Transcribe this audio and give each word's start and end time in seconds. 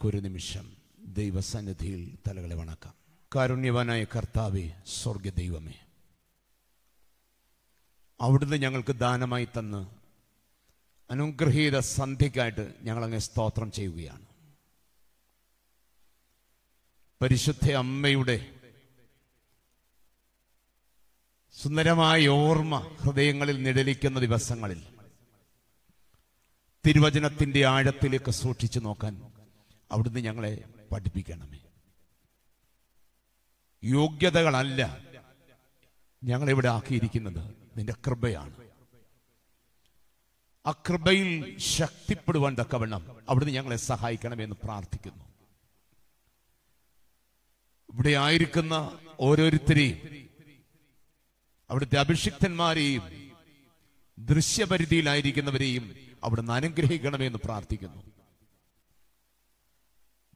നമുക്കൊരു 0.00 0.20
നിമിഷം 0.26 0.66
ദൈവസന്നിധിയിൽ 1.14 2.02
തലകളെ 2.26 2.56
വണക്കാം. 2.56 2.92
കാരുണ്യവാനായ 3.32 4.02
കർത്താവെ 4.04 4.62
സ്വർഗ 4.88 5.28
ദൈവമേ 5.28 5.74
അവിടുന്ന് 8.20 8.56
ഞങ്ങൾക്ക് 8.56 8.94
ദാനമായി 8.96 9.48
തന്ന് 9.56 9.80
അനുഗ്രഹീത 11.10 11.78
സന്ധ്യക്കായിട്ട് 11.96 12.64
ഞങ്ങളങ്ങ് 12.82 13.20
സ്തോത്രം 13.26 13.72
ചെയ്യുകയാണ്. 13.72 14.24
പരിശുദ്ധ 17.20 17.66
അമ്മയുടെ 17.72 18.38
സുന്ദരമായ 21.54 22.28
ഓർമ്മ 22.44 22.74
ഹൃദയങ്ങളിൽ 23.02 23.58
നിഴലിക്കുന്ന 23.62 24.20
ദിവസങ്ങളിൽ 24.20 24.80
തിരുവചനത്തിന്റെ 26.84 27.62
ആഴത്തിലേക്ക് 27.74 28.32
സൂക്ഷിച്ചു 28.42 28.82
നോക്കാൻ 28.88 29.14
അവിടുന്ന് 29.92 30.20
ഞങ്ങളെ 30.20 30.64
പഠിപ്പിക്കണമേ. 30.92 31.58
യോഗ്യതകളല്ല 33.84 34.98
ഞങ്ങളിവിടെ 36.24 36.68
ആക്കിയിരിക്കുന്നത്. 36.68 37.54
നിന്റെ 37.76 37.94
കൃപയാണ്. 38.06 38.54
ആ 40.66 40.72
കൃപയിൽ 40.72 41.58
ശക്തിപ്പെടുവാൻ 41.58 42.56
തക്കവണ്ണം 42.60 43.16
അവിടുന്ന് 43.28 43.54
ഞങ്ങളെ 43.54 43.76
സഹായിക്കണമെന്ന് 43.76 44.56
പ്രാർത്ഥിക്കുന്നു. 44.64 45.24
ഇവിടെ 47.92 48.10
ആയിരിക്കുന്ന 48.10 48.98
ഓരോരുത്തരെയും 49.20 50.28
അവിടുത്തെ 51.70 51.96
അഭിഷിക്തന്മാരെയും 51.96 53.30
ദൃശ്യപരിധിയിലായിരിക്കുന്നവരെയും 54.18 55.96
അവിടുന്ന് 56.24 56.52
അനുഗ്രഹിക്കണമെന്ന് 56.52 57.38
പ്രാർത്ഥിക്കുന്നു. 57.44 58.19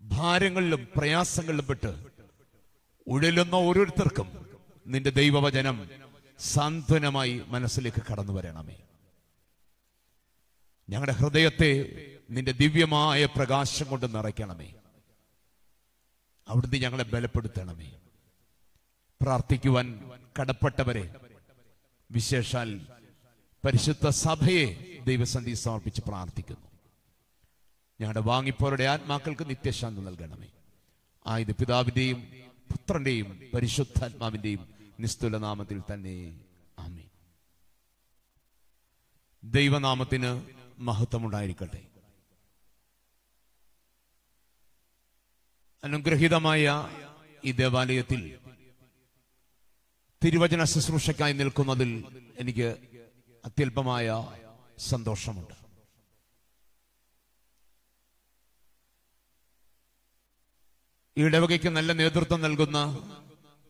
ഭാരങ്ങളിലും 0.05 0.89
പ്രയാസങ്ങളിലും 0.97 1.67
പെട്ട് 1.67 2.07
ഉഴലുന്ന 3.07 3.55
ഓരോരുത്തർക്കും 3.55 4.47
നിന്റെ 4.87 5.11
ദൈവവചനം 5.11 5.89
സാന്ത്വനമായി 6.39 7.43
മനസ്സിലേക്ക് 7.47 8.03
കടന്നു 8.13 8.33
വരണമേ. 8.33 8.77
ഞങ്ങളുടെ 10.89 11.13
ഹൃദയത്തെ 11.13 11.71
നിന്റെ 12.31 12.53
ദിവ്യമായ 12.53 13.25
പ്രകാശം 13.25 13.87
കൊണ്ട് 13.87 14.15
നിറയ്ക്കണമേ. 14.15 14.75
അവിടുന്ന് 16.49 16.77
ഞങ്ങളെ 16.77 17.05
ബലപ്പെടുത്തണമേ. 17.05 17.93
പ്രാർത്ഥിക്കുവാൻ 19.23 20.11
കടപ്പെട്ടവരെ 20.41 21.15
വിശേഷാൽ 22.11 22.81
പരിശുദ്ധ 23.65 24.09
സഭയെ 24.09 24.97
ദൈവസന്ധി 25.05 25.53
സമർപ്പിച്ച് 25.53 26.03
പ്രാർത്ഥിക്കുന്നു. 26.03 26.74
ഞങ്ങളുടെ 28.01 28.21
വാങ്ങിപ്പോരുടെ 28.21 28.85
ആത്മാക്കൾക്ക് 28.85 29.51
നിത്യശാന്തി 29.51 30.01
നൽകണമേ. 30.01 30.49
ആയത് 31.27 31.53
പിതാവിന്റെയും 31.55 32.21
പുത്രന്റെയും 32.71 33.51
പരിശുദ്ധാത്മാവിന്റെയും 33.55 34.63
നിസ്തുല 35.01 35.37
നാമത്തിൽ 35.37 35.83
തന്നെ. 35.93 36.41
ആമേ 36.79 37.05
ദൈവനാമത്തിന് 39.45 40.31
മഹത്വമുണ്ടായിരിക്കട്ടെ. 40.79 41.83
അനുഗ്രഹീതമായ 45.85 46.89
ഈ 47.45 47.53
ദേവാലയത്തിൽ 47.53 48.39
തിരുവചന 50.25 50.65
ശുശ്രൂഷയ്ക്കായി 50.65 51.33
നിൽക്കുന്നതിൽ 51.33 51.91
എനിക്ക് 52.39 52.69
അത്യല്പമായ 53.45 54.09
സന്തോഷമുണ്ട്. 54.79 55.64
ഈ 61.19 61.23
ഇടവകയ്ക്ക് 61.23 61.69
നല്ല 61.69 61.93
നേതൃത്വം 61.93 62.41
നൽകുന്ന 62.41 62.79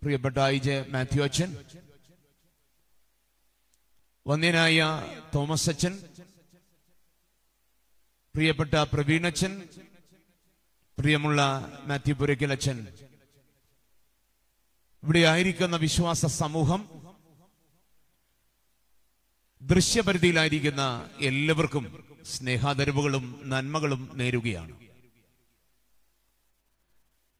പ്രിയപ്പെട്ട 0.02 0.38
ഐ 0.38 0.58
ജെ 0.58 0.86
മാത്യു 0.90 1.22
അച്ഛൻ 1.22 1.56
വന്യനായ 4.26 4.86
തോമസ് 5.34 5.70
അച്ഛൻ 5.70 5.98
പ്രിയപ്പെട്ട 8.34 8.74
പ്രവീൺ 8.74 9.26
അച്ഛൻ 9.26 9.68
പ്രിയമുള്ള 10.98 11.40
മാത്യു 11.86 12.14
പുരയ്ക്കൽ 12.14 12.52
അച്ഛൻ. 12.52 12.86
ഇവിടെ 15.02 15.18
ആയിരിക്കുന്ന 15.18 15.76
വിശ്വാസ 15.76 16.26
സമൂഹം 16.26 16.88
ദൃശ്യപരിധിയിലായിരിക്കുന്ന 19.62 21.10
എല്ലാവർക്കും 21.20 22.06
സ്നേഹാദരവുകളും 22.24 23.40
നന്മകളും 23.44 24.10
നേരുകയാണ്. 24.14 24.83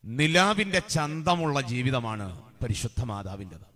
നിലാവിന്റെ 0.05 0.79
ചന്തമുള്ള 0.79 1.61
ജീവിതമാണ് 1.61 2.55
പരിശുദ്ധ 2.63 3.05
മാതാവിന്റെത് 3.05 3.67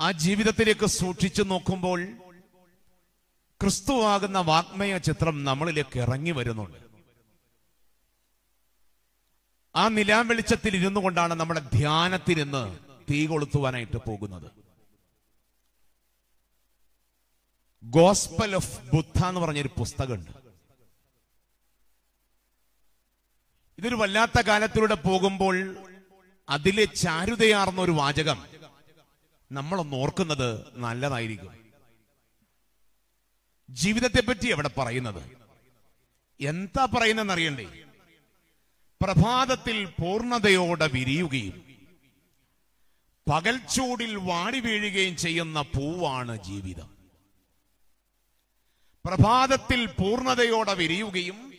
ആ 0.00 0.12
ജീവിതത്തിലേക്ക് 0.12 0.86
സൂക്ഷിച്ചു 0.86 1.42
നോക്കുമ്പോൾ 1.42 2.06
ക്രിസ്തുവാകുന്ന 3.60 4.38
വാഗ്മയ 4.38 4.98
ചിത്രം 4.98 5.44
നമ്മളിലേക്ക് 5.44 5.98
ഇറങ്ങി 5.98 6.30
വരുന്നുണ്ട്. 6.30 6.78
ആ 9.76 9.88
നിലാം 9.88 10.28
വെളിച്ചത്തിൽ 10.28 10.76
ഇരുന്നു 10.76 11.00
കൊണ്ടാണ് 11.00 11.34
നമ്മുടെ 11.34 11.60
ധ്യാനത്തിരുന്ന് 11.60 12.78
തീ 13.10 13.26
കൊളുത്തുവാനായിട്ട് 13.26 13.96
പോകുന്നത്. 13.96 14.50
ഗോസ്പൽ 17.84 18.54
ഓഫ് 18.54 18.96
ബുദ്ധ 18.96 19.24
എന്ന് 19.24 19.40
പറഞ്ഞൊരു 19.40 19.68
പുസ്തകമുണ്ട്. 19.68 20.41
ഇതൊരു 23.78 23.94
വല്ലാത്ത 23.94 24.40
കാലത്തിലൂടെ 24.40 24.94
പോകുമ്പോൾ 24.94 25.76
അതിലെ 26.48 26.84
ചാരുതയാർന്ന 26.84 27.80
ഒരു 27.80 27.92
വാചകം 27.92 28.46
നമ്മളൊന്ന് 29.52 29.96
ഓർക്കുന്നത് 29.96 30.66
നല്ലതായിരിക്കും. 30.74 31.52
ജീവിതത്തെ 33.70 34.20
പറ്റി 34.20 34.48
എവിടെ 34.50 34.70
പറയുന്നത്? 34.78 35.22
എന്താ 36.40 36.84
പറയുന്നതെന്ന് 36.84 37.32
അറിയണ്ടേ 37.32 37.82
പ്രഭാതത്തിൽ 39.02 39.84
പൂർണതയോടെ 39.84 40.86
വിരിയുകയും 40.86 41.72
പകൽച്ചൂടിൽ 43.30 44.16
വാടി 44.16 44.60
വീഴുകയും 44.60 45.16
ചെയ്യുന്ന 45.16 45.62
പൂവാണ് 45.62 46.42
ജീവിതം. 46.42 46.90
പ്രഭാതത്തിൽ 49.04 49.86
പൂർണതയോടെ 49.86 50.74
വിരിയുകയും 50.74 51.51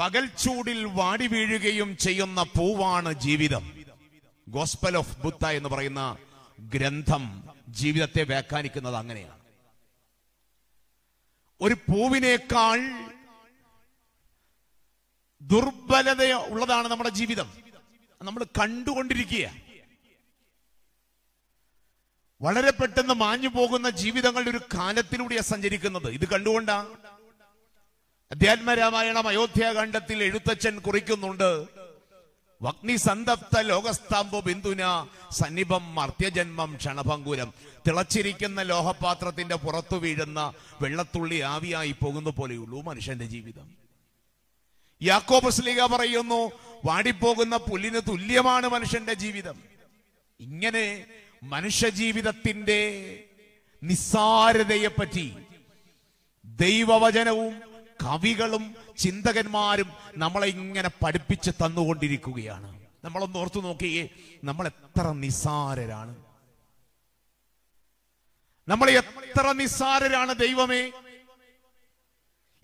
പകൽച്ചൂടിൽ 0.00 0.84
വാടി 0.84 1.26
വീഴുകയും 1.26 1.96
ചെയ്യുന്ന 1.96 2.42
പൂവാണ് 2.42 3.12
ജീവിതം. 3.12 3.84
ഗോസ്പൽ 4.48 4.96
ഓഫ് 4.96 5.18
ബുദ്ധ 5.18 5.46
എന്ന് 5.46 5.68
പറയുന്ന 5.68 6.16
ഗ്രന്ഥം 6.60 7.48
ജീവിതത്തെ 7.68 8.22
വ്യാഖ്യാനിക്കുന്നത് 8.22 8.94
അങ്ങനെയാണ്. 8.94 9.38
ഒരു 11.60 11.74
പൂവിനേക്കാൾ 11.74 12.78
ദുർബലത 15.42 16.32
ഉള്ളതാണ് 16.32 16.88
നമ്മുടെ 16.88 17.08
ജീവിതം. 17.08 17.52
നമ്മൾ 18.22 18.44
കണ്ടുകൊണ്ടിരിക്കുക. 18.44 19.50
വളരെ 22.42 22.70
പെട്ടെന്ന് 22.70 23.14
മാഞ്ഞു 23.14 23.48
പോകുന്ന 23.48 23.90
ജീവിതങ്ങളുടെ 23.90 24.50
ഒരു 24.50 24.60
കാലത്തിലൂടെയാണ് 24.74 25.44
സഞ്ചരിക്കുന്നത്. 25.44 26.10
ഇത് 26.10 26.28
കണ്ടുകൊണ്ടാ? 26.28 26.88
അധ്യാത്മരാമായണം 28.30 29.28
അയോധ്യാകാന്ഡത്തിൽ 29.28 30.22
എഴുത്തച്ഛൻ 30.22 30.78
കുറിക്കുന്നുണ്ട്. 30.78 31.66
വഗ്നി 32.62 32.96
സന്തപ്ത 32.96 33.60
ലോകസ്തംഭ 33.60 34.40
ബിന്ദുന 34.40 35.06
സന്നിപം 35.30 35.94
മർത്യജന്മം 35.94 36.76
ക്ഷണഭങ്കുരം. 36.76 37.54
തിളച്ചിരിക്കുന്ന 37.86 38.62
ലോഹപാത്രത്തിന്റെ 38.62 39.54
പുറത്തു 39.54 39.96
വീഴുന്ന 39.96 40.52
വെള്ളത്തുള്ളി 40.80 41.38
ആവിയായി 41.38 41.92
പോകുന്ന 41.92 42.30
പോലെയുള്ളൂ 42.30 42.82
മനുഷ്യന്റെ 42.82 43.26
ജീവിതം. 43.26 43.70
യാക്കോബസ്ലിക 45.02 45.86
പറയുന്നു 45.86 46.52
വാടിപ്പോകുന്ന 46.84 47.56
പുല്ലിന് 47.56 48.00
തുല്യമാണ് 48.08 48.68
മനുഷ്യന്റെ 48.68 49.14
ജീവിതം. 49.14 49.62
ഇങ്ങനെ 50.40 51.06
മനുഷ്യ 51.42 51.88
ജീവിതത്തിന്റെ 51.88 52.80
നിസ്സാരതയെ 53.82 54.88
പറ്റി 54.88 55.34
ദൈവവചനവും 56.44 57.73
കവികളും 58.02 58.74
ചിന്തകന്മാരും 58.98 59.92
നമ്മളെ 60.16 60.46
ഇങ്ങനെ 60.46 60.90
പഠിപ്പിച്ച് 61.04 61.50
തന്നുകൊണ്ടിരിക്കുകയാണ്. 61.50 62.86
നമ്മളൊന്ന് 63.04 63.38
ഓർത്തു 63.38 63.60
നോക്കിയേ 63.60 64.08
നമ്മൾ 64.44 64.66
എത്ര 64.66 65.12
നിസാരരാണ് 65.12 66.24
നമ്മൾ 68.68 68.90
എത്ര 68.90 69.52
നിസാരരാണ് 69.52 70.34
ദൈവമേ. 70.34 70.90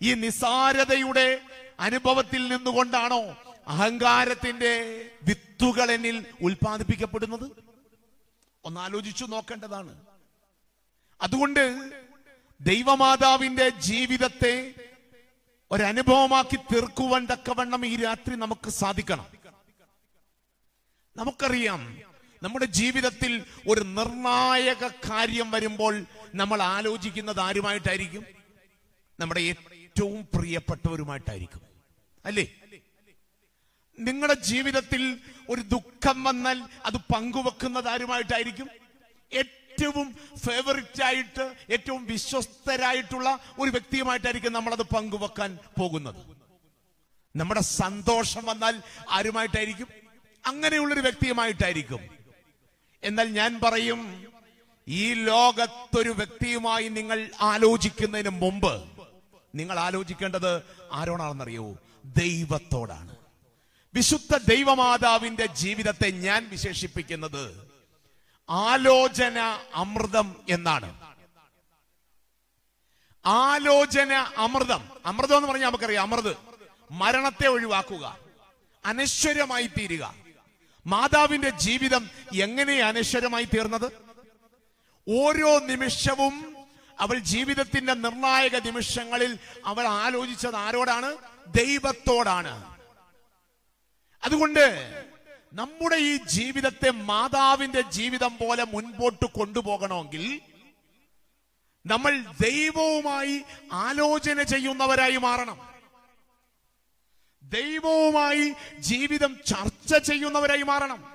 ഈ 0.01 0.13
നിസാരതയുടെ 0.13 1.41
അനുഭവത്തിൽ 1.79 2.47
നിന്നുകൊണ്ടാണോ 2.47 3.21
അഹങ്കാരത്തിന്റെ 3.67 5.05
വിത്തുകൾ 5.23 5.91
എന്നിൽ 5.91 6.25
ഉൽപ്പാദിപ്പിക്കപ്പെടുന്നത്? 6.41 7.51
ഒന്നാലോചിച്ചു 8.65 9.25
നോക്കേണ്ടതാണ്. 9.25 10.01
അതുകൊണ്ട് 11.21 11.91
ദൈവമാതാവിന്റെ 12.61 13.69
ജീവിതത്തെ 13.69 14.73
ഒരനുഭവമാക്കി 15.71 16.55
തീർക്കുവാൻ 16.55 17.25
തക്കവണ്ണം 17.25 17.85
ഈ 17.85 17.95
രാത്രി 17.95 18.35
നമുക്ക് 18.35 18.69
സാധിക്കണം. 18.69 19.25
നമുക്കറിയാം 21.17 21.99
നമ്മുടെ 22.43 22.65
ജീവിതത്തിൽ 22.65 23.45
ഒരു 23.67 23.81
നിർണായക 23.81 24.87
കാര്യം 24.87 25.51
വരുമ്പോൾ 25.51 26.05
നമ്മൾ 26.35 26.61
ആലോചിക്കുന്നത് 26.61 27.39
ആരുമായിട്ടായിരിക്കും? 27.39 28.25
നമ്മുടെ 29.19 29.41
ഏറ്റവും 29.41 30.27
പ്രിയപ്പെട്ടവരുമായിട്ടായിരിക്കും. 30.33 31.61
അല്ലേ? 32.25 32.55
നിങ്ങളുടെ 33.99 34.33
ജീവിതത്തിൽ 34.33 35.17
ഒരു 35.49 35.61
ദുഃഖം 35.61 36.23
വന്നാൽ 36.23 36.63
അത് 36.85 36.97
പങ്കുവെക്കുന്നത് 36.97 37.87
ആരുമായിട്ടായിരിക്കും? 37.87 38.69
ഏറ്റവും 39.85 40.15
ഫേവറിറ്റ് 40.37 41.03
ആയിട്ട് 41.03 41.55
ഏറ്റവും 41.69 42.05
വിശ്വസ്തരായിട്ടുള്ള 42.05 43.39
ഒരു 43.59 43.69
വ്യക്തിയുമായിട്ടായിരിക്കും 43.69 44.53
നമ്മളത് 44.53 44.81
പങ്കുവെക്കാൻ 44.81 45.57
പോകുന്നത്. 45.79 46.15
നമ്മുടെ 47.35 47.61
സന്തോഷം 47.61 48.45
വന്നാൽ 48.45 48.81
ആരുമായിട്ടായിരിക്കും? 49.09 49.87
അങ്ങനെയുള്ളൊരു 50.45 50.99
വ്യക്തിയുമായിട്ടായിരിക്കും. 50.99 51.99
എന്നാൽ 53.03 53.27
ഞാൻ 53.27 53.59
പറയും 53.63 54.31
ഈ 54.87 55.13
ലോകത്തൊരു 55.13 56.09
വ്യക്തിയുമായി 56.09 56.87
നിങ്ങൾ 56.87 57.29
ആലോചിക്കുന്നതിന് 57.41 58.29
മുമ്പ് 58.29 58.83
നിങ്ങൾ 59.55 59.79
ആലോചിക്കേണ്ടത് 59.79 60.63
ആരോടാണെന്നറിയോ? 60.91 61.77
ദൈവത്തോടാണ്. 62.05 63.15
വിശുദ്ധ 63.93 64.37
ദൈവമാതാവിന്റെ 64.37 65.45
ജീവിതത്തെ 65.45 66.11
ഞാൻ 66.11 66.49
വിശേഷിപ്പിക്കുന്നത് 66.49 67.70
ആലോചന 68.49 69.39
അമൃതം 69.73 70.35
എന്നാണ്. 70.49 71.01
ആലോചന 73.25 74.13
അമൃതം. 74.13 74.89
അമൃതം 75.05 75.37
എന്ന് 75.37 75.49
പറഞ്ഞാൽ 75.49 75.67
നമുക്കറിയാം 75.67 76.01
അമൃത്. 76.01 76.37
മരണത്തെ 76.91 77.47
ഒഴിവാക്കുക 77.47 78.17
അനശ്വരമായി 78.85 79.67
തീരുക. 79.67 80.15
മാതാവിന്റെ 80.85 81.49
ജീവിതം 81.49 82.09
എങ്ങനെ 82.41 82.81
അനശ്വരമായി 82.81 83.43
തീർന്നത്? 83.43 83.91
ഓരോ 85.09 85.59
നിമിഷവും 85.59 86.55
അവൾ 86.99 87.17
ജീവിതത്തിന്റെ 87.17 87.93
നിർണായക 87.93 88.55
നിമിഷങ്ങളിൽ 88.55 89.39
അവൾ 89.65 89.87
ആലോചിച്ചത് 89.87 90.55
ആരോടാണ്? 90.55 91.15
ദൈവത്തോടാണ്. 91.47 92.77
അതുകൊണ്ട് 94.23 94.89
നമ്മുടെ 95.53 95.95
ഈ 95.95 96.17
ജീവിതത്തെ 96.17 96.91
മാതാവിന്റെ 96.91 97.81
ജീവിതം 97.81 98.37
പോലെ 98.37 98.63
മുൻപോട്ട് 98.63 99.25
കൊണ്ടുപോകണമെങ്കിൽ 99.25 100.41
നമ്മൾ 101.85 102.23
ദൈവവുമായി 102.41 103.41
ആലോചന 103.71 104.41
ചെയ്യുന്നവരായി 104.41 105.17
മാറണം. 105.17 105.59
ദൈവവുമായി 107.43 108.53
ജീവിതം 108.79 109.37
ചർച്ച 109.45 109.97
ചെയ്യുന്നവരായി 109.97 110.61
മാറണം. 110.61 111.13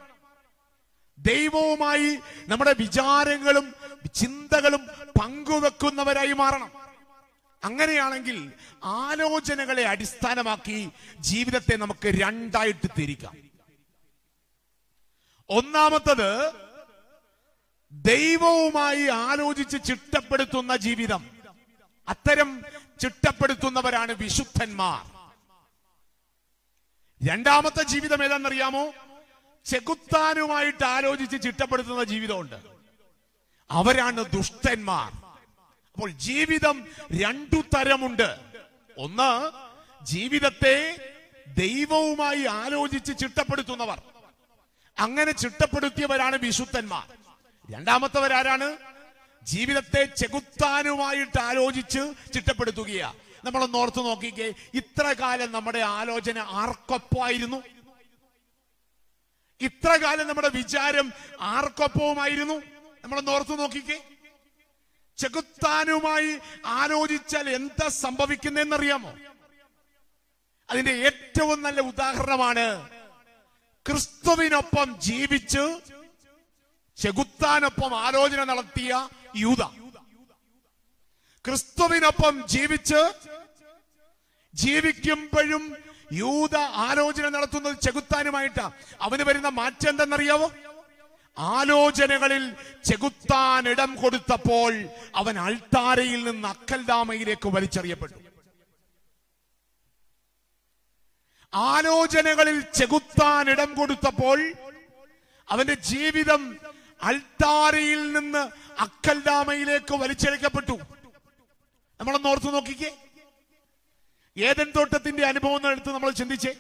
ദൈവവുമായി 1.19 2.19
നമ്മുടെ 2.49 2.75
വിചാരങ്ങളും 2.79 3.75
ചിന്തകളും 4.15 4.87
പങ്കുവെക്കുന്നവരായി 5.21 6.33
മാറണം. 6.33 6.71
അങ്ങനെയാണെങ്കിൽ 7.65 8.53
ആലോചനകളെ 8.85 9.85
അടിസ്ഥാനമാക്കി 9.85 10.91
ജീവിതത്തെ 11.21 11.77
നമുക്ക് 11.77 12.07
രണ്ടായിട്ട് 12.07 12.89
തിരിക്കാം. 12.99 13.46
ഒന്നാമത്തത് 15.51 16.53
ദൈവവുമായി 17.93 19.07
ആലോചിച്ച് 19.07 19.77
ചിട്ടപ്പെടുത്തുന്ന 19.85 20.77
ജീവിതം. 20.77 21.31
അത്തരം 22.09 22.63
ചിട്ടപ്പെടുത്തുന്നവരാണ് 23.01 24.13
വിശുദ്ധന്മാർ. 24.13 25.17
രണ്ടാമത്തെ 27.29 27.83
ജീവിതം 27.83 28.25
ഏതാണെന്നറിയാമോ? 28.25 28.93
ചെകുത്താനുമായിട്ട് 29.65 30.85
ആലോചിച്ച് 30.85 31.43
ചിട്ടപ്പെടുത്തുന്ന 31.43 32.05
ജീവിതമുണ്ട്. 32.05 32.57
അവരാണ് 33.71 34.25
ദുഷ്ടന്മാർ. 34.25 35.13
അപ്പോൾ 35.93 36.11
ജീവിതം 36.11 36.87
രണ്ടു 37.21 37.63
തരമുണ്ട്. 37.77 38.41
ഒന്ന് 38.99 39.51
ജീവിതത്തെ 40.05 40.97
ദൈവവുമായി 41.59 42.45
ആലോചിച്ച് 42.45 43.13
ചിട്ടപ്പെടുത്തുന്നവർ. 43.19 44.03
അങ്ങനെ 44.99 45.33
ചിട്ടപ്പെടുത്തിയവരാണ് 45.33 46.37
വിശുദ്ധന്മാർ. 46.37 47.17
രണ്ടാമത്തവരാരാണ്? 47.71 48.77
ജീവിതത്തെ 49.43 50.05
ചെകുത്താനുമായിട്ട് 50.05 51.41
ആലോചിച്ച് 51.41 52.15
ചിട്ടപ്പെടുത്തുകയാ. 52.35 53.15
നമ്മളൊന്ന് 53.45 53.79
ഓർത്ത് 53.79 53.99
നോക്കിക്കേ 53.99 54.53
ഇത്ര 54.75 55.13
കാലം 55.13 55.53
നമ്മുടെ 55.53 55.79
ആലോചന 55.79 56.39
ആർക്കൊപ്പമായിരുന്നു 56.39 57.63
ഇത്ര 59.61 59.97
കാലം 59.97 60.29
നമ്മുടെ 60.29 60.49
വിചാരം 60.49 61.13
ആർക്കൊപ്പവുമായിരുന്നു? 61.41 62.63
നമ്മളൊന്ന് 63.05 63.31
ഓർത്ത് 63.31 63.59
നോക്കിക്കേ. 63.59 64.01
ചെകുത്താനുമായി 65.19 66.39
ആലോചിച്ചാൽ 66.67 67.51
എന്താ 67.51 67.89
സംഭവിക്കുന്നതെന്നറിയാമോ? 67.89 69.15
അതിന്റെ 70.71 70.93
ഏറ്റവും 70.93 71.63
നല്ല 71.63 71.81
ഉദാഹരണമാണ് 71.81 72.96
ക്രിസ്തുവിനൊപ്പം 73.87 75.01
ജീവിച്ച് 75.01 75.81
ചെകുത്താനൊപ്പം 76.97 77.97
ആലോചന 78.01 78.45
നടത്തിയ 78.45 79.09
യൂത. 79.37 79.63
ക്രിസ്തുവിനൊപ്പം 81.45 82.49
ജീവിച്ച് 82.49 83.01
ജീവിക്കുമ്പോഴും 84.55 85.77
യൂത 86.13 86.57
ആലോചന 86.57 87.29
നടത്തുന്നത് 87.29 87.81
ചെകുത്താനുമായിട്ടാ. 87.81 88.71
അവന് 89.01 89.23
വരുന്ന 89.23 89.49
മാറ്റം 89.49 89.91
എന്തെന്നറിയാവോ? 89.91 90.53
ആലോചനകളിൽ 91.39 92.45
ചെകുത്താൻ 92.85 93.69
ഇടം 93.69 93.95
കൊടുത്തപ്പോൾ 93.95 94.73
അവൻ 95.15 95.39
അൾത്താരയിൽ 95.39 96.31
നിന്ന് 96.31 96.49
അക്കൽദാമയിലേക്ക് 96.49 97.49
വലിച്ചെറിയപ്പെട്ടു. 97.49 98.26
ആലോചനകളിൽ 101.57 102.61
ചെകുത്താൻ 102.61 103.51
ഇടം 103.51 103.75
കൊടുത്തപ്പോൾ 103.75 104.53
അവന്റെ 105.49 105.75
ജീവിതം 105.75 106.57
അൽത്താരയിൽ 107.03 108.13
നിന്ന് 108.13 108.49
അക്കൽദാമയിലേക്ക് 108.81 109.95
വലിച്ചെടുക്കപ്പെട്ടു. 109.95 110.79
നമ്മളൊന്ന് 112.01 112.29
ഓർത്തു 112.29 112.47
നോക്കിക്കേ. 112.47 112.97
ഏതൻ 114.39 114.73
തോട്ടത്തിന്റെ 114.77 115.27
അനുഭവം 115.27 115.71
എടുത്ത് 115.71 115.93
നമ്മൾ 115.93 116.11
ചിന്തിച്ചേ. 116.11 116.55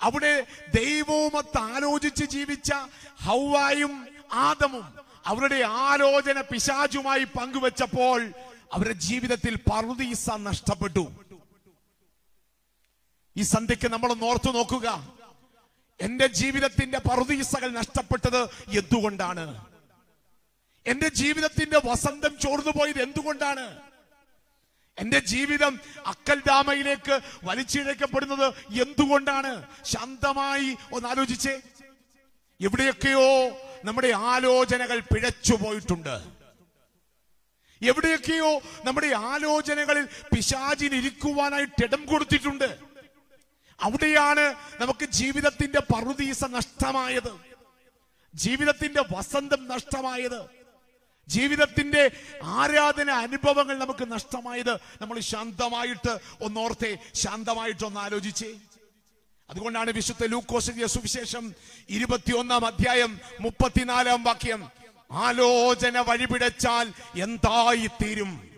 അവിടെ 0.00 0.46
ദൈവവുമൊത്ത് 0.74 1.58
ആലോചിച്ച് 1.58 2.24
ജീവിച്ച 2.24 2.72
ഹൗവായും 3.24 4.06
ആദമും 4.32 4.94
അവരുടെ 5.26 5.64
ആലോചന 5.64 6.40
പിശാചുമായി 6.40 7.24
പങ്കുവച്ചപ്പോൾ 7.24 8.32
അവരുടെ 8.72 8.94
ജീവിതത്തിൽ 8.94 9.58
പറുദീസ 9.72 10.30
നഷ്ടപ്പെട്ടു. 10.30 11.23
ഈ 13.36 13.42
സന്ധ്യക്ക് 13.42 13.88
നമ്മൾ 13.88 14.24
ഓർത്തു 14.24 14.50
നോക്കുക. 14.50 15.14
എന്റെ 16.00 16.26
ജീവിതത്തിന്റെ 16.26 16.98
പറുദീസകൾ 16.98 17.70
നഷ്ടപ്പെട്ടത് 17.70 18.42
എന്തുകൊണ്ടാണ്? 18.68 19.64
എന്റെ 20.86 21.08
ജീവിതത്തിന്റെ 21.08 21.80
വസന്തം 21.84 22.38
ചോർന്നുപോയത് 22.38 23.02
എന്തുകൊണ്ടാണ്? 23.02 23.78
എന്റെ 24.98 25.18
ജീവിതം 25.18 25.80
അക്കൽ 26.06 26.42
ഡാമയിലേക്ക് 26.48 27.20
വലിച്ചിഴക്കപ്പെടുന്നത് 27.44 28.54
എന്തുകൊണ്ടാണ്? 28.82 29.66
ശാന്തമായി 29.82 30.76
ഒന്ന് 30.92 31.08
ആലോചിച്ചേ. 31.08 31.60
എവിടെയൊക്കെയോ 32.60 33.48
നമ്മുടെ 33.84 34.08
ആലോചനകൾ 34.08 35.00
പിഴച്ചു 35.00 35.54
പോയിട്ടുണ്ട്. 35.54 36.24
എവിടെയൊക്കെയോ 37.82 38.58
നമ്മുടെ 38.84 39.06
ആലോചനകളിൽ 39.06 40.04
പിശാചിനിരിക്കുവാനായിട്ട് 40.04 41.84
ഇടം 41.84 42.06
കൊടുത്തിട്ടുണ്ട്. 42.06 42.93
അവിടെയാണ് 43.80 44.54
നമുക്ക് 44.80 45.04
ജീവിതത്തിന്റെ 45.04 45.80
പറുദീസ 45.80 46.44
നഷ്ടമായത്. 46.44 47.40
ജീവിതത്തിന്റെ 48.34 49.02
വസന്തം 49.16 49.68
നഷ്ടമായത്. 49.68 50.46
ജീവിതത്തിന്റെ 51.28 52.10
ആരാധന 52.42 53.10
അനുഭവങ്ങൾ 53.10 53.78
നമുക്ക് 53.78 54.12
നഷ്ടമായത്. 54.12 54.74
നമ്മൾ 54.74 55.20
ശാന്തമായിട്ട് 55.20 56.18
ഒന്നോർത്തെ 56.40 56.98
ശാന്തമായിട്ട് 57.14 57.84
ഒന്ന് 57.84 58.00
ആലോചിച്ചേ. 58.00 58.54
അതുകൊണ്ടാണ് 59.50 59.90
വിശുദ്ധ 59.90 60.24
ലൂക്കോസിന്റെ 60.24 60.86
സുവിശേഷം 60.86 61.54
ഇരുപത്തിയൊന്നാം 61.88 62.66
അധ്യായം 62.66 63.20
മുപ്പത്തിനാലാം 63.40 64.24
വാക്യം. 64.24 64.70
ആലോചന 65.12 65.98
വഴിപിടച്ചാൽ 65.98 66.92
എന്തായി 67.22 67.86
തീരും 67.86 68.50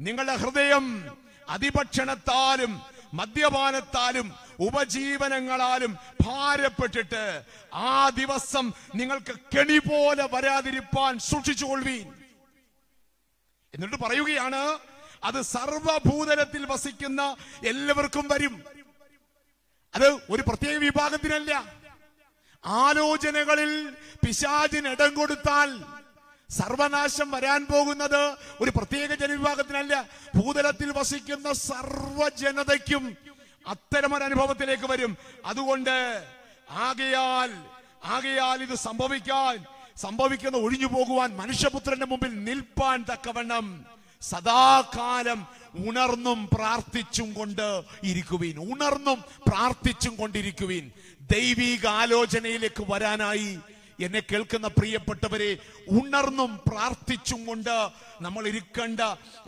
നിങ്ങളുടെ 0.00 0.36
ഹൃദയം 0.36 1.16
അതിഭക്ഷണത്താലും 1.48 2.82
മദ്യപാനത്താലും 3.12 4.26
ഉപജീവനങ്ങളാലും 4.58 5.92
ഭാരപ്പെട്ടിട്ട് 6.26 7.42
ആ 7.72 8.08
ദിവസം 8.08 8.72
നിങ്ങൾക്ക് 8.94 9.34
കെണി 9.56 9.78
പോലെ 9.78 10.28
വരാതിരിപ്പാൻ 10.32 11.18
സൂക്ഷിച്ചുകൊള്ളുവീൻ. 11.18 12.06
എന്നിട്ട് 13.74 13.96
പറയുകയാണ് 13.96 14.78
അത് 15.24 15.42
സർവഭൂതലത്തിൽ 15.42 16.66
വസിക്കുന്ന 16.66 17.36
എല്ലാവർക്കും 17.66 18.28
വരും. 18.28 18.54
അത് 19.94 20.08
ഒരു 20.30 20.42
പ്രത്യേക 20.48 20.76
വിഭാഗത്തിനല്ല. 20.76 21.52
ആലോചനകളിൽ 22.64 23.72
പിശാചിന് 24.26 24.88
ഇടം 24.88 25.14
കൊടുത്താൽ 25.14 25.68
സർവനാശം 26.50 27.30
വരാൻ 27.30 27.66
പോകുന്നത് 27.70 28.36
ഒരു 28.60 28.70
പ്രത്യേക 28.76 29.14
ജനവിഭാഗത്തിനല്ല. 29.14 30.08
ഭൂതലത്തിൽ 30.34 30.90
വസിക്കുന്ന 30.92 31.52
സർവജനതയ്ക്കും 31.52 33.16
അത്തരമൊരു 33.66 34.24
അനുഭവത്തിലേക്ക് 34.24 34.90
വരും. 34.90 35.16
അതുകൊണ്ട് 35.44 36.24
ആകയാൽ 36.70 37.50
ആകയാൽ 38.04 38.62
ഇത് 38.62 38.74
സംഭവിക്കാൻ 38.74 39.64
സംഭവിക്കുന്ന 39.96 40.58
ഒഴിഞ്ഞു 40.58 40.86
പോകുവാൻ 40.86 41.36
മനുഷ്യപുത്രന്റെ 41.36 42.06
മുമ്പിൽ 42.06 42.44
നിൽപ്പാൻ 42.44 43.04
തക്കവണ്ണം 43.12 43.86
സദാകാലം 44.22 45.46
ഉണർന്നും 45.86 46.48
പ്രാർത്ഥിച്ചും 46.52 47.32
കൊണ്ട് 47.32 47.82
ഇരിക്കുവീൻ. 48.02 48.56
ഉണർന്നും 48.58 49.24
പ്രാർത്ഥിച്ചും 49.48 50.16
കൊണ്ടിരിക്കുവീൻ. 50.16 50.90
ദൈവിക 51.20 51.86
ആലോചനയിലേക്ക് 51.86 52.84
വരാനായി 52.88 53.58
എന്നെ 54.00 54.20
കേൾക്കുന്ന 54.20 54.68
പ്രിയപ്പെട്ടവരെ 54.68 55.56
ഉണർന്നും 55.88 56.60
പ്രാർത്ഥിച്ചും 56.66 57.46
കൊണ്ട് 57.46 57.88
നമ്മൾ 58.20 58.46
ഇരിക്കേണ്ട 58.48 59.00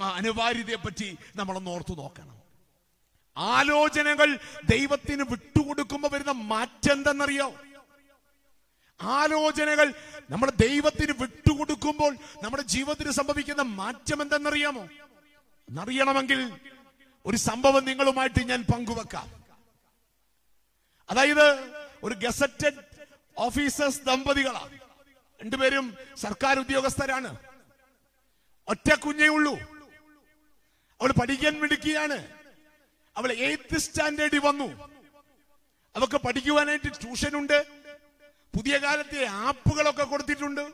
അനിവാര്യതയെ 0.02 0.74
പറ്റി 0.74 1.18
നമ്മളൊന്ന് 1.36 1.70
ഓർത്തു 1.70 1.94
നോക്കണം. 1.94 2.42
ആലോചനകൾ 3.36 4.38
ദൈവത്തിന് 4.64 5.24
വിട്ടുകൊടുക്കുമ്പോൾ 5.30 6.08
വരുന്ന 6.08 6.30
മാറ്റം 6.30 6.92
എന്തെന്നറിയോ? 6.92 7.54
ആലോചനകൾ 9.02 9.94
നമ്മൾ 10.30 10.50
ദൈവത്തിന് 10.50 11.14
വിട്ടുകൊടുക്കുമ്പോൾ 11.20 12.16
നമ്മുടെ 12.42 12.62
ജീവിതത്തിൽ 12.62 13.10
സംഭവിക്കുന്ന 13.10 13.62
മാറ്റം 13.62 14.22
എന്തെന്നറിയാമോ? 14.22 14.82
എന്നറിയണമെങ്കിൽ 15.68 16.52
ഒരു 17.26 17.36
സംഭവം 17.36 17.84
നിങ്ങളുമായിട്ട് 17.84 18.44
ഞാൻ 18.44 18.62
പങ്കുവെക്കാം. 18.62 19.44
അതായത് 21.10 21.46
ഒരു 22.02 22.14
ഗസറ്റഡ് 22.14 22.91
ഓഫീസേഴ്സ് 23.38 24.00
ദമ്പതികളാണ് 24.00 24.78
രണ്ടുപേരും 25.42 25.96
സർക്കാർ 26.16 26.58
ഉദ്യോഗസ്ഥരാണ്. 26.58 27.36
ഒറ്റ 28.68 28.94
കുഞ്ഞേ 28.94 29.28
ഉള്ളൂ. 29.28 29.58
അവൾ 31.00 31.12
പഠിക്കാൻ 31.12 31.60
മിടുക്കിയാണ്. 31.60 32.26
അവൾ 33.16 33.32
എയ്ത്ത് 33.32 33.78
സ്റ്റാൻഡേർഡിൽ 33.78 34.38
വന്നു. 34.38 34.90
അവൾക്ക് 35.96 36.16
പഠിക്കുവാനായിട്ട് 36.16 36.84
ട്യൂഷൻ 36.84 37.36
ഉണ്ട് 37.36 37.66
പുതിയ 38.56 38.78
കാലത്തെ 38.78 39.26
ആപ്പുകളൊക്കെ 39.26 40.04
കൊടുത്തിട്ടുണ്ട്. 40.04 40.72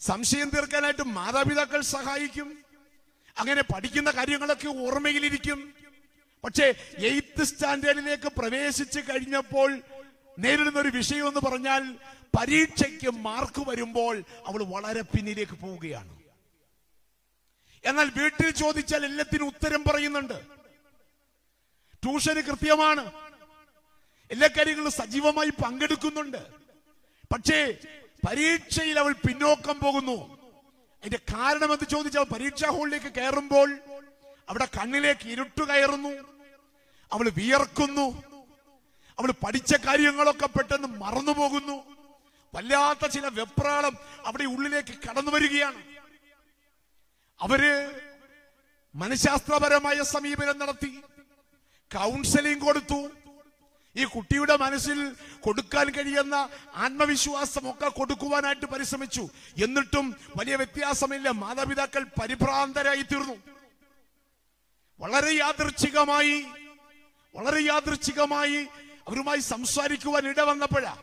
സംശയം 0.00 0.50
തീർക്കാനായിട്ട് 0.50 1.02
മാതാപിതാക്കൾ 1.02 1.80
സഹായിക്കും. 1.80 2.64
അങ്ങനെ 3.38 3.62
പഠിക്കുന്ന 3.62 4.10
കാര്യങ്ങളൊക്കെ 4.10 4.68
ഓർമ്മയിലിരിക്കും. 4.68 5.74
പക്ഷേ 6.44 6.74
എയ്ത്ത് 6.98 7.44
സ്റ്റാൻഡേർഡിലേക്ക് 7.44 8.32
പ്രവേശിച്ചു 8.38 9.00
കഴിഞ്ഞപ്പോൾ 9.00 9.82
നേരിടുന്ന 10.38 10.80
ഒരു 10.80 10.88
വിഷയം 10.88 11.28
എന്ന് 11.28 11.40
പറഞ്ഞാൽ 11.40 11.94
പരീക്ഷയ്ക്ക് 12.38 13.10
മാർക്ക് 13.10 13.70
വരുമ്പോൾ 13.70 14.22
അവൾ 14.46 14.62
വളരെ 14.62 15.02
പിന്നിലേക്ക് 15.02 15.52
പോവുകയാണ്. 15.52 16.16
എന്നാൽ 17.84 18.10
വീട്ടിൽ 18.16 18.50
ചോദിച്ചാൽ 18.50 19.04
എല്ലാത്തിനും 19.04 19.46
ഉത്തരം 19.46 19.84
പറയുന്നുണ്ട്. 19.84 20.46
ട്യൂഷന് 22.02 22.40
കൃത്യമാണ്. 22.40 23.12
എല്ലാ 24.30 24.48
കാര്യങ്ങളും 24.48 24.90
സജീവമായി 24.90 25.50
പങ്കെടുക്കുന്നുണ്ട്. 25.50 26.46
പക്ഷേ 27.32 27.76
പരീക്ഷയിൽ 28.28 28.98
അവൾ 28.98 29.12
പിന്നോക്കം 29.12 29.78
പോകുന്നു. 29.78 30.36
അതിന്റെ 31.00 31.18
കാരണം 31.34 31.72
എന്ന് 31.72 31.88
ചോദിച്ചാൽ 31.90 32.22
പരീക്ഷാ 32.22 32.68
ഹോളിലേക്ക് 32.68 33.12
കയറുമ്പോൾ 33.14 33.78
അവിടെ 34.48 34.64
കണ്ണിലേക്ക് 34.64 35.28
ഇരുട്ട് 35.28 35.64
കയറുന്നു. 35.68 36.08
അവൾ 37.12 37.30
വിയർക്കുന്നു. 37.36 38.35
അവൾ 39.18 39.30
പഠിച്ച 39.30 39.74
കാര്യങ്ങളൊക്കെ 39.74 40.46
പെട്ടെന്ന് 40.46 40.88
മറന്നു 40.88 41.32
പോകുന്നു. 41.32 41.84
വല്ലാത്ത 42.54 43.06
ചില 43.06 43.26
വെപ്രാളം 43.26 43.96
അവിടെ 44.26 44.44
ഉള്ളിലേക്ക് 44.44 44.94
കടന്നു 45.10 45.30
വരികയാണ്. 45.30 45.82
അവർ 47.40 47.90
മനഃശാസ്ത്രപരമായ 48.94 50.02
സമീപനം 50.02 50.58
നടത്തി. 50.58 51.00
കൗൺസിലിംഗ് 51.94 52.64
കൊടുത്തു. 52.64 53.10
ഈ 53.96 54.04
കുട്ടിയുടെ 54.04 54.56
മനസ്സിൽ 54.56 55.16
കൊടുക്കാൻ 55.40 55.90
കഴിയുന്ന 55.90 56.48
ആത്മവിശ്വാസമൊക്കെ 56.74 57.88
കൊടുക്കുവാനായിട്ട് 57.88 58.66
പരിശ്രമിച്ചു. 58.66 59.28
എന്നിട്ടും 59.62 60.16
വലിയ 60.36 60.56
വ്യത്യാസമില്ല. 60.56 61.30
മാതാപിതാക്കൾ 61.30 62.06
പരിഭ്രാന്തരായി 62.20 63.02
തീർന്നു. 63.02 63.34
വളരെ 65.00 65.36
യാദൃച്ഛികമായി 65.36 66.46
വളരെ 67.34 67.64
യാദൃച്ഛികമായി 67.64 68.66
അവരുമായി 69.08 69.40
സംസാരിക്കുവാൻ 69.40 70.28
ഇടവന്നപ്പോഴാ 70.28 70.96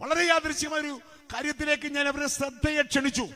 വളരെ 0.00 0.24
യാദൃശ്യമായ 0.26 0.80
ഒരു 0.80 1.00
കാര്യത്തിലേക്ക് 1.34 1.94
ഞാൻ 1.94 2.08
അവരുടെ 2.08 2.26
ശ്രദ്ധയെ 2.26 2.82
ക്ഷണിച്ചു. 2.82 3.28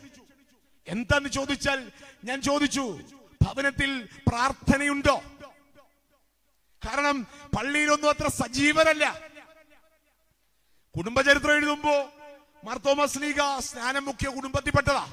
എന്താന്ന് 0.89 1.29
ചോദിച്ചാൽ 1.29 1.93
ഞാൻ 2.25 2.43
ചോദിച്ചു 2.43 3.01
ഭവനത്തിൽ 3.43 4.09
പ്രാർത്ഥനയുണ്ടോ? 4.29 5.23
കാരണം 6.83 7.27
പള്ളിയിലൊന്നും 7.59 8.11
അത്ര 8.11 8.29
സജീവനല്ല 8.29 9.21
കുടുംബചരിത്രം 10.97 11.55
എഴുതുമ്പോ 11.57 12.13
മാർത്തോമസ് 12.65 13.23
ലീഗ 13.23 13.41
സ്നാനം 13.59 14.05
മുഖ്യ 14.05 14.29
കുടുംബത്തിൽപ്പെട്ടതാ 14.29 15.11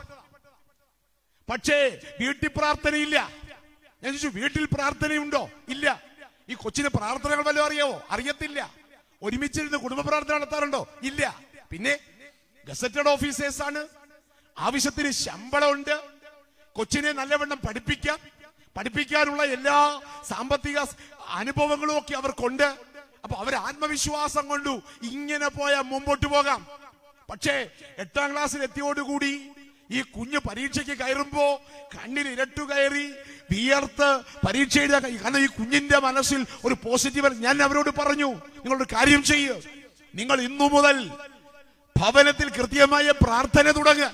പക്ഷേ 1.50 2.02
വീട്ടിൽ 2.20 2.48
പ്രാർത്ഥനയില്ല. 2.48 3.32
ഞാൻ 4.04 4.18
ചോദിച്ചു 4.18 4.28
വീട്ടിൽ 4.28 4.66
പ്രാർത്ഥനയുണ്ടോ? 4.66 5.50
ഇല്ല. 5.70 6.09
ഈ 6.50 6.54
കൊച്ചിന് 6.54 6.88
പ്രാർത്ഥനകൾ 6.88 7.42
വല്ലതും 7.42 7.68
അറിയാവോ? 7.68 8.04
അറിയത്തില്ല. 8.10 8.74
ഒരുമിച്ചിരുന്ന് 9.24 9.78
കുടുംബ 9.78 10.02
പ്രാർത്ഥന 10.02 10.34
നടത്താറുണ്ടോ? 10.34 10.88
ഇല്ല. 11.04 11.40
പിന്നെ 11.72 12.00
ഗസറ്റഡ് 12.68 13.10
ഓഫീസേഴ്സ് 13.10 13.62
ആണ് 13.62 13.88
ആവശ്യത്തിന് 14.58 15.12
ശമ്പളമുണ്ട്. 15.12 16.04
കൊച്ചിനെ 16.74 17.12
നല്ലവണ്ണം 17.12 17.60
പഠിപ്പിക്കാം. 17.68 18.20
പഠിപ്പിക്കാനുള്ള 18.78 19.44
എല്ലാ 19.44 20.02
സാമ്പത്തിക 20.28 20.80
അനുഭവങ്ങളും 21.28 21.98
ഒക്കെ 21.98 22.16
അവർക്കുണ്ട്. 22.16 22.78
അപ്പൊ 23.24 23.36
അവർ 23.36 23.56
ആത്മവിശ്വാസം 23.56 24.48
കൊണ്ടു 24.48 24.82
ഇങ്ങനെ 25.04 25.48
പോയാൽ 25.48 25.82
മുമ്പോട്ട് 25.82 26.26
പോകാം. 26.26 26.68
പക്ഷേ 27.30 27.70
എട്ടാം 27.98 28.32
ക്ലാസ്സിൽ 28.32 28.64
എത്തിയോടുകൂടി 28.64 29.50
ഈ 29.92 30.02
കുഞ്ഞ് 30.02 30.40
പരീക്ഷയ്ക്ക് 30.48 30.96
കയറുമ്പോ 30.98 31.46
കണ്ണിൽ 31.96 32.28
ഇരട്ടു 32.28 32.64
കയറി 32.72 33.06
വിയർത്ത് 33.52 34.10
പരീക്ഷ 34.48 34.78
എഴുതാൻ. 34.80 35.02
കാരണം 35.24 35.42
ഈ 35.44 35.48
കുഞ്ഞിന്റെ 35.48 36.00
മനസ്സിൽ 36.00 36.46
ഒരു 36.66 36.76
പോസിറ്റീവ് 36.84 37.30
ഞാൻ 37.46 37.64
അവരോട് 37.64 37.90
പറഞ്ഞു 38.00 38.30
നിങ്ങളൊരു 38.64 38.88
കാര്യം 38.96 39.24
ചെയ്യ്. 39.24 39.56
നിങ്ങൾ 40.16 40.38
ഇന്നു 40.42 40.66
മുതൽ 40.76 40.98
ഭവനത്തിൽ 41.96 42.48
കൃത്യമായ 42.50 43.12
പ്രാർത്ഥന 43.12 43.72
തുടങ്ങുക 43.72 44.12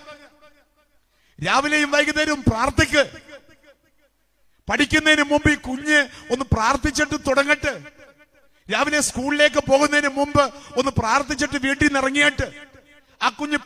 രാവിലെയും 1.40 1.92
വൈകുന്നേരവും 1.92 2.42
പ്രാർത്ഥിക്ക്. 2.48 3.04
പഠിക്കുന്നതിന് 4.70 5.24
മുമ്പ് 5.24 5.50
ഈ 5.52 5.56
കുഞ്ഞ് 5.56 6.00
ഒന്ന് 6.34 6.46
പ്രാർത്ഥിച്ചിട്ട് 6.54 7.18
തുടങ്ങട്ടെ. 7.28 7.74
രാവിലെ 8.72 9.00
സ്കൂളിലേക്ക് 9.08 9.62
പോകുന്നതിന് 9.72 10.12
മുമ്പ് 10.20 10.44
ഒന്ന് 10.80 10.92
പ്രാർത്ഥിച്ചിട്ട് 11.02 11.58
വീട്ടിൽ 11.66 11.86
നിന്ന് 11.88 12.00
ഇറങ്ങിയിട്ട് 12.00 12.48
ആ 13.22 13.30
കുഞ്ഞ് 13.30 13.58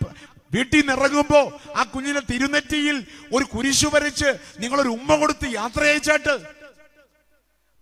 വീട്ടിൽ 0.53 0.79
നിന്ന് 0.79 1.51
ആ 1.75 1.83
കുഞ്ഞിനെ 1.83 2.19
തിരുനെറ്റിയിൽ 2.19 3.07
ഒരു 3.33 3.43
കുരിശു 3.43 3.87
വരച്ച് 3.93 4.29
നിങ്ങളൊരു 4.59 4.87
ഉമ്മ 4.87 5.15
കൊടുത്ത് 5.15 5.45
യാത്ര 5.53 5.83
അയച്ചാട്ട് 5.83 6.39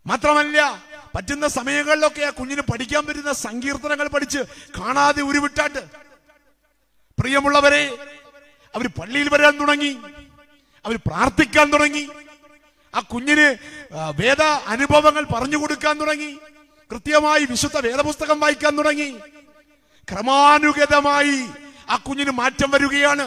മാത്രമല്ല 0.08 0.84
പറ്റുന്ന 1.16 1.48
സമയങ്ങളിലൊക്കെ 1.48 2.24
ആ 2.24 2.30
കുഞ്ഞിന് 2.30 2.62
പഠിക്കാൻ 2.62 3.06
പറ്റുന്ന 3.06 3.32
സങ്കീർത്തനങ്ങൾ 3.32 4.08
പഠിച്ച് 4.08 4.40
കാണാതെ 4.80 5.22
ഉരുവിട്ടാട്ട്. 5.22 5.80
പ്രിയമുള്ളവരെ 7.20 7.84
അവർ 8.76 8.88
പള്ളിയിൽ 8.88 9.30
വരാൻ 9.30 9.60
തുടങ്ങി. 9.60 9.98
അവർ 10.86 10.96
പ്രാർത്ഥിക്കാൻ 11.08 11.74
തുടങ്ങി. 11.74 12.10
ആ 12.96 13.00
കുഞ്ഞിന് 13.00 13.48
വേദ 14.22 14.42
അനുഭവങ്ങൾ 14.42 15.24
പറഞ്ഞു 15.24 15.58
കൊടുക്കാൻ 15.58 16.00
തുടങ്ങി. 16.00 16.38
കൃത്യമായി 16.92 17.46
വിശുദ്ധ 17.46 17.78
വേദപുസ്തകം 17.80 18.40
വായിക്കാൻ 18.40 18.78
തുടങ്ങി. 18.78 19.10
ക്രമാനുഗതമായി 20.12 21.50
ആ 21.90 21.96
കുഞ്ഞിന് 21.96 22.32
മാറ്റം 22.32 22.72
വരികയാണ്. 22.72 23.26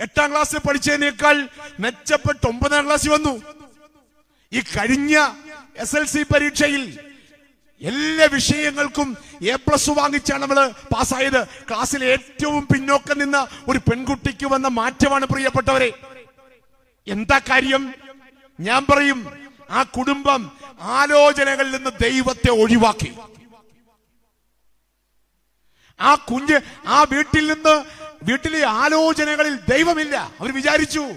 എട്ടാം 0.00 0.30
ക്ലാസ്സിൽ 0.30 0.58
പഠിച്ചതിനേക്കാൾ 0.58 1.48
മെച്ചപ്പെട്ട് 1.80 2.46
ഒമ്പതാം 2.46 2.86
ക്ലാസ്സിൽ 2.86 3.10
വന്നു. 3.10 3.34
ഈ 4.52 4.60
കഴിഞ്ഞ 4.60 5.14
എസ് 5.78 5.96
എൽ 5.96 6.04
സി 6.04 6.22
പരീക്ഷയിൽ 6.22 6.98
എല്ലാ 7.82 8.26
വിഷയങ്ങൾക്കും 8.32 9.08
എ 9.42 9.54
പ്ലസ് 9.54 9.90
വാങ്ങിച്ചാണ് 9.90 10.42
നമ്മൾ 10.42 10.68
പാസ്സായത്. 10.94 11.40
ക്ലാസ്സിൽ 11.68 12.04
ഏറ്റവും 12.04 12.66
പിന്നോക്കം 12.72 13.18
നിന്ന 13.18 13.46
ഒരു 13.68 13.78
പെൺകുട്ടിക്ക് 13.78 14.46
വന്ന 14.46 14.68
മാറ്റമാണ് 14.68 15.26
പ്രിയപ്പെട്ടവരെ. 15.26 15.90
എന്താ 17.06 17.38
കാര്യം? 17.38 17.94
ഞാൻ 18.60 18.86
പറയും 18.90 19.20
ആ 19.70 19.82
കുടുംബം 19.82 20.50
ആലോചനകളിൽ 20.80 21.70
നിന്ന് 21.76 21.90
ദൈവത്തെ 22.02 22.50
ഒഴിവാക്കി. 22.62 23.12
ആ 26.00 26.14
കുഞ്ഞ് 26.14 26.60
ആ 26.86 27.02
വീട്ടിൽ 27.02 27.52
നിന്ന് 27.52 27.84
വീട്ടിലെ 28.22 28.66
ആലോചനകളിൽ 28.66 29.56
ദൈവമില്ല. 29.56 30.16
അവർ 30.16 30.52
വിചാരിച്ചു 30.52 31.14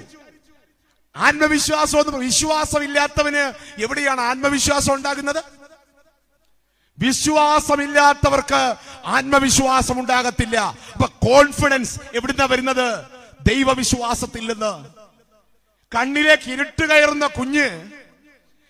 ആത്മവിശ്വാസം 1.16 2.00
എന്ന് 2.00 2.18
വിശ്വാസമില്ലാത്തവന് 2.18 3.54
എവിടെയാണ് 3.82 4.22
ആത്മവിശ്വാസം 4.22 4.94
ഉണ്ടാകുന്നത്? 4.94 5.44
വിശ്വാസമില്ലാത്തവർക്ക് 7.00 8.76
ആത്മവിശ്വാസം 9.06 10.00
ഉണ്ടാകത്തില്ല. 10.00 10.58
അപ്പൊ 10.94 11.08
കോൺഫിഡൻസ് 11.08 12.00
എവിടുന്ന 12.14 12.46
വരുന്നത്? 12.46 13.06
ദൈവവിശ്വാസത്തിൽ 13.48 14.52
നിന്ന്. 14.52 14.90
കണ്ണിലേക്ക് 15.96 16.52
ഇരുട്ട് 16.52 16.90
കയറുന്ന 16.90 17.28
കുഞ്ഞ് 17.28 17.90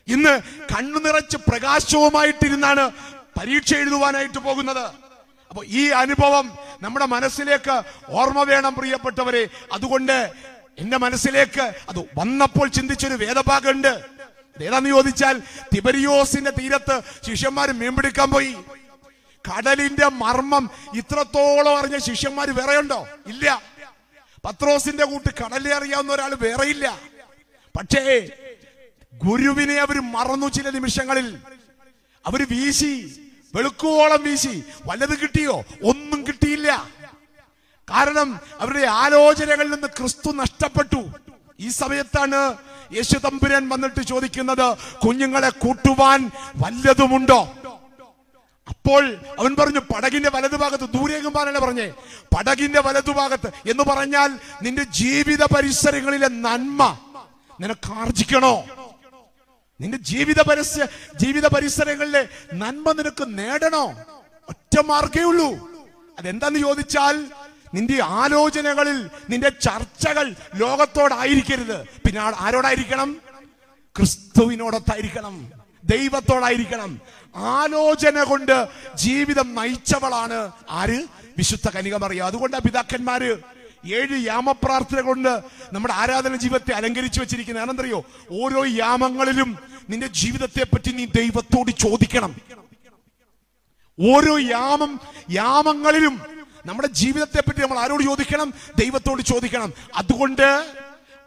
ഇന്ന് 0.08 0.40
കണ്ണു 0.76 1.00
നിറച്ച് 1.00 1.38
പ്രകാശവുമായിട്ടിരുന്നാണ് 1.38 2.92
പരീക്ഷ 3.40 3.74
എഴുതുവാനായിട്ട് 3.74 4.38
പോകുന്നത്. 4.38 5.09
അപ്പൊ 5.50 5.64
ഈ 5.66 5.90
അനുഭവം 5.90 6.58
നമ്മുടെ 6.82 7.06
മനസ്സിലേക്ക് 7.06 7.82
ഓർമ്മ 8.10 8.44
വേണം 8.44 8.76
പ്രിയപ്പെട്ടവരെ. 8.76 9.48
അതുകൊണ്ട് 9.74 10.32
എന്റെ 10.80 10.98
മനസ്സിലേക്ക് 10.98 11.62
അത് 11.62 12.00
വന്നപ്പോൾ 12.18 12.68
ചിന്തിച്ചൊരു 12.68 13.14
വേദഭാഗമുണ്ട്. 13.14 14.06
ഏതാന്ന് 14.62 14.90
ചോദിച്ചാൽ 14.90 15.42
തിബരിയോസിന്റെ 15.76 16.52
തീരത്ത് 16.52 17.02
ശിഷ്യന്മാർ 17.30 17.72
മീൻപിടിക്കാൻ 17.72 18.32
പോയി. 18.32 18.58
കടലിന്റെ 19.52 20.10
മർമ്മം 20.10 20.70
ഇത്രത്തോളം 20.96 21.78
അറിഞ്ഞ 21.78 21.98
ശിഷ്യന്മാർ 21.98 22.50
വേറെയുണ്ടോ? 22.50 23.08
ഇല്ല. 23.28 23.62
പത്രോസിന്റെ 24.46 25.06
കൂട്ട് 25.06 25.44
കടലിൽ 25.44 25.74
അറിയാവുന്ന 25.74 26.14
ഒരാൾ 26.14 26.36
വേറെയില്ല. 26.36 27.00
പക്ഷേ 27.78 28.30
ഗുരുവിനെ 29.14 29.74
അവർ 29.74 30.00
മറന്നു 30.00 30.48
ചില 30.48 30.70
നിമിഷങ്ങളിൽ. 30.70 31.38
അവർ 32.26 32.48
വീശി. 32.50 33.26
വെളുക്കുവോളം 33.56 34.24
വീശി. 34.24 34.64
വല്ലത് 34.86 35.20
കിട്ടിയോ? 35.20 35.64
ഒന്നും 35.84 36.28
കിട്ടിയില്ല. 36.28 36.90
കാരണം 37.90 38.40
അവരുടെ 38.60 38.86
ആലോചനകളിൽ 38.86 39.72
നിന്ന് 39.72 39.88
ക്രിസ്തു 39.88 40.32
നഷ്ടപ്പെട്ടു. 40.32 41.12
ഈ 41.60 41.70
സമയത്താണ് 41.70 42.58
യേശു 42.96 43.18
തമ്പുരൻ 43.18 43.70
വന്നിട്ട് 43.70 44.02
ചോദിക്കുന്നത് 44.04 44.78
കുഞ്ഞുങ്ങളെ 45.06 45.50
കൂട്ടുവാൻ 45.50 46.32
വല്ലതുമുണ്ടോ? 46.56 47.54
അപ്പോൾ 48.70 49.16
അവൻ 49.40 49.56
പറഞ്ഞു 49.56 49.80
പടകിന്റെ 49.80 50.32
വലതുഭാഗത്ത് 50.34 50.84
ദൂരേക്കും 50.84 51.34
പാലല്ല 51.34 51.60
പറഞ്ഞേ 51.60 51.94
പടകിന്റെ 52.38 52.82
വലതുഭാഗത്ത് 52.82 53.70
എന്ന് 53.70 53.84
പറഞ്ഞാൽ 53.84 54.40
നിന്റെ 54.62 54.84
ജീവിത 54.84 55.44
പരിസരങ്ങളിലെ 55.44 56.28
നന്മ 56.28 56.98
നിനക്ക് 57.62 57.94
ആർജിക്കണോ? 57.94 58.64
നിന്റെ 59.82 59.98
ജീവിത 59.98 60.42
പരസ്യ 60.42 60.88
ജീവിത 61.16 61.48
പരിസരങ്ങളിലെ 61.48 62.30
നന്മ 62.54 62.92
നിനക്ക് 62.92 63.38
നേടണോ? 63.38 64.00
ഒറ്റ 64.50 64.80
മാർഗേ 64.80 65.22
ഉള്ളൂ. 65.22 65.70
അതെന്താന്ന് 66.20 66.60
ചോദിച്ചാൽ 66.60 67.26
നിന്റെ 67.74 68.04
ആലോചനകളിൽ 68.04 69.10
നിന്റെ 69.30 69.50
ചർച്ചകൾ 69.50 70.36
ലോകത്തോടായിരിക്കരുത്. 70.56 71.82
പിന്നെ 71.82 72.22
ആരോടായിരിക്കണം? 72.22 73.22
ക്രിസ്തുവിനോടൊത്തായിരിക്കണം. 73.98 75.52
ദൈവത്തോടായിരിക്കണം. 75.84 77.02
ആലോചന 77.36 78.24
കൊണ്ട് 78.24 78.68
ജീവിതം 78.96 79.56
നയിച്ചവളാണ് 79.56 80.52
ആര്? 80.70 81.08
വിശുദ്ധ 81.38 81.70
കനികമറിയ. 81.70 82.22
അതുകൊണ്ട് 82.22 82.58
പിതാക്കന്മാര് 82.58 83.59
ഏഴ് 83.86 84.26
യാമപ്രാർത്ഥന 84.26 85.02
കൊണ്ട് 85.02 85.40
നമ്മുടെ 85.74 85.94
ആരാധന 85.94 86.36
ജീവിതത്തെ 86.36 86.74
അലങ്കരിച്ചു 86.74 87.20
വെച്ചിരിക്കുന്നത്. 87.20 87.64
ആണെന്നറിയോ 87.64 88.06
ഓരോ 88.32 88.66
യാമങ്ങളിലും 88.66 89.60
നിന്റെ 89.90 90.08
ജീവിതത്തെ 90.08 90.64
പറ്റി 90.64 90.92
നീ 90.92 91.06
ദൈവത്തോട് 91.06 91.72
ചോദിക്കണം. 91.72 92.36
ഓരോ 94.16 94.38
യാമം 94.38 95.00
യാമങ്ങളിലും 95.32 96.22
നമ്മുടെ 96.66 96.88
ജീവിതത്തെ 96.88 97.42
പറ്റി 97.42 97.62
നമ്മൾ 97.62 97.80
ആരോട് 97.80 98.04
ചോദിക്കണം? 98.04 98.54
ദൈവത്തോട് 98.80 99.22
ചോദിക്കണം. 99.22 99.74
അതുകൊണ്ട് 99.96 100.74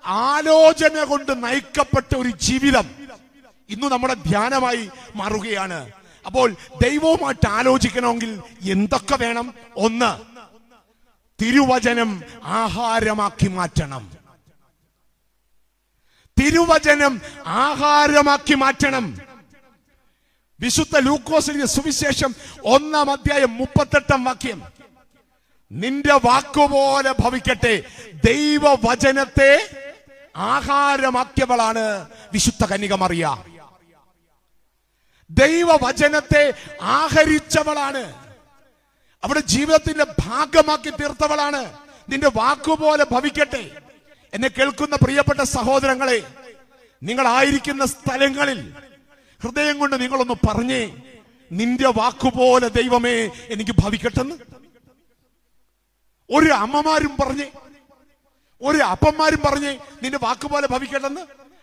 ആലോചന 0.06 1.04
കൊണ്ട് 1.04 1.44
നയിക്കപ്പെട്ട 1.44 2.16
ഒരു 2.16 2.28
ജീവിതം 2.28 2.90
ഇന്ന് 3.68 3.86
നമ്മുടെ 3.86 4.14
ധ്യാനമായി 4.14 4.90
മാറുകയാണ്. 5.16 5.90
അപ്പോൾ 6.26 6.52
ദൈവവുമായിട്ട് 6.82 7.48
ആലോചിക്കണമെങ്കിൽ 7.48 8.40
എന്തൊക്കെ 8.70 9.16
വേണം? 9.16 9.54
ഒന്ന് 9.76 10.31
തിരുവചനം 11.42 12.22
ആഹാരമാക്കി 12.44 13.48
മാറ്റണം. 13.48 14.10
തിരുവചനം 16.40 17.20
ആഹാരമാക്കി 17.46 18.54
മാറ്റണം. 18.54 19.18
വിശുദ്ധ 20.60 20.98
ലൂക്കോസിന്റെ 20.98 21.66
സുവിശേഷം 21.66 22.34
ഒന്നാം 22.64 23.10
അധ്യായം 23.10 23.56
മുപ്പത്തെട്ടാം 23.56 24.24
വാക്യം. 24.24 24.62
നിന്റെ 25.72 26.14
വാക്കുപോലെ 26.14 27.12
ഭവിക്കട്ടെ. 27.12 27.82
ദൈവവചനത്തെ 28.26 29.70
ആഹാരമാക്കിയവളാണ് 30.36 32.08
വിശുദ്ധ 32.32 32.64
കന്യകമറിയ 32.64 33.36
ദൈവവചനത്തെ 35.30 36.54
ആഹരിച്ചവളാണ് 36.82 38.21
അവിടെ 39.24 39.40
ജീവിതത്തിന്റെ 39.40 40.06
ഭാഗമാക്കി 40.20 40.90
തീർത്തവളാണ്. 40.90 41.62
നിന്റെ 42.08 42.30
വാക്കുപോലെ 42.36 43.04
ഭവിക്കട്ടെ. 43.12 43.64
എന്നെ 44.32 44.48
കേൾക്കുന്ന 44.48 44.96
പ്രിയപ്പെട്ട 44.96 45.40
സഹോദരങ്ങളെ 45.40 46.18
നിങ്ങൾ 47.02 47.26
ആയിരിക്കുന്ന 47.28 47.84
സ്ഥലങ്ങളിൽ 47.86 48.60
ഹൃദയം 49.42 49.78
കൊണ്ട് 49.78 50.02
നിങ്ങളൊന്ന് 50.02 50.34
പറഞ്ഞേ 50.46 50.82
നിന്റെ 51.52 51.88
വാക്കുപോലെ 51.88 52.68
ദൈവമേ 52.68 53.30
എനിക്ക് 53.48 53.70
ഭവിക്കട്ടെന്ന്. 53.70 54.34
ഒരു 56.30 56.50
അമ്മമാരും 56.52 57.16
പറഞ്ഞേ 57.20 57.50
ഒരു 58.62 58.78
അപ്പന്മാരും 58.78 59.40
പറഞ്ഞേ 59.44 59.78
നിന്റെ 60.02 60.18
വാക്കുപോലെ 60.22 60.66
ഭവിക്കട്ടെന്ന്. 60.66 61.20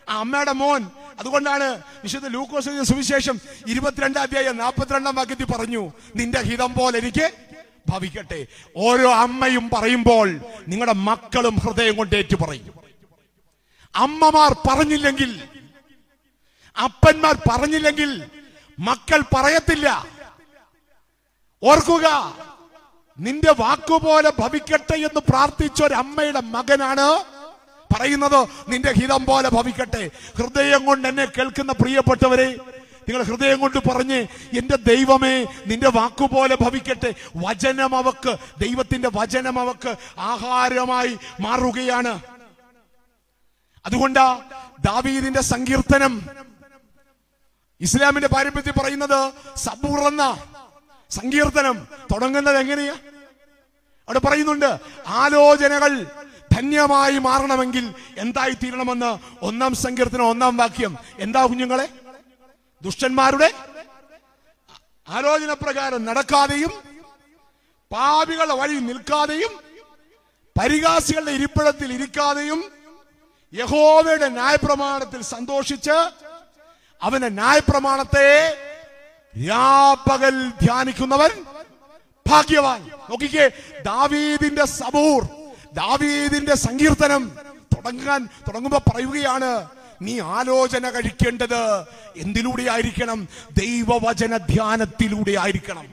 ആ 0.09 0.19
അമ്മയുടെ 0.19 0.51
മോൻ 0.51 0.89
അതുകൊണ്ടാണ് 1.19 1.83
വിശുദ്ധ 2.03 2.27
ലൂക്കോസിന്റെ 2.27 2.83
സുവിശേഷം 2.83 3.39
ഇരുപത്തിരണ്ടാം 3.67 4.21
അധ്യായം 4.21 4.57
നാൽപ്പത്തിരണ്ടാം 4.57 5.15
വാക്യത്തിൽ 5.15 5.45
പറഞ്ഞു 5.45 5.91
നിന്റെ 6.15 6.39
ഹിതം 6.39 6.73
പോലെ 6.73 6.99
എനിക്ക് 6.99 7.25
ഭവിക്കട്ടെ 7.89 8.39
ഓരോ 8.87 9.09
അമ്മയും 9.25 9.65
പറയുമ്പോൾ 9.73 10.27
നിങ്ങളുടെ 10.67 10.95
മക്കളും 11.09 11.55
ഹൃദയം 11.63 11.95
കൊണ്ട് 11.97 12.15
ഏറ്റു 12.19 12.37
പറയും. 12.41 12.73
അമ്മമാർ 13.95 14.51
പറഞ്ഞില്ലെങ്കിൽ 14.67 15.31
അപ്പന്മാർ 16.77 17.35
പറഞ്ഞില്ലെങ്കിൽ 17.49 18.11
മക്കൾ 18.79 19.19
പറയത്തില്ല. 19.35 19.87
ഓർക്കുക 21.63 22.07
നിന്റെ 23.19 23.51
വാക്കുപോലെ 23.59 24.29
ഭവിക്കട്ടെ 24.39 24.97
എന്ന് 25.07 25.21
പ്രാർത്ഥിച്ച 25.29 25.79
ഒരു 25.83 25.95
അമ്മയുടെ 26.03 26.41
മകനാണ് 26.55 27.07
പറയുന്നത്. 27.93 28.39
നിന്റെ 28.71 28.91
ഹിതം 28.99 29.21
പോലെ 29.25 29.49
ഭവിക്കട്ടെ. 29.57 30.03
ഹൃദയം 30.37 30.81
കൊണ്ട് 30.85 31.07
എന്നെ 31.07 31.25
കേൾക്കുന്ന 31.25 31.71
പ്രിയപ്പെട്ടവരെ 31.81 32.49
നിങ്ങൾ 33.09 33.23
ഹൃദയം 33.23 33.59
കൊണ്ട് 33.59 33.89
പറഞ്ഞ് 33.89 34.27
എന്റെ 34.57 34.75
ദൈവമേ 34.75 35.43
നിന്റെ 35.65 35.89
വാക്കുപോലെ 35.89 36.57
ഭവിക്കട്ടെ. 36.61 37.13
വചനം 37.35 37.95
അവക്ക് 37.95 38.37
ദൈവത്തിന്റെ 38.59 39.09
വചനം 39.13 39.59
അവക്ക് 39.59 39.95
ആഹാരമായി 40.19 41.17
മാറുകയാണ്. 41.39 42.21
അതുകൊണ്ടാ 43.85 44.41
ദാവീദിന്റെ 44.85 45.41
സങ്കീർത്തനം 45.41 46.29
ഇസ്ലാമിന്റെ 47.81 48.27
പാരമ്പര്യത്തിൽ 48.27 48.81
പറയുന്നത് 48.81 49.33
സബൂർ 49.55 49.99
എന്ന 49.99 50.37
സങ്കീർത്തനം. 51.11 51.87
തുടങ്ങുന്നത് 52.11 52.57
എങ്ങനെയാ? 52.57 52.93
അവിടെ 54.07 54.19
പറയുന്നുണ്ട് 54.19 54.79
ആലോചനകൾ 55.07 56.03
ധന്യമായി 56.51 57.17
മാറണമെങ്കിൽ 57.17 57.93
എന്തായി 58.17 58.51
തീരണമെന്ന് 58.51 59.17
ഒന്നാം 59.41 59.75
സങ്കീർത്തനം 59.75 60.27
ഒന്നാം 60.27 60.57
വാക്യം. 60.57 60.97
എന്താ 61.19 61.45
കുഞ്ഞുങ്ങളെ? 61.45 61.89
ദുഷ്ടന്മാരുടെ 62.81 63.49
ആലോചന 65.07 65.53
പ്രകാരം 65.53 66.05
നടക്കാതെയും 66.05 66.73
പാപികളുടെ 67.91 68.53
വഴി 68.53 68.73
നിൽക്കാതെയും 68.79 69.53
പരിഹാസികളുടെ 70.55 71.31
ഇരിപ്പിടത്തിൽ 71.31 71.93
ഇരിക്കാതെയും 71.93 72.59
യഹോവയുടെ 73.53 74.29
ന്യായപ്രമാണത്തിൽ 74.29 75.21
സന്തോഷിച്ച് 75.25 75.97
അവന്റെ 77.01 77.29
ന്യായപ്രമാണത്തെ 77.29 78.27
രാപ്പകൽ 79.47 80.35
ധ്യാനിക്കുന്നവൻ 80.61 81.31
ഭാഗ്യവാൻ. 82.25 82.79
നോക്കിക്കേ 83.09 83.45
ദാവീദിന്റെ 83.83 84.65
സബൂർ 84.71 85.21
ദാവീദിന്റെ 85.73 86.55
സങ്കീർത്തനം 86.57 87.23
തുടങ്ങാൻ 87.71 88.21
തുടങ്ങുമ്പോ 88.47 88.77
പറയുകയാണ് 88.89 89.51
നീ 90.01 90.19
ആലോചന 90.19 90.89
കഴിക്കേണ്ടത് 90.89 91.79
എന്തിലൂടെ 92.17 92.71
ആയിരിക്കണം? 92.71 93.27
ദൈവവചന 93.51 94.37
ധ്യാനത്തിലൂടെ 94.37 95.39
ആയിരിക്കണം. 95.39 95.87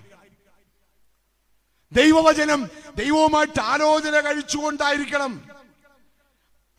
ദൈവവചനം 1.92 2.68
ദൈവവുമായിട്ട് 2.96 3.60
ആലോചന 3.60 4.20
കഴിച്ചുകൊണ്ടായിരിക്കണം. 4.20 5.42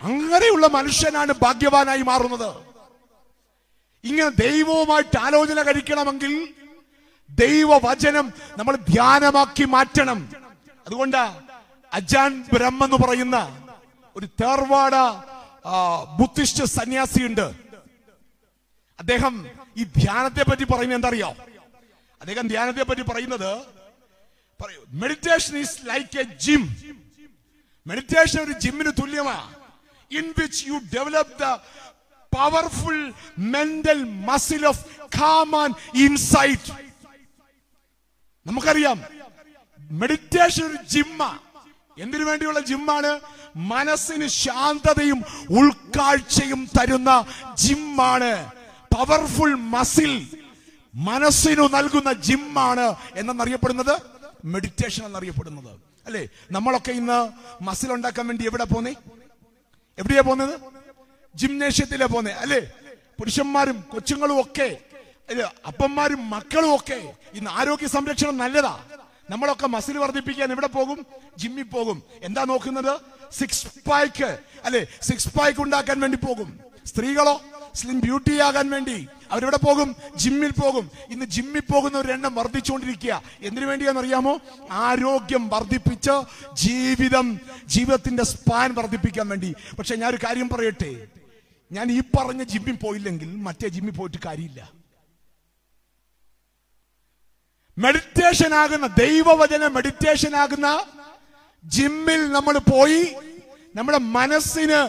അങ്ങനെയുള്ള 0.01 0.67
മനുഷ്യനാണ് 0.67 1.33
ഭാഗ്യവാനായി 1.41 2.01
മാറുന്നത്. 2.01 2.55
ഇങ്ങനെ 4.03 4.29
ദൈവവുമായിട്ട് 4.29 5.19
ആലോചന 5.19 5.61
കഴിക്കണമെങ്കിൽ 5.61 6.53
ദൈവവചനം 7.29 8.33
നമ്മൾ 8.57 8.75
ധ്യാനമാക്കി 8.75 9.63
മാറ്റണം. 9.63 10.29
അതുകൊണ്ട് 10.87 11.17
അജാൻ 11.93 12.45
ബ്രഹ്മെന്ന് 12.53 12.95
പറയുന്ന 12.95 13.65
ഒരു 14.15 14.25
തേർവാട 14.25 14.95
ബുദ്ധിസ്റ്റ് 16.19 16.65
സന്യാസിയുണ്ട്. 16.77 17.47
അദ്ദേഹം 18.99 19.33
ഈ 19.77 19.83
ധ്യാനത്തെ 19.97 20.43
പറ്റി 20.49 20.63
പറയുന്നത് 20.63 20.97
എന്തറിയോ? 20.99 21.31
അദ്ദേഹം 22.21 22.45
ധ്യാനത്തെ 22.47 22.83
പറ്റി 22.83 23.01
പറയുന്നത് 23.01 23.51
meditation 25.01 25.57
is 25.57 25.75
like 25.87 26.17
a 26.19 26.23
gym 26.45 26.63
meditation 27.85 28.39
ഒരു 28.43 28.53
ജിമ്മിന് 28.63 28.91
തുല്യമാണ് 28.99 29.47
in 30.11 30.25
which 30.39 30.61
you 30.67 30.77
develop 30.95 31.35
the 31.41 31.45
powerful 32.31 32.99
mental 33.55 33.99
muscle 34.29 34.63
of 34.71 34.83
calm 35.19 35.53
insight 36.05 36.73
നമുക്കറിയാം 38.45 38.97
മെഡിറ്റേഷൻ 39.91 40.63
ഒരു 40.65 40.79
ജിമ്മ 40.93 41.21
എന്തിനു 41.99 42.23
വേണ്ടിയുള്ള 42.23 42.59
ജിമ്മാണ്? 42.59 43.19
മനസ്സിന് 43.55 44.27
ശാന്തതയും 44.27 45.23
ഉൾക്കാഴ്ചയും 45.49 46.69
തരുന്ന 46.79 47.25
ജിമ്മാണ്. 47.53 48.51
പവർഫുൾ 48.97 49.53
മസിൽ 49.53 50.27
മനസ്സിനു 50.95 51.67
നൽകുന്ന 51.67 52.13
ജിമ്മാണ് 52.13 52.95
എന്നറിയപ്പെടുന്നത്? 53.15 54.01
മെഡിറ്റേഷൻ 54.45 55.05
എന്നറിയപ്പെടുന്നത്. 55.05 55.79
അല്ലേ? 56.05 56.27
നമ്മളൊക്കെ 56.51 56.91
ഇന്ന് 56.91 57.29
മസിൽ 57.63 57.93
ഉണ്ടാക്കാൻ 57.93 58.27
വേണ്ടി 58.27 58.45
എവിടെ 58.45 58.63
പോന്നേ? 58.63 58.93
എവിടെയാ 59.97 60.21
പോന്നത്? 60.21 60.59
ജിംനേഷ്യത്തിലാ 61.35 62.05
പോന്നെ 62.05 62.31
അല്ലേ? 62.31 62.71
പുരുഷന്മാരും 63.19 63.81
കൊച്ചുങ്ങളും 63.81 64.41
ഒക്കെ 64.41 64.77
അപ്പന്മാരും 65.67 66.29
മക്കളും 66.29 66.75
ഒക്കെ 66.75 67.13
ഇന്ന് 67.33 67.51
ആരോഗ്യ 67.51 67.87
സംരക്ഷണം 67.87 68.37
നല്ലതാ. 68.37 68.79
നമ്മളൊക്കെ 69.29 69.67
മസിൽ 69.67 69.97
വർദ്ധിപ്പിക്കാൻ 69.97 70.51
എവിടെ 70.51 70.67
പോകും? 70.67 71.05
ജിമ്മിൽ 71.37 71.63
പോകും. 71.63 72.03
എന്താ 72.23 72.43
നോക്കുന്നത്? 72.43 72.99
സിക്സ് 73.31 73.67
പാക്ക് 73.89 74.37
അല്ലെ? 74.63 74.87
സിക്സ് 75.01 75.29
പാക്ക് 75.29 75.61
ഉണ്ടാക്കാൻ 75.61 75.99
വേണ്ടി 75.99 76.17
പോകും. 76.17 76.59
സ്ത്രീകളോ 76.85 77.41
സ്ലിം 77.75 77.99
ബ്യൂട്ടി 77.99 78.39
ആകാൻ 78.39 78.69
വേണ്ടി 78.69 79.07
അവരെവിടെ 79.31 79.57
പോകും? 79.57 79.95
ജിമ്മിൽ 80.15 80.51
പോകും. 80.51 80.91
ഇന്ന് 81.09 81.25
ജിമ്മിൽ 81.25 81.59
പോകുന്ന 81.59 81.97
ഒരു 81.97 82.11
എണ്ണം 82.11 82.35
വർദ്ധിച്ചുകൊണ്ടിരിക്കുക. 82.35 83.21
എന്തിനു 83.41 83.65
വേണ്ടിയാണെന്ന് 83.65 84.01
അറിയാമോ? 84.01 84.39
ആരോഗ്യം 84.71 85.49
വർദ്ധിപ്പിച്ച് 85.49 86.23
ജീവിതം 86.53 87.39
ജീവിതത്തിന്റെ 87.65 88.23
സ്പാൻ 88.23 88.73
വർദ്ധിപ്പിക്കാൻ 88.73 89.29
വേണ്ടി. 89.29 89.55
പക്ഷെ 89.79 89.95
ഞാൻ 89.95 90.09
ഒരു 90.09 90.17
കാര്യം 90.25 90.49
പറയട്ടെ? 90.49 91.07
ഞാൻ 91.71 91.91
ഈ 91.91 91.99
പറഞ്ഞ 91.99 92.43
ജിമ്മിൽ 92.43 92.75
പോയില്ലെങ്കിൽ 92.75 93.35
മറ്റേ 93.35 93.67
ജിമ്മിൽ 93.67 93.91
പോയിട്ട് 93.91 94.17
കാര്യമില്ല. 94.25 94.76
മെഡിറ്റേഷൻ 97.77 98.53
ആകുന്ന 98.53 98.87
ദൈവവചന 98.87 99.67
മെഡിറ്റേഷൻ 99.67 100.35
ആകുന്ന 100.35 100.85
ജിമ്മിൽ 101.65 102.31
നമ്മൾ 102.31 102.57
പോയി. 102.57 103.15
നമ്മുടെ 103.75 103.97
മനസ്സിന് 103.97 104.79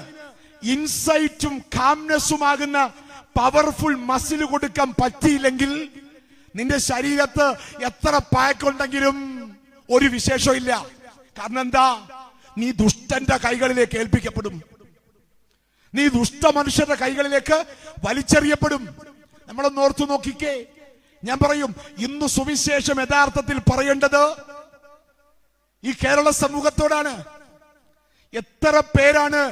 ഇൻസൈറ്റും 0.63 1.59
കാംനെസ്സുമാകുന്ന 1.59 2.93
പവർഫുൾ 3.39 3.97
മസിൽ 3.97 4.45
കൊടുക്കാൻ 4.45 4.95
പറ്റിയില്ലെങ്കിൽ 5.03 5.89
നിന്റെ 6.57 6.79
ശരീരത്ത് 6.79 7.47
എത്ര 7.85 8.21
പാക്കുണ്ടെങ്കിലും 8.37 9.17
ഒരു 9.91 10.05
വിശേഷമില്ല 10.05 10.87
കാരണം 11.39 11.61
എന്താ? 11.61 12.09
നീ 12.59 12.71
ദുഷ്ടന്റെ 12.71 13.37
കൈകളിലേക്ക് 13.37 13.99
ഏൽപ്പിക്കപ്പെടും. 13.99 14.63
നീ 15.95 16.09
ദുഷ്ട 16.09 16.47
മനുഷ്യരുടെ 16.47 16.95
കൈകളിലേക്ക് 16.95 17.65
വലിച്ചെറിയപ്പെടും. 18.09 18.89
നമ്മളൊന്ന് 19.49 19.81
ഓർത്തു 19.81 20.05
നോക്കിക്കേ. 20.05 20.67
ഞാൻ 21.25 21.39
പറയും 21.45 21.75
ഇന്ന് 21.99 22.27
സുവിശേഷം 22.27 23.01
യഥാർത്ഥത്തിൽ 23.01 23.59
പറയേണ്ടത് 23.71 24.23
ഈ 25.85 25.93
കേരള 25.93 26.31
സമൂഹത്തോടാണ്. 26.31 27.25
എത്ര 28.35 28.83
പേരാണ് 28.97 29.43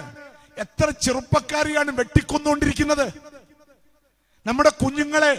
എത്ര 0.59 0.91
ചെറുപ്പക്കാരെയാണ് 0.91 1.91
വെട്ടിക്കൊന്നുകൊണ്ടിരിക്കുന്നത്. 1.91 3.07
നമ്മുടെ 4.47 4.71
കുഞ്ഞുങ്ങളെ 4.83 5.35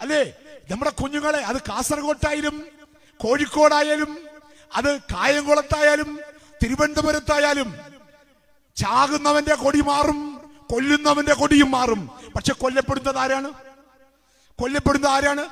അല്ലേ? 0.00 0.22
നമ്മുടെ 0.70 0.90
കുഞ്ഞുങ്ങളെ 0.90 1.40
അത് 1.50 1.58
കാസർഗോട്ടായാലും 1.68 2.56
കോഴിക്കോടായാലും 3.20 4.18
അത് 4.74 5.00
കായംകുളത്തായാലും 5.00 6.18
തിരുവനന്തപുരത്തായാലും 6.62 7.68
ചാകുന്നവന്റെ 8.76 9.54
കൊടി 9.54 9.80
മാറും 9.80 10.20
കൊല്ലുന്നവന്റെ 10.72 11.34
കൊടിയും 11.34 11.70
മാറും. 11.70 12.10
പക്ഷെ 12.36 12.52
കൊല്ലപ്പെടുന്നത് 12.52 13.18
ആരാണ്? 13.18 13.71
കൊല്ലപ്പെടുന്നത് 14.62 15.12
ആരാണ്? 15.12 15.44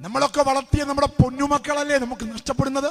നമ്മളൊക്കെ 0.00 0.42
വളർത്തിയ 0.42 0.84
നമ്മുടെ 0.84 1.06
പൊന്നുമക്കളല്ലേ 1.06 1.98
നമുക്ക് 1.98 2.24
നഷ്ടപ്പെടുന്നത്? 2.34 2.90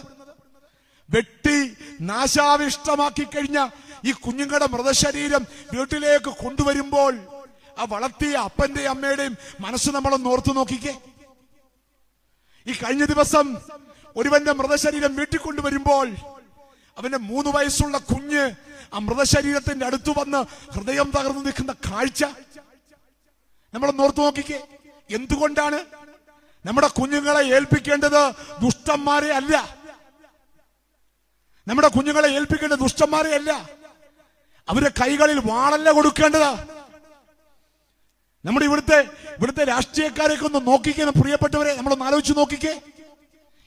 വെട്ടി 1.10 1.58
നാശാവിഷ്ടമാക്കി 2.02 3.24
കഴിഞ്ഞ 3.24 3.70
ഈ 4.06 4.12
കുഞ്ഞുങ്ങളുടെ 4.12 4.68
മൃതശരീരം 4.68 5.48
വീട്ടിലേക്ക് 5.74 6.32
കൊണ്ടുവരുമ്പോൾ 6.44 7.14
ആ 7.78 7.84
വളർത്തിയ 7.84 8.34
അപ്പന്റെയും 8.36 8.90
അമ്മയുടെയും 8.90 9.38
മനസ്സ് 9.60 9.90
നമ്മളൊന്ന് 9.90 10.30
ഓർത്തു 10.30 10.52
നോക്കിക്കേ. 10.54 10.94
ഈ 12.68 12.74
കഴിഞ്ഞ 12.74 13.06
ദിവസം 13.06 13.58
ഒരുവന്റെ 14.16 14.54
മൃതശരീരം 14.54 15.16
വീട്ടിൽ 15.16 15.38
കൊണ്ടുവരുമ്പോൾ 15.38 16.08
അവന്റെ 16.98 17.18
മൂന്ന് 17.18 17.50
വയസ്സുള്ള 17.50 17.98
കുഞ്ഞ് 17.98 18.44
ആ 18.94 19.00
മൃതശരീരത്തിന്റെ 19.00 19.86
അടുത്ത് 19.86 20.10
വന്ന് 20.20 20.72
ഹൃദയം 20.72 21.12
തകർന്നു 21.12 21.42
നിൽക്കുന്ന 21.42 21.74
കാഴ്ച 21.74 22.24
നമ്മളൊന്ന് 23.74 24.04
ഓർത്തു 24.04 24.22
നോക്കിക്കേ. 24.22 24.62
എന്തുകൊണ്ടാണ് 25.14 25.86
നമ്മുടെ 26.66 26.88
കുഞ്ഞുങ്ങളെ 26.88 27.56
ഏൽപ്പിക്കേണ്ടത് 27.56 28.32
ദുഷ്ടന്മാരെ 28.62 29.34
അല്ല? 29.34 29.78
നമ്മുടെ 31.68 31.88
കുഞ്ഞുങ്ങളെ 31.88 32.30
ഏൽപ്പിക്കേണ്ടത് 32.30 32.80
ദുഷ്ടന്മാരെ 32.80 33.36
അല്ല. 33.36 33.70
അവരെ 34.70 34.90
കൈകളിൽ 34.90 35.40
വാളല്ല 35.40 35.92
കൊടുക്കേണ്ടത്. 35.92 36.74
നമ്മുടെ 38.46 38.66
ഇവിടുത്തെ 38.66 39.00
ഇവിടുത്തെ 39.38 39.64
രാഷ്ട്രീയക്കാരെയൊക്കെ 39.64 40.46
ഒന്ന് 40.46 40.68
നോക്കിക്കേ 40.68 41.06
പ്രിയപ്പെട്ടവരെ 41.06 41.76
നമ്മളൊന്ന് 41.76 42.06
ആലോചിച്ച് 42.06 42.40
നോക്കിക്കേ. 42.40 42.82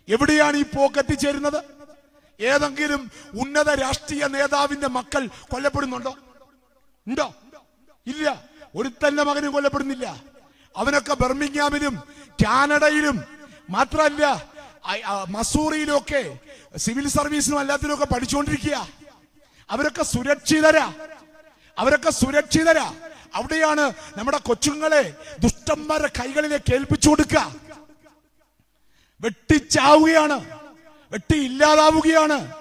എവിടെയാണ് 0.09 0.57
ഈ 0.57 0.63
പോക്ക് 0.63 0.99
എത്തിച്ചേരുന്നത് 0.99 1.65
ഏതെങ്കിലും 2.41 3.11
ഉന്നത 3.41 3.81
രാഷ്ട്രീയ 3.81 4.27
നേതാവിന്റെ 4.27 4.87
മക്കൾ 4.87 5.27
കൊല്ലപ്പെടുന്നുണ്ടോ? 5.27 6.17
ഉണ്ടോ? 7.07 7.35
ഇല്ല. 8.07 8.45
ഒരു 8.77 8.89
ഒരുത്തന്റെ 8.89 9.23
മകനും 9.23 9.53
കൊല്ലപ്പെടുന്നില്ല. 9.53 10.36
അവനൊക്കെ 10.77 11.15
ബെർമിംഗ്ഹാമിലും 11.15 12.03
കാനഡയിലും 12.45 13.25
മാത്രമല്ല 13.71 14.47
മസൂറിയിലും 15.29 15.99
ഒക്കെ 15.99 16.39
സിവിൽ 16.77 17.09
സർവീസിനും 17.09 17.61
എല്ലാത്തിനും 17.61 17.95
ഒക്കെ 17.95 18.05
പഠിച്ചുകൊണ്ടിരിക്കുക. 18.05 18.89
അവരൊക്കെ 19.71 20.03
സുരക്ഷിതരാ. 20.03 20.93
അവരൊക്കെ 21.79 22.11
സുരക്ഷിതരാ. 22.11 22.95
അവിടെയാണ് 23.35 23.93
നമ്മുടെ 24.17 24.39
കൊച്ചുങ്ങളെ 24.39 25.15
ദുഷ്ടന്മാരുടെ 25.39 26.11
കൈകളിലേക്ക് 26.21 26.75
ഏൽപ്പിച്ചു 26.75 27.09
കൊടുക്കുക 27.09 27.55
വെട്ടിച്ചാവുകയാണ്. 29.21 30.39
വെട്ടി 31.13 31.37
ഇല്ലാതാവുകയാണ് 31.45 32.53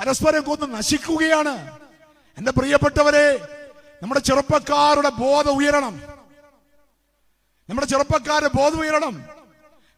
പരസ്പരം 0.00 0.42
കൊന്ന് 0.42 0.76
നശിക്കുകയാണ്. 0.76 1.78
എന്റെ 2.38 2.52
പ്രിയപ്പെട്ടവരെ 2.52 3.48
നമ്മുടെ 4.02 4.20
ചെറുപ്പക്കാരുടെ 4.20 5.08
ബോധം 5.08 5.56
ഉയരണം. 5.56 6.15
നമ്മുടെ 7.68 7.86
ചെറുപ്പക്കാരെ 7.86 8.48
ബോധം 8.48 8.80
ഉയരണം. 8.80 9.24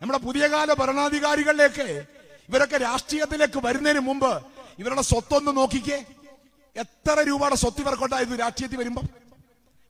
നമ്മുടെ 0.03 0.19
പുതിയ 0.19 0.47
കാല 0.47 0.73
ഭരണാധികാരികളിലേക്ക് 0.73 2.07
ഇവരൊക്കെ 2.49 2.77
രാഷ്ട്രീയത്തിലേക്ക് 2.77 3.67
വരുന്നതിന് 3.67 3.99
മുമ്പ് 3.99 4.43
ഇവരുടെ 4.79 5.03
സ്വത്തൊന്ന് 5.03 5.57
നോക്കിക്കേ. 5.57 6.05
എത്ര 6.77 7.21
രൂപയുടെ 7.21 7.57
സ്വത്ത് 7.57 7.81
ഇവർക്കുണ്ടായിരുന്നു 7.81 8.37
രാഷ്ട്രീയത്തിൽ 8.37 8.79
വരുമ്പോ? 8.79 9.03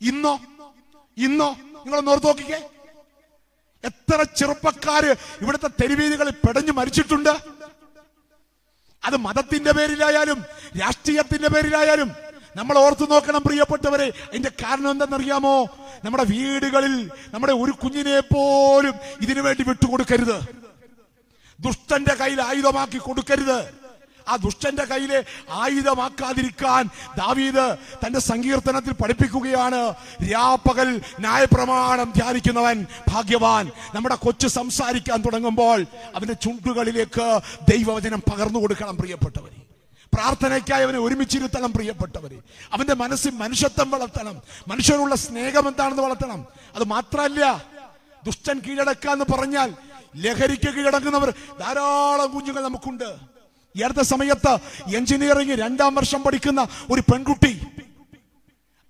ഇന്നോ? 0.00 0.40
ഇന്നോ? 1.16 1.56
നിങ്ങൾ 1.84 2.10
ഓർത്ത് 2.10 2.26
നോക്കിക്കേ. 2.26 2.68
എത്ര 3.84 4.22
ചെറുപ്പക്കാര് 4.22 5.16
ഇവിടുത്തെ 5.42 5.68
തെരുവീതികളിൽ 5.82 6.30
പെടഞ്ഞു 6.30 6.72
മരിച്ചിട്ടുണ്ട്? 6.72 7.30
അത് 9.04 9.16
മതത്തിന്റെ 9.16 9.72
പേരിലായാലും 9.72 10.44
രാഷ്ട്രീയത്തിന്റെ 10.80 11.48
പേരിലായാലും 11.48 12.12
നമ്മൾ 12.58 12.78
ഓർത്തു 12.78 13.04
നോക്കണം 13.10 13.42
പ്രിയപ്പെട്ടവരെ. 13.46 14.12
അതിന്റെ 14.28 14.50
കാരണം 14.62 14.90
എന്തെന്നറിയാമോ 14.90 15.68
നമ്മുടെ 16.04 16.24
വീടുകളിൽ 16.24 17.10
നമ്മുടെ 17.34 17.52
ഒരു 17.52 17.72
കുഞ്ഞിനെ 17.72 18.20
പോലും 18.20 18.94
ഇതിനു 19.20 19.42
വേണ്ടി 19.42 19.64
വിട്ടുകൊടുക്കരുത്. 19.68 20.38
ദുഷ്ടന്റെ 21.60 22.14
കയ്യിൽ 22.14 22.42
ആയുധമാക്കി 22.42 22.98
കൊടുക്കരുത്. 22.98 23.58
ആ 24.28 24.36
ദുഷ്ടന്റെ 24.36 24.84
കയ്യിലെ 24.84 25.24
ആയുധമാക്കാതിരിക്കാൻ 25.50 26.84
ദാവീദ് 27.18 27.76
തന്റെ 28.06 28.20
സങ്കീർത്തനത്തിൽ 28.20 28.92
പഠിപ്പിക്കുകയാണ്. 28.92 29.94
രാപ്പകൽ 30.32 31.00
ന്യായപ്രമാണം 31.20 32.12
ധ്യാനിക്കുന്നവൻ 32.16 32.86
ഭാഗ്യവാൻ. 33.08 33.70
നമ്മുടെ 33.94 34.14
കൊച്ചു 34.14 34.46
സംസാരിക്കാൻ 34.46 35.22
തുടങ്ങുമ്പോൾ 35.22 35.86
അവന്റെ 36.14 36.34
ചുണ്ടുകളിലേക്ക് 36.34 37.40
ദൈവവചനം 37.70 38.22
പകർന്നു 38.32 38.58
കൊടുക്കണം 38.58 38.96
പ്രിയപ്പെട്ടവരെ. 38.96 39.67
പ്രാർത്ഥനയ്ക്കായി 40.14 40.82
അവനെ 40.82 40.98
ഒരുമിച്ചിരുത്തണം 40.98 41.72
പ്രിയപ്പെട്ടവരെ. 41.72 42.38
അവന്റെ 42.72 42.94
മനസ്സിൽ 42.94 43.30
മനുഷ്യത്വം 43.30 43.90
വളർത്തണം. 43.90 44.42
മനുഷ്യനുള്ള 44.68 45.14
സ്നേഹം 45.14 45.68
എന്താണെന്ന് 45.68 46.02
വളർത്തണം. 46.02 46.46
അത് 46.74 46.84
മാത്രമല്ല 46.84 47.64
ദുഷ്ടൻ 48.24 48.58
കീഴടക്കുക 48.58 48.68
കീഴടക്കാന്ന് 48.68 49.24
പറഞ്ഞാൽ 49.32 49.74
ലഹരിക്ക് 50.16 50.74
കീഴടങ്ങുന്നവർ 50.74 51.30
ധാരാളം 51.60 52.30
കുഞ്ഞുങ്ങൾ 52.30 52.64
നമുക്കുണ്ട്. 52.64 53.38
അടുത്ത 53.84 53.98
സമയത്ത് 53.98 54.58
എഞ്ചിനീയറിംഗ് 54.96 55.52
രണ്ടാം 55.52 55.94
വർഷം 55.94 56.22
പഠിക്കുന്ന 56.22 56.66
ഒരു 56.90 57.00
പെൺകുട്ടി 57.00 57.66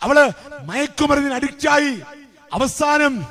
അവൾ 0.02 0.30
മയക്കുമരുന്നിന് 0.62 1.34
അഡിക്റ്റായി. 1.34 2.00
അവസാനം 2.52 3.26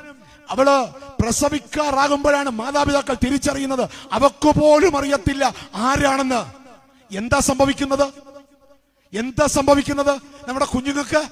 അവൾ 0.50 0.86
പ്രസവിക്കാറാകുമ്പോഴാണ് 1.19 2.50
മാതാപിതാക്കൾ 2.50 3.17
തിരിച്ചറിയുന്നത്. 3.26 3.89
അവക്ക് 4.12 4.60
പോലും 4.60 4.97
അറിയത്തില്ല 4.97 5.54
ആരാണെന്ന്. 5.76 6.57
എന്താ 7.12 7.39
സംഭവിക്കുന്നത്? 7.39 8.13
എന്താ 9.13 9.46
സംഭവിക്കുന്നത് 9.46 10.22
നമ്മുടെ 10.48 10.65
കുഞ്ഞുങ്ങൾക്ക്? 10.65 11.28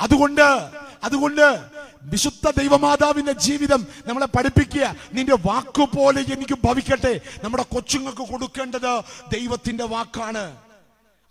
അതുകൊണ്ട് 0.00 0.70
അതുകൊണ്ട് 1.04 1.58
വിശുദ്ധ 2.02 2.50
ദൈവമാതാവിന്റെ 2.50 3.32
ജീവിതം 3.32 3.86
നമ്മളെ 4.06 4.26
പഠിപ്പിക്കുക. 4.26 4.96
നിന്റെ 5.12 5.36
വാക്കുപോലെ 5.46 6.20
എനിക്ക് 6.20 6.58
ഭവിക്കട്ടെ. 6.64 7.20
നമ്മുടെ 7.44 7.62
കൊച്ചുങ്ങൾക്ക് 7.62 8.32
കൊടുക്കേണ്ടത് 8.32 9.00
ദൈവത്തിന്റെ 9.34 9.84
വാക്കാണ്. 9.84 10.56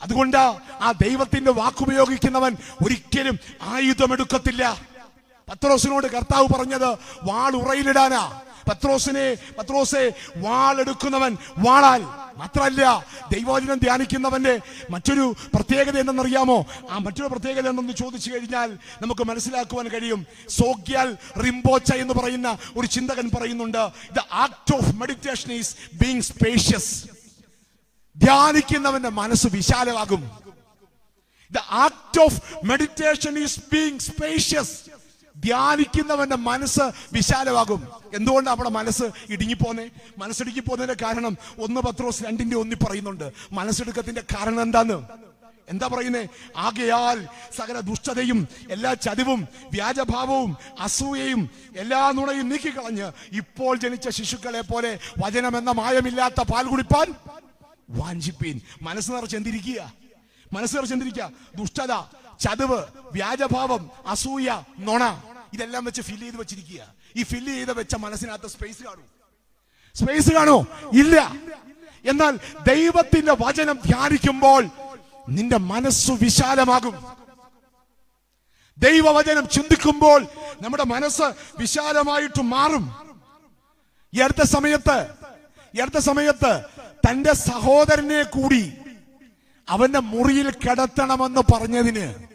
അതുകൊണ്ട് 0.02 0.38
ആ 0.82 0.94
ദൈവത്തിന്റെ 1.02 1.52
വാക്കുപയോഗിക്കുന്നവൻ 1.52 2.58
ഒരിക്കലും 2.86 3.40
ആയുധമെടുക്കത്തില്ല. 3.62 4.82
പത്രോസിനോട് 5.50 6.08
കർത്താവ് 6.08 6.48
പറഞ്ഞത് 6.48 6.98
വാൾ 7.24 7.56
ഉറയിലിടാനാ. 7.56 8.42
പത്രോസിനെ 8.68 9.38
പത്രോസെ 9.58 10.14
വാളെടുക്കുന്നവൻ 10.38 11.38
വാളാൽ 11.58 12.02
മാത്രല്ല 12.38 13.06
ദൈവവചനം 13.32 13.78
ധ്യാനിക്കുന്നവന്റെ 13.78 14.60
മറ്റൊരു 14.90 15.36
പ്രത്യേകത 15.54 16.00
എന്തെന്നറിയാമോ? 16.00 16.66
ആ 16.90 16.98
മറ്റൊരു 16.98 17.28
പ്രത്യേകത 17.28 17.70
എന്തെന്ന് 17.70 17.94
ചോദിച്ചു 17.94 18.32
കഴിഞ്ഞാൽ 18.32 18.78
നമുക്ക് 19.02 19.24
മനസ്സിലാക്കുവാൻ 19.28 19.88
കഴിയും. 19.88 20.26
സോഗ്യാൽ 20.50 21.18
റിംബോച്ച 21.46 21.94
എന്ന് 21.94 22.14
പറയുന്ന 22.14 22.58
ഒരു 22.76 22.88
ചിന്തകൻ 22.88 23.32
പറയുന്നുണ്ട് 23.36 23.92
the 24.12 24.20
act 24.32 24.76
of 24.76 24.96
meditation 24.96 25.52
is 25.52 25.76
being 25.94 26.22
spacious 26.22 27.06
ധ്യാനിക്കുന്നവന്റെ 28.18 29.10
മനസ്സ് 29.10 29.48
വിശാലമാകും. 29.48 30.30
The 31.52 31.58
act 31.58 32.20
of 32.20 32.66
meditation 32.66 33.38
is 33.40 33.60
being 33.74 34.00
spacious 34.00 34.89
ധ്യാനിക്കുന്നവന്റെ 35.40 36.36
മനസ്സ് 36.36 36.92
വിശാലമാകും. 37.14 37.88
എന്തുകൊണ്ട് 38.16 38.50
അവിടെ 38.50 38.70
മനസ്സ് 38.70 39.04
ഇടുങ്ങിപ്പോന്നെ 39.30 39.92
മനസ്സിടുങ്ങിപ്പോന്നതിന്റെ 40.18 41.06
കാരണം 41.06 41.38
ഒന്ന് 41.60 41.82
പത്രോസ് 41.82 42.24
രണ്ടിന്റെ 42.24 42.56
ഒന്നി 42.56 42.76
പറയുന്നുണ്ട്. 42.76 43.34
മനസ്സെടുക്കത്തിന്റെ 43.52 44.22
കാരണം 44.22 44.62
എന്താന്ന്? 44.62 45.04
എന്താ 45.70 45.88
പറയുന്നേ? 45.88 46.28
ആകയാൽ 46.58 47.28
സകല 47.56 47.80
ദുഷ്ടതയും 47.80 48.48
എല്ലാ 48.70 48.94
ചതിവും 48.94 49.48
വ്യാജഭാവവും 49.72 50.58
അസൂയയും 50.80 51.50
എല്ലാ 51.78 52.12
നുണയും 52.12 52.50
നീക്കിക്കളഞ്ഞ് 52.50 53.12
ഇപ്പോൾ 53.32 53.78
ജനിച്ച 53.78 54.10
ശിശുക്കളെ 54.10 54.62
പോലെ 54.62 55.00
വചനം 55.20 55.58
എന്ന 55.58 55.72
മായമില്ലാത്ത 55.72 56.42
പാൽ 56.42 56.68
കുടിപ്പാൻ 56.68 57.16
വാഞ്ചിപ്പീൻ. 57.90 58.62
മനസ്സ് 58.82 59.12
നിറച്ചെന്തിരിക്കുക 59.12 59.94
മനസ്സ് 60.54 60.76
നിറച്ചെന്തിരിക്കുക 60.78 61.32
ദുഷ്ടത. 61.56 61.94
ചതിവ് 62.40 62.84
വ്യാജഭാവം 63.12 63.90
അസൂയ 64.08 64.64
നൊണ. 64.80 65.24
ഇതെല്ലാം 65.54 65.86
വെച്ച് 65.86 66.02
ഫില്ല് 66.02 66.24
ചെയ്ത് 66.24 66.38
വെച്ചിരിക്കുക. 66.38 66.94
ഈ 67.16 67.24
ഫില്ല് 67.24 67.54
ചെയ്ത് 67.54 67.74
വെച്ച 67.74 67.96
മനസ്സിനകത്ത് 67.96 68.48
സ്പേസ് 68.48 68.84
കാണൂ. 68.84 69.04
സ്പേസ് 69.96 70.34
കാണോ. 70.34 70.68
ഇല്ല. 70.94 71.36
എന്നാൽ 72.06 72.40
ദൈവത്തിന്റെ 72.68 73.36
വചനം 73.40 73.80
ധ്യാനിക്കുമ്പോൾ 73.86 74.70
നിന്റെ 75.30 75.58
മനസ്സു 75.58 76.14
വിശാലമാകും. 76.14 77.06
ദൈവവചനം 78.78 79.50
ചിന്തിക്കുമ്പോൾ 79.50 80.24
നമ്മുടെ 80.62 80.84
മനസ്സ് 80.84 81.34
വിശാലമായിട്ട് 81.60 82.42
മാറും. 82.42 83.10
ഈ 84.14 84.20
അടുത്ത 84.20 84.44
സമയത്ത് 84.44 85.08
ഈ 85.76 85.80
അടുത്ത 85.80 85.98
സമയത്ത് 85.98 86.62
തന്റെ 87.10 87.34
സഹോദരനെ 87.34 88.24
കൂടി 88.24 88.74
അവന്റെ 89.70 90.00
മുറിയിൽ 90.00 90.52
കിടത്തണമെന്ന് 90.52 91.42
പറഞ്ഞതിന് 91.54 92.29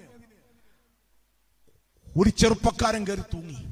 ഒരു 2.17 2.31
ചെറുപ്പക്കാരൻ 2.31 3.07
കയറി 3.07 3.21
തൂങ്ങി. 3.21 3.65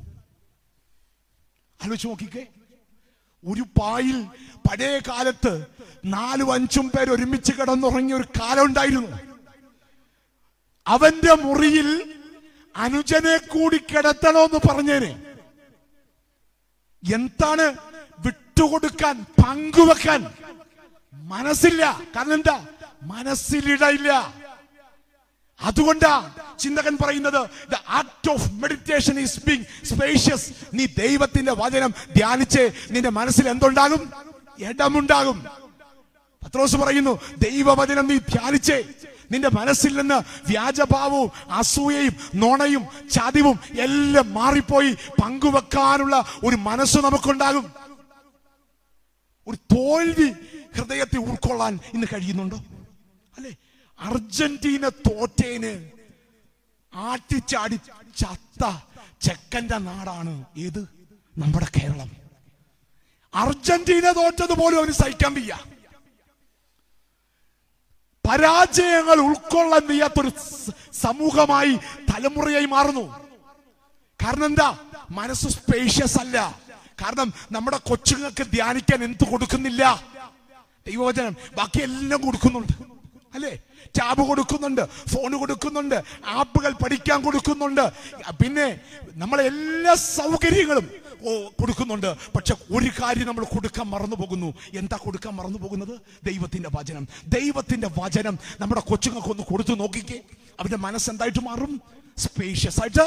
ആലോചിച്ച് 1.82 2.08
നോക്കിക്കേ. 2.08 2.46
ഒരു 3.46 3.60
പായിൽ 3.60 4.22
പഴയ 4.68 4.98
കാലത്ത് 4.98 5.66
നാലും 6.04 6.52
അഞ്ചും 6.52 6.88
പേർ 6.88 7.10
ഒരുമിച്ച് 7.10 7.52
കിടന്നുറങ്ങിയ 7.52 8.14
ഒരു 8.14 8.24
കാലം 8.40 8.64
ഉണ്ടായിരുന്നു. 8.64 9.18
അവന്റെ 10.86 11.34
മുറിയിൽ 11.34 12.20
അനുജനെ 12.76 13.36
കൂടി 13.36 13.76
കിടത്തണമെന്ന് 13.76 14.60
പറഞ്ഞേനെ. 14.68 15.22
എന്താണ് 17.14 17.76
വിട്ടുകൊടുക്കാൻ 18.18 19.26
പങ്കുവെക്കാൻ? 19.44 20.34
മനസ്സില്ല. 21.12 22.00
കാരണം 22.16 22.34
എന്താ? 22.34 22.66
മനസ്സിലിടയില്ല. 23.02 24.41
അതുകൊണ്ടാ 25.62 26.34
ചിന്തകൻ 26.58 26.96
പറയുന്നത് 27.04 27.50
the 27.70 27.74
act 27.88 28.30
of 28.30 28.52
meditation 28.52 29.20
is 29.20 29.40
being 29.48 29.64
spacious 29.84 30.52
നീ 30.74 30.86
ദൈവത്തിന്റെ 30.86 31.52
വചനം 31.52 31.94
ധ്യാനിച്ച് 32.16 32.72
നിന്റെ 32.90 33.10
മനസ്സിൽ 33.10 33.48
എന്തുണ്ടാകും? 33.48 34.12
ഇടമുണ്ടാകും. 34.58 35.46
പത്രോസ് 36.44 36.76
പറയുന്നു 36.76 37.20
ദൈവവചനം 37.50 38.06
നീ 38.08 38.16
ധ്യാനിച്ച് 38.16 38.82
നിന്റെ 39.32 39.48
മനസ്സിൽ 39.48 39.96
നിന്ന് 39.96 40.14
വ്യാജഭാവവും 40.48 41.30
അസൂയയും 41.50 42.16
നോണയും 42.34 42.86
ചതിവും 43.10 43.60
എല്ലാം 43.80 44.34
മാറിപ്പോയി 44.34 44.96
പങ്കുവെക്കാനുള്ള 45.22 46.24
ഒരു 46.44 46.56
മനസ്സ് 46.56 46.98
നമുക്കുണ്ടാകും. 46.98 47.72
ഒരു 49.46 49.56
തോൽവി 49.56 50.32
ഹൃദയത്തെ 50.76 51.18
ഉൾക്കൊള്ളാൻ 51.18 51.78
ഇന്ന് 51.94 52.06
കഴിയുന്നുണ്ടോ? 52.12 52.56
അല്ലെ? 53.36 53.50
അർജന്റീന 54.02 54.88
തോറ്റേന്. 54.88 55.90
ആട്ടിച്ചാടി 56.94 57.80
ചത്ത 58.16 58.80
ചെക്കന്റെ 59.20 59.78
നാടാണ് 59.78 60.44
ഏത്? 60.58 60.88
നമ്മുടെ 61.38 61.66
കേരളം. 61.66 62.10
അർജന്റീന 63.34 64.12
തോറ്റത് 64.12 64.52
പോലും 64.58 64.78
അവന് 64.78 64.92
സഹിക്കാൻ 64.92 65.34
വയ്യ. 65.34 65.58
പരാജയങ്ങൾ 68.30 69.14
ഉൾക്കൊള്ളാൻ 69.14 69.86
വയ്യാത്തൊരു 69.86 70.32
സമൂഹമായി 70.92 71.74
തലമുറയായി 72.14 72.66
മാറുന്നു. 72.66 73.20
കാരണം 74.24 74.44
എന്താ? 74.44 74.78
മനസ്സ് 75.10 75.48
സ്പേഷ്യസ് 75.48 76.18
അല്ല. 76.18 76.60
കാരണം 77.02 77.32
നമ്മുടെ 77.52 77.76
കൊച്ചുങ്ങൾക്ക് 77.76 78.42
ധ്യാനിക്കാൻ 78.42 79.04
എന്ത് 79.04 79.30
കൊടുക്കുന്നില്ല? 79.30 80.02
ദൈവവചനം. 80.86 81.36
ബാക്കി 81.56 81.82
എല്ലാം 81.82 82.20
കൊടുക്കുന്നുണ്ട്. 82.20 82.72
അല്ലേ? 83.34 83.58
ടാബ് 83.98 84.22
കൊടുക്കുന്നുണ്ട് 84.28 84.82
ഫോൺ 85.12 85.32
കൊടുക്കുന്നുണ്ട് 85.38 86.02
ആപ്പുകൾ 86.26 86.72
പഠിക്കാൻ 86.72 87.22
കൊടുക്കുന്നുണ്ട്. 87.22 87.92
പിന്നെ 88.42 88.80
നമ്മളെ 89.14 89.42
എല്ലാ 89.46 89.94
സൗകര്യങ്ങളും 89.94 90.90
കൊടുക്കുന്നുണ്ട്. 91.60 92.16
പക്ഷെ 92.34 92.54
ഒരു 92.76 92.90
കാര്യം 93.00 93.26
നമ്മൾ 93.26 93.44
കൊടുക്കാൻ 93.44 93.86
മറന്നു 93.86 94.16
പോകുന്നു 94.16 94.54
എന്താ 94.74 94.96
കൊടുക്കാൻ 95.02 95.34
മറന്നു 95.34 95.58
പോകുന്നത് 95.58 96.00
ദൈവത്തിന്റെ 96.24 96.70
വചനം. 96.74 97.08
ദൈവത്തിന്റെ 97.26 97.88
വചനം 97.98 98.38
നമ്മുടെ 98.60 98.80
കൊച്ചുങ്ങൾക്ക് 98.80 99.28
ഒന്ന് 99.28 99.42
കൊടുത്തു 99.42 99.74
നോക്കിക്കേ. 99.74 100.20
അവരുടെ 100.60 100.76
മനസ്സെന്തായിട്ട് 100.76 101.42
മാറും? 101.44 101.80
സ്പേഷ്യസ് 102.18 102.80
ആയിട്ട് 102.80 103.04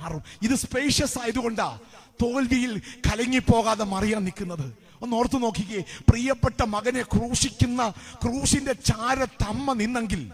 മാറും. 0.00 0.22
ഇത് 0.42 0.54
സ്പേഷ്യസ് 0.54 1.18
ആയതുകൊണ്ടാ 1.18 1.78
തോൽവിയിൽ 2.22 2.82
കലങ്ങിപ്പോകാതെ 3.06 3.84
മറിയാൻ 3.84 4.24
നിൽക്കുന്നത്. 4.24 4.85
ഒന്ന് 5.02 5.16
ഓർത്തു 5.16 5.38
നോക്കിക്കേ. 5.38 5.84
പ്രിയപ്പെട്ട 6.08 6.62
മകനെ 6.62 7.02
ക്രൂശിക്കുന്ന 7.02 7.92
ക്രൂശിന്റെ 8.22 8.72
ചാരത്തമ്മ 8.72 9.72
നിന്നെങ്കിൽ 9.72 10.32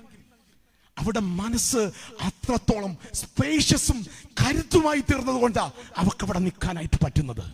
അവിടെ 0.98 1.20
മനസ്സ് 1.20 1.90
അത്രത്തോളം 2.20 2.98
സ്പേഷ്യസും 3.12 4.06
കരുത്തുമായി 4.26 5.00
തീർന്നത് 5.00 5.40
കൊണ്ടാ 5.40 5.72
അവക്ക് 5.96 6.24
അവിടെ 6.24 6.38
നിൽക്കാനായിട്ട് 6.38 7.04
പറ്റുന്നത്. 7.04 7.44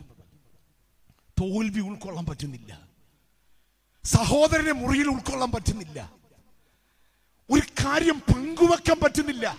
തോൽവി 1.40 1.80
ഉൾക്കൊള്ളാൻ 1.80 2.26
പറ്റുന്നില്ല. 2.26 2.80
സഹോദരനെ 4.04 4.72
മുറിയിൽ 4.72 5.08
ഉൾക്കൊള്ളാൻ 5.08 5.50
പറ്റുന്നില്ല. 5.50 6.12
ഒരു 7.50 7.84
കാര്യം 7.84 8.18
പങ്കുവെക്കാൻ 8.20 8.96
പറ്റുന്നില്ല. 9.00 9.56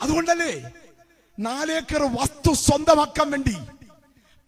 അതുകൊണ്ടല്ലേ 0.00 0.70
നാലേക്കർ 1.38 2.02
വസ്തു 2.02 2.52
സ്വന്തമാക്കാൻ 2.52 3.30
വേണ്ടി 3.30 3.56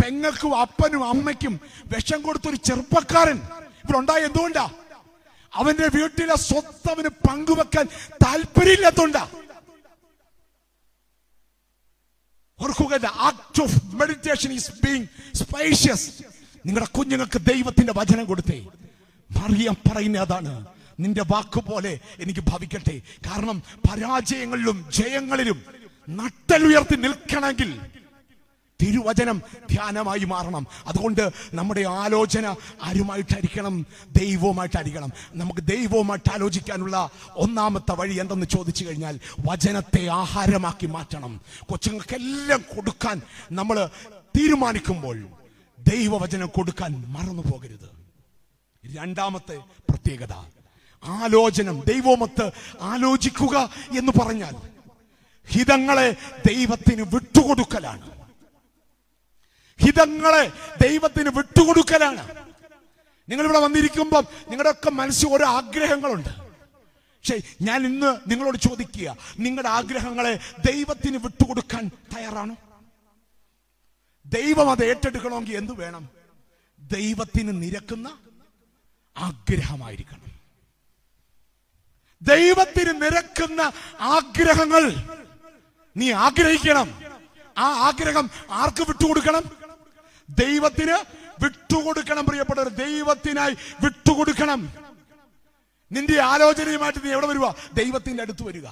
പെങ്ങൾക്കും 0.03 0.61
അപ്പനും 0.61 1.09
അമ്മയ്ക്കും 1.09 1.61
വിഷം 1.87 2.23
കൊടുത്തൊരു 2.23 2.57
ചെറുപ്പക്കാരൻ 2.57 3.39
ഇവിടെ 3.85 3.99
ഉണ്ടായ 3.99 4.21
എന്തുകൊണ്ടാ? 4.21 4.71
അവന്റെ 5.55 5.89
വീട്ടിലെ 5.95 6.37
സ്വത്ത് 6.37 6.91
അവന് 6.91 7.09
പങ്കുവെക്കാൻ 7.09 7.87
താല്പര്യമില്ലാത്തോണ്ടാ. 8.25 9.29
ആക്ട് 13.07 13.63
ഓഫ് 13.63 13.77
ഈസ് 14.53 14.71
നിങ്ങളുടെ 16.67 16.99
കുഞ്ഞുങ്ങൾക്ക് 16.99 17.39
ദൈവത്തിന്റെ 17.39 17.93
വചനം 17.97 18.25
കൊടുത്തേ. 18.25 18.67
മറിയം 19.31 19.77
പറയുന്ന 19.91 20.19
അതാണ്. 20.19 20.67
നിന്റെ 21.01 21.25
വാക്കുപോലെ 21.31 22.01
എനിക്ക് 22.21 22.41
ഭവിക്കട്ടെ. 22.41 23.01
കാരണം 23.27 23.63
പരാജയങ്ങളിലും 23.91 24.91
ജയങ്ങളിലും 24.93 25.65
നട്ടലുയർത്തി 26.09 26.97
നിൽക്കണമെങ്കിൽ 26.97 27.81
തിരുവചനം 28.83 29.43
ധ്യാനമായി 29.71 30.25
മാറണം. 30.25 30.67
അതുകൊണ്ട് 30.87 31.31
നമ്മുടെ 31.55 31.81
ആലോചന 31.81 32.55
ആരുമായിട്ടായിരിക്കണം? 32.83 33.87
ദൈവവുമായിട്ടായിരിക്കണം. 34.19 35.13
നമുക്ക് 35.35 35.61
ദൈവവുമായിട്ട് 35.61 36.33
ആലോചിക്കാനുള്ള 36.33 37.11
ഒന്നാമത്തെ 37.37 37.93
വഴി 37.93 38.15
എന്തെന്ന് 38.15 38.47
ചോദിച്ചു 38.47 38.85
കഴിഞ്ഞാൽ 38.85 39.21
വചനത്തെ 39.41 40.07
ആഹാരമാക്കി 40.07 40.87
മാറ്റണം. 40.87 41.41
കൊച്ചുങ്ങൾക്കെല്ലാം 41.71 42.65
കൊടുക്കാൻ 42.77 43.23
നമ്മൾ 43.53 43.89
തീരുമാനിക്കുമ്പോൾ 44.39 45.27
ദൈവവചനം 45.89 46.47
കൊടുക്കാൻ 46.47 47.05
മറന്നു 47.09 47.43
പോകരുത് 47.43 48.03
രണ്ടാമത്തെ 48.99 49.57
പ്രത്യേകത 49.91 50.33
ആലോചനം 51.05 51.81
ദൈവമത്ത് 51.81 52.51
ആലോചിക്കുക 52.81 53.71
എന്ന് 53.99 54.13
പറഞ്ഞാൽ 54.13 54.55
ഹിതങ്ങളെ 55.49 56.17
ദൈവത്തിന് 56.49 57.03
വിട്ടുകൊടുക്കലാണ്. 57.03 58.22
ഹിതങ്ങളെ 59.85 60.53
ദൈവത്തിന് 60.83 61.29
വിട്ടുകൊടുക്കലാണ്. 61.29 62.47
നിങ്ങൾ 63.29 63.45
ഇവിടെ 63.45 63.59
വന്നിരിക്കുമ്പം 63.59 64.27
നിങ്ങളുടെ 64.49 64.71
ഒക്കെ 64.71 64.91
മനസ്സിൽ 64.91 65.29
ഓരോ 65.29 65.47
ആഗ്രഹങ്ങളുണ്ട്. 65.47 66.29
പക്ഷേ 66.29 67.41
ഞാൻ 67.63 67.87
ഇന്ന് 67.87 68.31
നിങ്ങളോട് 68.31 68.57
ചോദിക്കുക 68.57 69.17
നിങ്ങളുടെ 69.39 69.69
ആഗ്രഹങ്ങളെ 69.69 70.41
ദൈവത്തിന് 70.67 71.17
വിട്ടുകൊടുക്കാൻ 71.17 71.91
തയ്യാറാണോ? 72.17 72.57
ദൈവം 74.27 74.71
അത് 74.71 74.85
ഏറ്റെടുക്കണമെങ്കിൽ 74.85 75.57
എന്തു 75.57 75.73
വേണം? 75.73 76.09
ദൈവത്തിന് 76.81 77.63
നിരക്കുന്ന 77.63 78.19
ആഗ്രഹമായിരിക്കണം. 79.17 80.33
ദൈവത്തിന് 82.23 83.03
നിരക്കുന്ന 83.03 83.73
ആഗ്രഹങ്ങൾ 84.01 84.97
നീ 85.97 86.13
ആഗ്രഹിക്കണം. 86.13 87.03
ആ 87.59 87.89
ആഗ്രഹം 87.89 88.31
ആർക്ക് 88.51 88.83
വിട്ടുകൊടുക്കണം? 88.89 89.62
ദൈവത്തിന് 90.39 91.05
വിട്ടുകൊടുക്കണം 91.45 92.27
പ്രിയപ്പെട്ടവർ 92.27 92.69
ദൈവത്തിനായി 92.69 93.57
വിട്ടുകൊടുക്കണം. 93.85 94.73
നിന്റെ 95.93 96.21
ആലോചനയുമായിട്ട് 96.21 97.05
നീ 97.05 97.13
എവിടെ 97.13 97.27
വരിക 97.27 97.51
ദൈവത്തിന്റെ 97.73 98.23
അടുത്ത് 98.23 98.43
വരിക. 98.43 98.67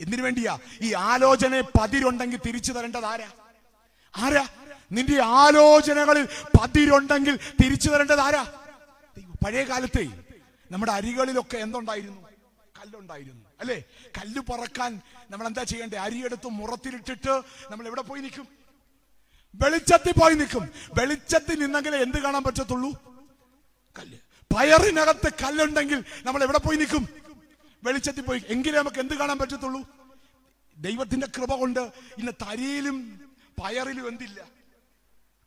എന്തിനു 0.00 0.22
വേണ്ടിയാ? 0.22 0.58
ഈ 0.82 0.92
ആലോചന 0.92 1.60
പതിരുണ്ടെങ്കിൽ 1.60 2.40
തിരിച്ചു 2.46 2.72
തരേണ്ടത് 2.72 3.04
ആരാ? 3.04 3.28
ആരാ? 4.16 4.48
നിന്റെ 4.92 5.22
ആലോചനകളിൽ 5.22 6.28
പതിരുണ്ടെങ്കിൽ 6.60 7.36
തിരിച്ചു 7.36 7.90
തരേണ്ടത് 7.90 8.20
ആരാ? 8.20 8.52
പഴയ 9.44 9.64
കാലത്തെ 9.64 10.08
നമ്മുടെ 10.70 10.92
അരികളിലൊക്കെ 10.92 11.56
എന്തുണ്ടായിരുന്നു? 11.56 12.28
കല്ലുണ്ടായിരുന്നു. 12.80 13.44
അല്ലേ? 13.60 13.82
കല്ല് 14.18 14.40
പറക്കാൻ 14.40 15.00
നമ്മൾ 15.30 15.46
എന്താ 15.46 15.62
ചെയ്യേണ്ടത് 15.62 15.98
അരിയെടുത്ത് 15.98 16.48
മുറത്തിലിട്ടിട്ട് 16.48 17.42
നമ്മൾ 17.70 17.86
എവിടെ 17.86 18.02
പോയി 18.02 18.20
നിൽക്കും? 18.20 18.59
വെളിച്ചത്തിൽ 19.54 20.12
പോയി 20.12 20.34
നിൽക്കും. 20.34 20.70
വെളിച്ചത്തിൽ 20.92 21.58
നിന്നെങ്കിലേ 21.58 21.98
എന്ത് 21.98 22.18
കാണാൻ 22.18 22.44
പറ്റത്തുള്ളൂ? 22.44 22.90
കല്ല്. 23.98 24.18
പയറിനകത്ത് 24.54 25.32
കല്ലുണ്ടെങ്കിൽ 25.44 26.04
നമ്മൾ 26.22 26.42
എവിടെ 26.42 26.58
പോയി 26.58 26.76
നിൽക്കും? 26.76 27.08
വെളിച്ചത്തിൽ 27.84 28.22
പോയി. 28.22 28.42
എങ്കിലേ 28.48 28.78
നമുക്ക് 28.78 29.00
എന്ത് 29.00 29.14
കാണാൻ 29.14 29.38
പറ്റത്തുള്ളൂ? 29.38 29.82
ദൈവത്തിന്റെ 30.78 31.26
കൃപ 31.26 31.54
കൊണ്ട് 31.54 31.80
ഇന്ന് 32.18 32.32
തരിയിലും 32.32 33.20
പയറിലും 33.62 34.08
എന്തില്ല? 34.08 34.44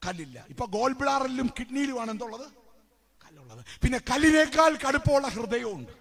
കല്ലില്ല. 0.07 0.45
ഇപ്പൊ 0.49 0.65
ഗോൾ 0.65 0.93
ബ്ലാറിലും 0.93 1.53
കിഡ്നിയിലുമാണ് 1.59 2.11
എന്തുള്ളത്? 2.11 2.51
കല്ലുള്ളത്. 3.25 3.65
പിന്നെ 3.81 3.97
കല്ലിനേക്കാൾ 3.97 4.77
കടുപ്പമുള്ള 4.87 5.27
ഹൃദയമുണ്ട്. 5.27 5.91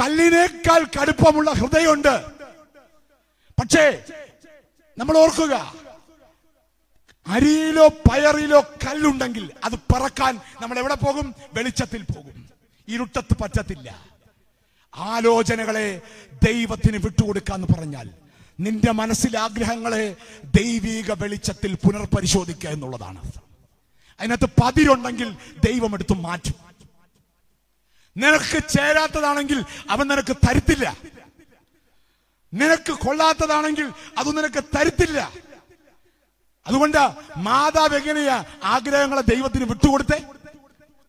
കല്ലിനേക്കാൾ 0.00 0.84
കടുപ്പമുള്ള 0.84 1.50
ഹൃദയമുണ്ട്. 1.50 2.24
പക്ഷേ 3.60 4.04
നമ്മൾ 4.98 5.18
ഓർക്കുക 5.18 5.89
അരിയിലോ 7.30 7.88
പയറിലോ 7.88 8.60
കല്ലുണ്ടെങ്കിൽ 8.60 9.52
അത് 9.64 9.76
പറക്കാൻ 9.76 10.40
നമ്മൾ 10.62 10.78
എവിടെ 10.78 10.94
പോകും? 10.94 11.34
വെളിച്ചത്തിൽ 11.54 12.02
പോകും. 12.02 12.48
ഇരുട്ടത്ത് 12.88 13.34
പറ്റത്തില്ല. 13.42 14.10
ആലോചനകളെ 14.96 16.02
ദൈവത്തിന് 16.46 16.96
വിട്ടുകൊടുക്കാന്ന് 16.96 17.66
പറഞ്ഞാൽ 17.74 18.10
നിന്റെ 18.60 18.92
മനസ്സിലെ 18.92 19.38
ആഗ്രഹങ്ങളെ 19.38 20.16
ദൈവീക 20.44 21.12
വെളിച്ചത്തിൽ 21.12 21.74
പുനർപരിശോധിക്കുക 21.74 22.70
എന്നുള്ളതാണ് 22.70 23.20
അതിനകത്ത് 24.20 24.48
പതിരുണ്ടെങ്കിൽ 24.62 25.36
ദൈവം 25.64 25.94
എടുത്ത് 25.94 26.12
മാറ്റും. 26.12 26.54
നിനക്ക് 28.16 28.68
ചേരാത്തതാണെങ്കിൽ 28.68 29.64
അവൻ 29.90 30.06
നിനക്ക് 30.08 30.36
തരുത്തില്ല. 30.36 30.96
നിനക്ക് 32.54 32.92
കൊള്ളാത്തതാണെങ്കിൽ 32.92 33.92
അത് 34.18 34.38
നിനക്ക് 34.38 34.64
തരുത്തില്ല. 34.76 35.32
അതുകൊണ്ട് 36.66 37.10
മാതാവ് 37.36 37.96
എങ്ങനെയാ 37.96 38.44
ആഗ്രഹങ്ങളെ 38.64 39.20
ദൈവത്തിന് 39.20 39.64
വിട്ടുകൊടുത്തേ? 39.64 40.24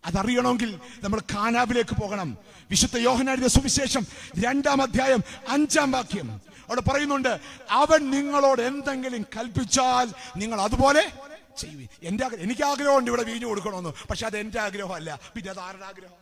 അതറിയണമെങ്കിൽ 0.06 0.80
നമ്മൾ 1.04 1.20
കാനാവിലേക്ക് 1.20 2.02
പോകണം. 2.02 2.38
വിശുദ്ധ 2.70 2.98
യോഹനാടിന്റെ 2.98 3.50
സുവിശേഷം 3.50 4.08
രണ്ടാം 4.40 4.82
അധ്യായം 4.82 5.24
അഞ്ചാം 5.48 5.92
വാക്യം. 5.92 6.42
അവിടെ 6.62 6.82
പറയുന്നുണ്ട് 6.82 7.40
അവൻ 7.70 8.10
നിങ്ങളോട് 8.10 8.62
എന്തെങ്കിലും 8.62 9.26
കൽപ്പിച്ചാൽ 9.38 10.08
നിങ്ങൾ 10.38 10.62
അതുപോലെ 10.62 11.12
ചെയ്യും 11.58 11.90
എന്റെ 12.04 12.26
എനിക്ക് 12.26 12.64
ആഗ്രഹമുണ്ട് 12.64 13.12
ഇവിടെ 13.12 13.24
വീഞ്ഞു 13.24 13.46
കൊടുക്കണമെന്ന് 13.46 14.08
പക്ഷെ 14.08 14.26
അത് 14.26 14.38
എന്റെ 14.38 14.60
ആഗ്രഹമല്ല. 14.60 15.20
പിന്നെ 15.36 15.52
അത് 15.52 15.60
ആരുടെ 15.60 15.86
ആഗ്രഹം? 15.86 16.22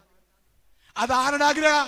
അത് 0.97 1.11
ആരുടെ 1.11 1.45
ആഗ്രഹ? 1.45 1.87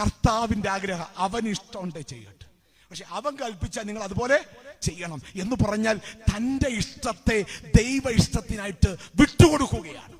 കർത്താവിന്റെ 0.00 0.70
ആഗ്രഹം. 0.70 1.06
അവൻ 1.16 1.48
ഇഷ്ടമുണ്ടേ 1.48 2.00
ചെയ്യട്ടെ. 2.00 2.46
പക്ഷെ 2.90 3.04
അവൻ 3.10 3.36
കൽപ്പിച്ചാൽ 3.36 3.82
നിങ്ങൾ 3.82 4.02
അതുപോലെ 4.02 4.44
ചെയ്യണം 4.82 5.22
എന്ന് 5.34 5.56
പറഞ്ഞാൽ 5.64 6.00
തന്റെ 6.18 6.68
ഇഷ്ടത്തെ 6.68 7.44
ദൈവ 7.78 8.02
ഇഷ്ടത്തിനായിട്ട് 8.10 8.96
വിട്ടുകൊടുക്കുകയാണ്. 9.20 10.18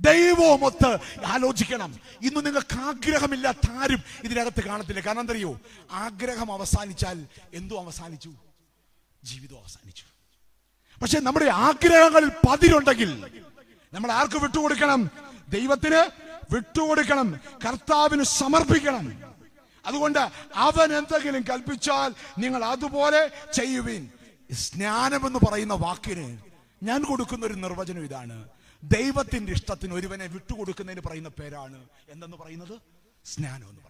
ദൈവവുമൊത്ത് 0.00 0.98
ആലോചിക്കണം. 1.26 2.00
ഇന്ന് 2.22 2.46
നിങ്ങൾക്ക് 2.46 2.78
ആഗ്രഹമില്ലാത്ത 2.80 3.70
ആരും 3.70 4.02
ഇതിനകത്ത് 4.24 4.62
കാണത്തില്ല. 4.62 5.00
കാരണം 5.00 5.20
എന്തറിയോ? 5.20 5.60
ആഗ്രഹം 5.92 6.52
അവസാനിച്ചാൽ 6.52 7.26
എന്തോ 7.54 7.84
അവസാനിച്ചു? 7.84 8.32
ജീവിതം 9.24 9.58
അവസാനിച്ചു. 9.58 10.04
പക്ഷെ 11.02 11.20
നമ്മുടെ 11.20 11.44
ആഗ്രഹങ്ങളിൽ 11.44 12.28
പതിരുണ്ടെങ്കിൽ 12.28 13.42
നമ്മൾ 13.92 14.12
ആർക്ക് 14.12 14.38
വിട്ടുകൊടുക്കണം? 14.38 15.10
ദൈവത്തിന് 15.48 16.10
വിട്ടുകൊടുക്കണം. 16.54 17.40
കർത്താവിന് 17.66 18.22
സമർപ്പിക്കണം. 18.22 19.27
അതുകൊണ്ട് 19.86 20.30
അവൻ 20.54 20.96
എന്തെങ്കിലും 20.96 21.42
കൽപ്പിച്ചാൽ 21.42 22.14
നിങ്ങൾ 22.38 22.64
അതുപോലെ 22.64 23.30
ചെയ്യുവിൻ. 23.52 24.08
സ്നാനം 24.52 25.26
എന്ന് 25.26 25.38
പറയുന്ന 25.38 25.74
വാക്കിന് 25.74 26.38
ഞാൻ 26.82 27.04
കൊടുക്കുന്ന 27.04 27.46
ഒരു 27.46 27.54
നിർവചനം 27.54 28.04
ഇതാണ്. 28.04 28.48
ദൈവത്തിന്റെ 28.82 29.52
ഇഷ്ടത്തിന് 29.52 29.94
ഒരുവനെ 29.94 30.26
വിട്ടുകൊടുക്കുന്നതിന് 30.26 31.02
പറയുന്ന 31.06 31.28
പേരാണ്. 31.28 31.88
എന്തെന്ന് 32.08 32.36
പറയുന്നത്? 32.36 32.80
സ്നാനം 33.24 33.68
എന്ന് 33.68 33.80
പറയുന്നത്. 33.80 33.88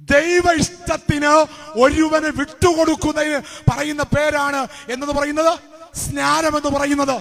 ദൈവ 0.00 0.60
ഇഷ്ടത്തിന് 0.60 1.46
ഒരുവനെ 1.78 2.28
വിട്ടുകൊടുക്കുന്നതിന് 2.28 3.40
പറയുന്ന 3.70 4.02
പേരാണ്. 4.02 4.66
എന്നത് 4.90 5.14
പറയുന്നത്? 5.14 5.58
സ്നാനം 5.96 6.56
എന്ന് 6.56 6.78
പറയുന്നത്. 6.78 7.16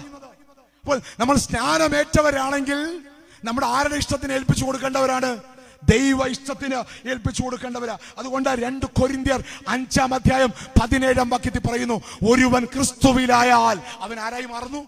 അപ്പോൾ 0.80 1.02
നമ്മൾ 1.20 1.36
സ്നാനമേറ്റവരാണെങ്കിൽ 1.36 3.02
നമ്മുടെ 3.44 3.68
ആരുടെ 3.68 3.96
ഇഷ്ടത്തിന് 3.96 4.34
ഏൽപ്പിച്ചു 4.34 4.66
കൊടുക്കേണ്ടവരാണ്? 4.66 5.55
ദൈവ 5.90 6.28
ഇഷ്ടത്തിന് 6.28 7.08
ഏൽപ്പിച്ചു 7.10 7.44
കൊടുക്കേണ്ടവരാ. 7.44 7.98
അതുകൊണ്ട് 8.18 8.50
രണ്ട് 8.50 8.86
കൊരിന്തിയർ 8.86 9.44
അഞ്ചാം 9.68 10.14
അധ്യായം 10.14 10.54
പതിനേഴാം 10.82 11.30
വാക്യത്തിൽ 11.30 11.60
പറയുന്നു 11.60 12.02
ഒരുവൻ 12.30 12.66
ക്രിസ്തുവിലായാൽ 12.66 13.82
അവൻ 14.00 14.20
ആരായി 14.20 14.46
മാറുന്നു? 14.46 14.88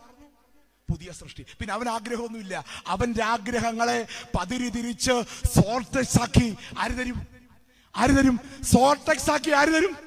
പുതിയ 0.90 1.12
സൃഷ്ടി. 1.12 1.46
പിന്നെ 1.60 1.74
അവൻ 1.74 1.90
ആഗ്രഹമൊന്നുമില്ല. 1.90 2.66
അവന്റെ 2.88 3.24
ആഗ്രഹങ്ങളെ 3.24 4.08
പതിരി 4.40 4.70
തിരിച്ച് 4.70 5.24
സോർട്ടക്സ് 5.48 6.22
ആക്കി 6.22 6.56
ആര് 6.78 6.92
തരും? 6.92 7.28
ആര് 7.98 8.10
തരും? 8.10 8.40
സോർട്ടക്സ് 8.64 9.32
ആക്കി 9.32 9.52
ആര് 9.52 9.68
തരും? 9.68 9.98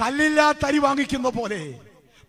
കല്ലില്ലാത്ത 0.00 0.66
അരി 0.66 0.78
വാങ്ങിക്കുന്ന 0.78 1.28
പോലെ. 1.28 1.80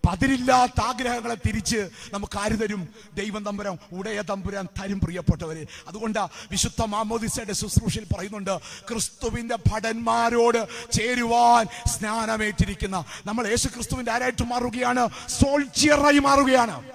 പതിരില്ലാത്ത 0.07 0.81
ആഗ്രഹങ്ങളെ 0.81 1.35
തിരിച്ച് 1.35 1.89
നമുക്ക് 2.13 2.37
ആര് 2.37 2.59
തരും? 2.59 2.89
ദൈവം 3.13 3.45
തമ്പുരാൻ 3.45 3.77
ഉടയ 3.91 4.21
തമ്പുരാൻ 4.21 4.67
തരും 4.81 4.99
പ്രിയപ്പെട്ടവര്. 4.99 5.65
അതുകൊണ്ട് 5.87 6.19
വിശുദ്ധ 6.51 6.81
മാമോദിസയുടെ 6.81 7.53
ശുശ്രൂഷയിൽ 7.53 8.05
പറയുന്നുണ്ട് 8.05 8.57
ക്രിസ്തുവിന്റെ 8.57 9.55
ഭടന്മാരോട് 9.55 10.91
ചേരുവാൻ 10.91 11.65
സ്നാനമേറ്റിരിക്കുന്ന 11.87 13.05
നമ്മൾ 13.25 13.47
യേശു 13.47 13.67
ക്രിസ്തുവിന്റെ 13.67 14.11
ആരായിട്ട് 14.11 14.43
മാറുകയാണ്? 14.43 15.09
സോൾജിയറായി 15.27 16.19
മാറുകയാണ്. 16.19 16.91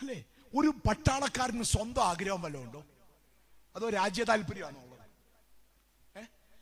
അല്ലേ? 0.00 0.24
ഒരു 0.56 0.68
പട്ടാളക്കാരന് 0.88 1.62
സ്വന്തം 1.62 2.04
ആഗ്രഹം 2.04 2.42
വല്ലതും 2.42 2.64
ഉണ്ടോ? 2.64 2.84
അതോ 3.76 3.90
രാജ്യ 3.90 4.24
താല്പര്യമാണോ? 4.24 4.95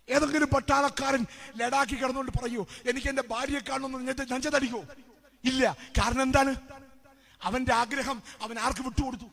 ഏതെങ്കിലും 0.08 0.48
പട്ടാളക്കാരൻ 0.48 1.26
ലഡാക്കി 1.56 1.94
കിടന്നുകൊണ്ട് 1.94 2.32
പറയൂ 2.38 2.66
എനിക്ക് 2.88 3.08
എന്റെ 3.08 3.22
ഭാര്യയെ 3.30 3.60
കാണണമെന്ന് 3.68 4.12
നെഞ്ചതടിക്കോ 4.32 4.82
ഇല്ല. 5.44 5.76
കാരണം 5.98 6.22
എന്താണ്? 6.22 6.54
അവന്റെ 7.42 7.74
ആഗ്രഹം 7.74 8.22
അവൻ 8.42 8.58
ആർക്ക് 8.58 8.80
വിട്ടുകൊടുത്തു? 8.80 9.24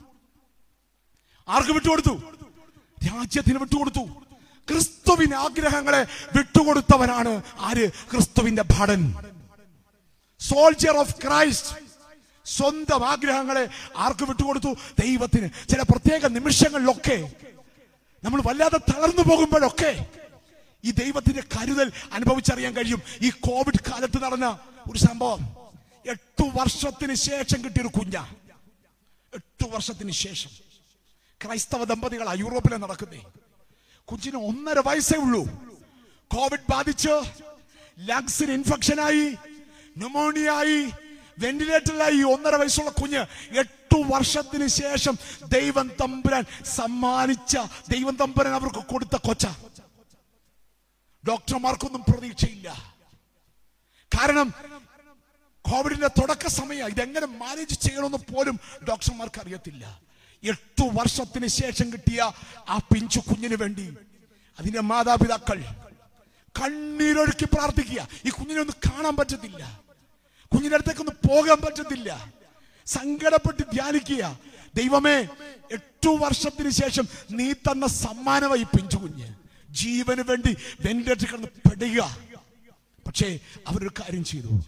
ആർക്ക് 1.47 1.71
വിട്ടുകൊടുത്തു? 1.71 2.13
രാജ്യത്തിന് 3.07 3.57
വിട്ടുകൊടുത്തു. 3.57 4.03
ക്രിസ്തുവിന് 4.69 5.35
ആഗ്രഹങ്ങളെ 5.35 6.07
വിട്ടുകൊടുത്തവനാണ് 6.37 7.41
ആര്? 7.59 7.89
ക്രിസ്തുവിന്റെ 7.89 8.63
ഭടൻ. 8.79 9.15
സോൾജിയർ 10.39 10.97
ഓഫ് 10.97 11.15
ക്രൈസ്റ്റ് 11.15 11.75
സ്വന്തം 12.45 13.07
ആഗ്രഹങ്ങളെ 13.09 13.69
ആർക്ക് 13.97 14.23
വിട്ടുകൊടുത്തു? 14.23 14.75
ദൈവത്തിന്. 15.01 15.49
ചില 15.69 15.81
പ്രത്യേക 15.81 16.27
നിമിഷങ്ങളിലൊക്കെ 16.27 17.33
നമ്മൾ 18.23 18.41
വല്ലാതെ 18.41 18.77
തളർന്നു 18.77 19.23
പോകുമ്പോഴൊക്കെ 19.23 19.91
ഈ 20.85 20.91
ദൈവത്തിന്റെ 20.91 21.41
കരുതൽ 21.41 21.91
അനുഭവിച്ചറിയാൻ 22.11 22.73
കഴിയും. 22.73 23.01
ഈ 23.21 23.29
കോവിഡ് 23.29 23.91
കാലത്ത് 23.91 24.23
നടന്ന 24.23 24.59
ഒരു 24.91 24.99
സംഭവം. 24.99 25.41
എട്ടു 26.09 26.43
വർഷത്തിന് 26.43 27.13
ശേഷം 27.13 27.63
കിട്ടിയൊരു 27.63 27.99
കുഞ്ഞ. 27.99 28.17
എട്ടു 29.33 29.69
വർഷത്തിന് 29.69 30.11
ശേഷം. 30.11 30.49
ക്രൈസ്തവ 31.45 31.83
ദമ്പതികളാ 31.83 32.33
യൂറോപ്പിലെ 32.33 32.77
നടക്കുന്നേ. 32.77 33.21
കുഞ്ഞിന് 34.05 34.37
ഒന്നര 34.37 34.79
വയസ്സേ 34.85 35.17
ഉള്ളൂ. 35.17 35.45
കോവിഡ് 36.35 36.71
ബാധിച്ച് 36.71 37.09
ലങ്സിന് 37.99 38.51
ഇൻഫെക്ഷനായി 38.51 39.35
ന്യൂമോണിയായി 39.97 40.91
വെന്റിലേറ്ററിലായി 41.39 42.13
ഈ 42.13 42.23
ഒന്നര 42.23 42.55
വയസ്സുള്ള 42.55 42.91
കുഞ്ഞ് 42.91 43.25
എട്ടു 43.59 44.03
വർഷത്തിന് 44.05 44.67
ശേഷം 44.67 45.17
ദൈവം 45.43 45.91
തമ്പുരാൻ 46.01 46.43
സമ്മാനിച്ച 46.65 47.57
ദൈവം 47.89 48.15
തമ്പുരാൻ 48.15 48.53
അവർക്ക് 48.53 48.85
കൊടുത്ത 48.85 49.15
കൊച്ച. 49.15 49.47
ഡോക്ടർമാർക്കൊന്നും 51.27 52.03
പ്രതീക്ഷയില്ല. 52.09 52.95
കാരണം 54.17 54.53
കോവിഡിന്റെ 55.61 56.07
തുടക്ക 56.07 56.47
സമയം 56.47 56.87
ഇതെങ്ങനെ 56.87 57.25
മാനേജ് 57.25 57.79
ചെയ്യണമെന്ന് 57.79 58.17
പോലും 58.17 58.59
ഡോക്ടർമാർക്ക് 58.89 59.41
അറിയത്തില്ല. 59.41 59.99
എട്ടു 60.43 60.89
വർഷത്തിന് 60.93 61.47
ശേഷം 61.47 61.93
കിട്ടിയ 61.93 62.31
ആ 62.69 62.77
പിഞ്ചു 62.77 63.19
കുഞ്ഞിന് 63.19 63.55
വേണ്ടി 63.55 63.97
അതിന്റെ 64.59 64.81
മാതാപിതാക്കൾ 64.81 65.63
കണ്ണീരൊഴുക്കി 66.61 67.45
പ്രാർത്ഥിക്കുക. 67.45 68.07
ഈ 68.25 68.29
കുഞ്ഞിനെ 68.29 68.61
ഒന്ന് 68.61 68.73
കാണാൻ 68.73 69.15
പറ്റത്തില്ല. 69.15 69.81
അടുത്തേക്ക് 70.73 70.99
ഒന്ന് 70.99 71.11
പോകാൻ 71.27 71.57
പറ്റത്തില്ല. 71.57 72.33
സങ്കടപ്പെട്ട് 72.85 73.63
ധ്യാനിക്കുക. 73.71 74.39
ദൈവമേ 74.75 75.17
എട്ടു 75.71 76.09
വർഷത്തിന് 76.09 76.69
ശേഷം 76.69 77.07
നീ 77.31 77.53
തന്ന 77.53 77.87
സമ്മാനമായി 77.87 78.63
പിഞ്ചു 78.63 78.97
കുഞ്ഞ്. 78.97 79.40
ജീവന് 79.71 80.21
വേണ്ടി 80.21 80.57
വെന്റിലേറ്റർ 80.79 81.25
കിടന്ന് 81.25 81.47
പെടുക. 81.47 82.17
പക്ഷേ 83.07 83.39
അവരൊരു 83.67 83.91
കാര്യം 83.99 84.23
ചെയ്തു. 84.23 84.61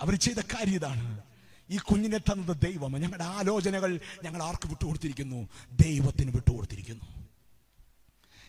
അവർ 0.00 0.14
ചെയ്ത 0.14 0.36
കാര്യം 0.36 0.74
ഇതാണ്. 0.74 1.20
ഈ 1.70 1.78
കുഞ്ഞിനെ 1.78 2.18
തന്നത് 2.18 2.56
ദൈവം 2.66 2.92
ഞങ്ങളുടെ 2.92 3.24
ആലോചനകൾ 3.24 4.00
ഞങ്ങൾ 4.24 4.42
ആർക്ക് 4.42 4.68
വിട്ടുകൊടുത്തിരിക്കുന്നു? 4.68 5.48
ദൈവത്തിന് 5.72 6.30
വിട്ടുകൊടുത്തിരിക്കുന്നു. 6.30 7.20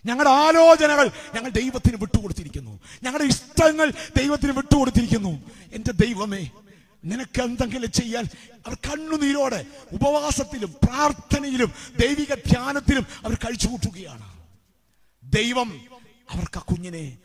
ഞങ്ങളുടെ 0.05 0.29
ആലോചനകൾ 0.29 1.07
ഞങ്ങൾ 1.07 1.49
ദൈവത്തിന് 1.49 1.95
വിട്ടുകൊടുത്തിരിക്കുന്നു. 1.95 2.79
ഞങ്ങളുടെ 3.03 3.23
ഇഷ്ടങ്ങൾ 3.23 3.89
ദൈവത്തിന് 3.89 4.51
വിട്ടുകൊടുത്തിരിക്കുന്നു. 4.51 5.51
എന്റെ 5.73 5.91
ദൈവമേ 5.91 6.49
നിനക്ക് 7.05 7.41
എന്തെങ്കിലും 7.41 7.91
ചെയ്യാൻ 7.91 8.25
അവർ 8.67 8.73
കണ്ണുനീരോടെ 8.73 9.65
ഉപവാസത്തിലും 9.91 10.75
പ്രാർത്ഥനയിലും 10.83 11.73
ദൈവിക 11.99 12.33
ധ്യാനത്തിലും 12.33 13.07
അവർ 13.25 13.35
കഴിച്ചു 13.35 13.67
കൂട്ടുകയാണ് 13.67 14.41
ദൈവം 15.23 15.81
അവർക്ക് 16.31 16.57
ആ 16.57 16.61
കുഞ്ഞിനെ 16.61 17.17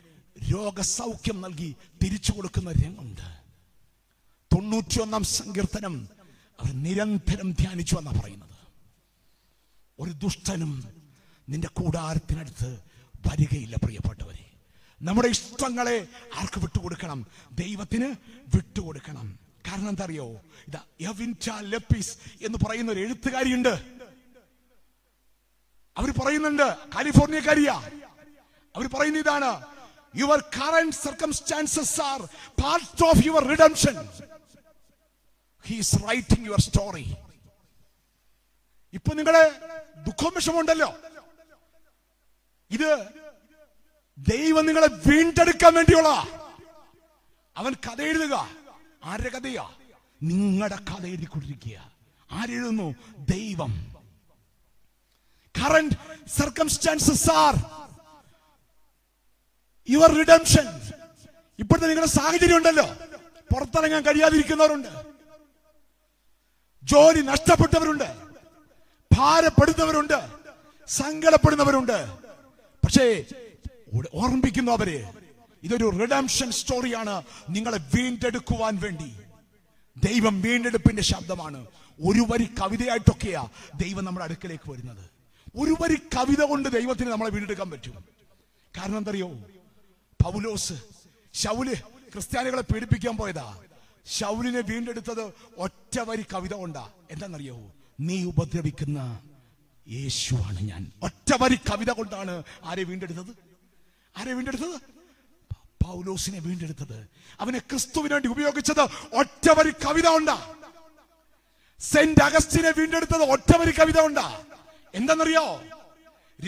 രോഗസൗഖ്യം 0.53 1.41
നൽകി 1.41 1.75
തിരിച്ചു 2.03 2.31
കൊടുക്കുന്ന 2.31 2.71
രംഗമുണ്ട്. 2.71 3.37
തൊണ്ണൂറ്റിയൊന്നാം 4.55 5.23
സങ്കീർത്തനം 5.23 6.07
അവർ 6.59 6.83
നിരന്തരം 6.83 7.51
ധ്യാനിച്ചു 7.51 7.95
എന്നാ 7.95 8.11
പറയുന്നത്. 8.11 8.57
ഒരു 9.99 10.11
ദുഷ്ടനും 10.11 11.01
നിന്റെ 11.49 11.67
കൂടാരത്തിനടുത്ത് 11.67 12.79
വരികയില്ല 13.29 13.75
പ്രിയപ്പെട്ടവരെ. 13.83 14.51
നമ്മുടെ 15.01 15.27
ഇഷ്ടങ്ങളെ 15.27 16.07
ആർക്ക് 16.37 16.59
വിട്ടുകൊടുക്കണം? 16.59 17.25
ദൈവത്തിന് 17.51 18.15
വിട്ടുകൊടുക്കണം. 18.55 19.39
കാരണം 19.67 19.89
എന്താ 19.89 20.03
അറിയോ 20.03 20.41
ഇതാ 20.67 20.81
എന്ന് 22.41 22.57
പറയുന്ന 22.65 22.91
ഒരു 22.91 22.99
എഴുത്തുകാരിയുണ്ട്. 22.99 23.69
അവർ 25.97 26.11
പറയുന്നുണ്ട് 26.11 26.77
കാലിഫോർണിയക്കാരിയ. 26.95 27.81
അവർ 28.77 28.87
പറയുന്ന 28.87 29.19
ഇതാണ്. 29.19 29.65
Your 30.15 30.39
current 30.41 30.95
circumstances 30.95 32.01
are 32.01 32.21
part 32.63 33.05
of 33.05 33.25
your 33.25 33.43
redemption 33.47 34.09
he's 35.65 35.95
writing 36.09 36.47
your 36.47 36.61
story 36.61 37.15
ഇപ്പൊ 38.93 39.13
നിങ്ങളെ 39.13 39.43
ദുഃഖം 40.03 40.31
വിഷമുണ്ടല്ലോ 40.35 40.95
ഇത് 42.71 43.07
ദൈവം 44.17 44.65
നിങ്ങളെ 44.65 44.87
വീണ്ടെടുക്കാൻ 44.87 45.73
വേണ്ടിയുള്ള. 45.73 46.09
അവൻ 47.57 47.73
കഥ 47.73 48.01
എഴുതുക. 48.01 48.49
ആരുടെ 49.03 49.29
കഥയാ? 49.29 49.69
നിങ്ങളുടെ 50.23 50.75
കഥ 50.75 51.05
എഴുതിക്കൊണ്ടിരിക്കുക. 51.05 51.91
ആരെഴുതുന്നു 52.31 52.95
ദൈവം. 53.17 53.95
Current 55.59 55.95
circumstances 56.29 57.31
are 57.31 57.55
your 59.89 60.11
redemption 60.11 60.67
ഇപ്പോഴത്തെ 61.59 61.87
നിങ്ങളുടെ 61.87 62.11
സാഹചര്യം 62.11 62.57
ഉണ്ടല്ലോ. 62.57 62.83
പുറത്തിറങ്ങാൻ 63.53 64.01
കഴിയാതിരിക്കുന്നവരുണ്ട്. 64.01 64.87
ജോലി 66.83 67.21
നഷ്ടപ്പെട്ടവരുണ്ട്. 67.21 68.15
ഭാരപ്പെടുന്നവരുണ്ട്. 69.17 70.29
സങ്കടപ്പെടുന്നവരുണ്ട്. 70.87 72.11
പക്ഷേ 72.85 73.25
ഓർമ്മിക്കുന്നു 74.13 74.71
അവർ. 74.71 75.07
ഇതൊരു 75.63 75.89
റിഡംഷൻ 75.89 76.51
സ്റ്റോറിയാണ് 76.51 77.23
നിങ്ങളെ 77.49 77.77
വീണ്ടെടുക്കുവാൻ 77.77 78.79
വേണ്ടി. 78.79 79.19
ദൈവം 79.97 80.41
വീണ്ടെടുപ്പിന്റെ 80.41 81.01
ശബ്ദമാണ്. 81.01 81.67
ഒരു 82.05 82.25
വരി 82.29 82.49
കവിതയായിട്ടൊക്കെയാ 82.61 83.47
ദൈവം 83.75 84.05
നമ്മുടെ 84.05 84.25
അടുക്കലേക്ക് 84.25 84.71
വരുന്നത്. 84.71 85.09
ഒരു 85.55 85.75
വരി 85.81 85.95
കവിത 85.95 86.43
കൊണ്ട് 86.43 86.69
ദൈവത്തിന് 86.69 87.11
നമ്മളെ 87.11 87.29
വീണ്ടെടുക്കാൻ 87.29 87.71
പറ്റും. 87.71 88.05
കാരണം 88.77 88.97
എന്തറിയോ? 88.97 89.39
പൗലോസ് 90.23 90.73
ശൗൽ 91.33 91.69
ക്രിസ്ത്യാനികളെ 92.13 92.61
പീഡിപ്പിക്കാൻ 92.61 93.17
പോയതാ. 93.17 93.57
ശൗലിനെ 94.05 94.61
വീണ്ടെടുത്തത് 94.61 95.33
ഒറ്റ 95.57 95.99
വരി 95.99 96.25
കവിത 96.33 96.53
കൊണ്ടാ. 96.53 96.83
എന്താണെന്നറിയോ? 97.11 97.57
നീ 97.99 98.23
ഉപദ്രവിക്കുന്ന 98.23 98.99
യേശുവാണ് 99.87 100.61
ഞാൻ. 100.61 100.91
ഒറ്റ 101.03 101.29
വരി 101.41 101.57
കവിത 101.69 101.91
കൊണ്ടാണ് 101.91 102.43
ആരെ 102.63 102.83
വീണ്ടെടുത്തത്? 102.83 103.31
ആരെ 104.17 104.33
വീണ്ടെടുത്തത്? 104.33 104.77
പൗലോസിനെ 105.83 106.39
വീണ്ടെടുത്തത്. 106.39 107.07
അവനെ 107.39 107.59
ക്രിസ്തുവിന് 107.59 108.13
വേണ്ടി 108.13 108.29
ഉപയോഗിച്ചത് 108.29 108.83
ഒറ്റ 109.13 109.45
വരി 109.57 109.71
കവിത 109.85 110.07
ഉണ്ടാ 110.07 110.37
സെന്റ് 111.81 112.23
അഗസ്റ്റിനെ 112.23 112.71
വീണ്ടെടുത്തത് 112.71 113.23
ഒറ്റ 113.33 113.51
വരി 113.57 113.71
കവിത 113.71 113.99
ഉണ്ടാ 113.99 114.27
എന്താണെന്നറിയോ? 114.93 115.45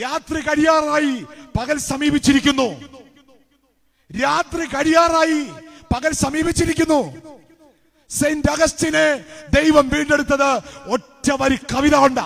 രാത്രി 0.02 0.40
കഴിയാറായി 0.42 1.14
പകൽ 1.58 1.78
സമീപിച്ചിരിക്കുന്നു. 1.78 2.68
രാത്രി 4.16 4.66
കഴിയാറായി 4.66 5.50
പകൽ 5.94 6.12
സമീപിച്ചിരിക്കുന്നു. 6.12 7.14
സെന്റ് 8.10 8.52
അഗസ്റ്റിനെ 8.52 9.26
ദൈവം 9.56 9.90
വീണ്ടെടുത്തത് 9.90 10.60
ഒറ്റ 10.90 11.32
വരി 11.42 11.56
കവിത 11.56 11.96
കൊണ്ട. 11.96 12.20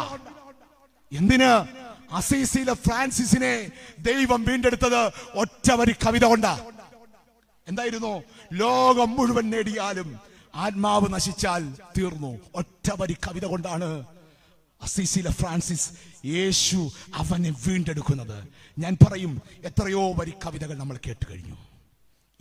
എന്തിന്? 1.11 1.83
അസീസിയിലെ 2.11 2.73
ഫ്രാൻസിസിനെ 2.73 3.71
ദൈവം 3.99 4.43
വീണ്ടെടുത്തത് 4.43 5.11
ഒറ്റ 5.33 5.71
വരി 5.71 5.91
കവിത 5.91 6.25
കൊണ്ട. 6.25 6.45
എന്തായിരുന്നു? 7.67 8.23
ലോകം 8.53 9.09
മുഴുവൻ 9.09 9.49
നേടിയാലും 9.49 10.19
ആത്മാവ് 10.55 11.13
നശിച്ചാൽ 11.13 11.75
തീർന്നു. 11.97 12.39
ഒറ്റ 12.55 12.91
വരി 12.99 13.17
കവിത 13.27 13.45
കൊണ്ടാണ് 13.45 14.05
അസീസിലെ 14.81 15.31
ഫ്രാൻസിസ് 15.31 15.89
യേശു 16.25 16.91
അവനെ 17.15 17.53
വീണ്ടെടുക്കുന്നത്. 17.67 18.43
ഞാൻ 18.79 18.97
പറയും 19.07 19.41
എത്രയോ 19.63 20.13
വരി 20.13 20.33
കവിതകൾ 20.45 20.77
നമ്മൾ 20.77 20.99
കേട്ട് 21.07 21.25
കഴിഞ്ഞു. 21.31 21.55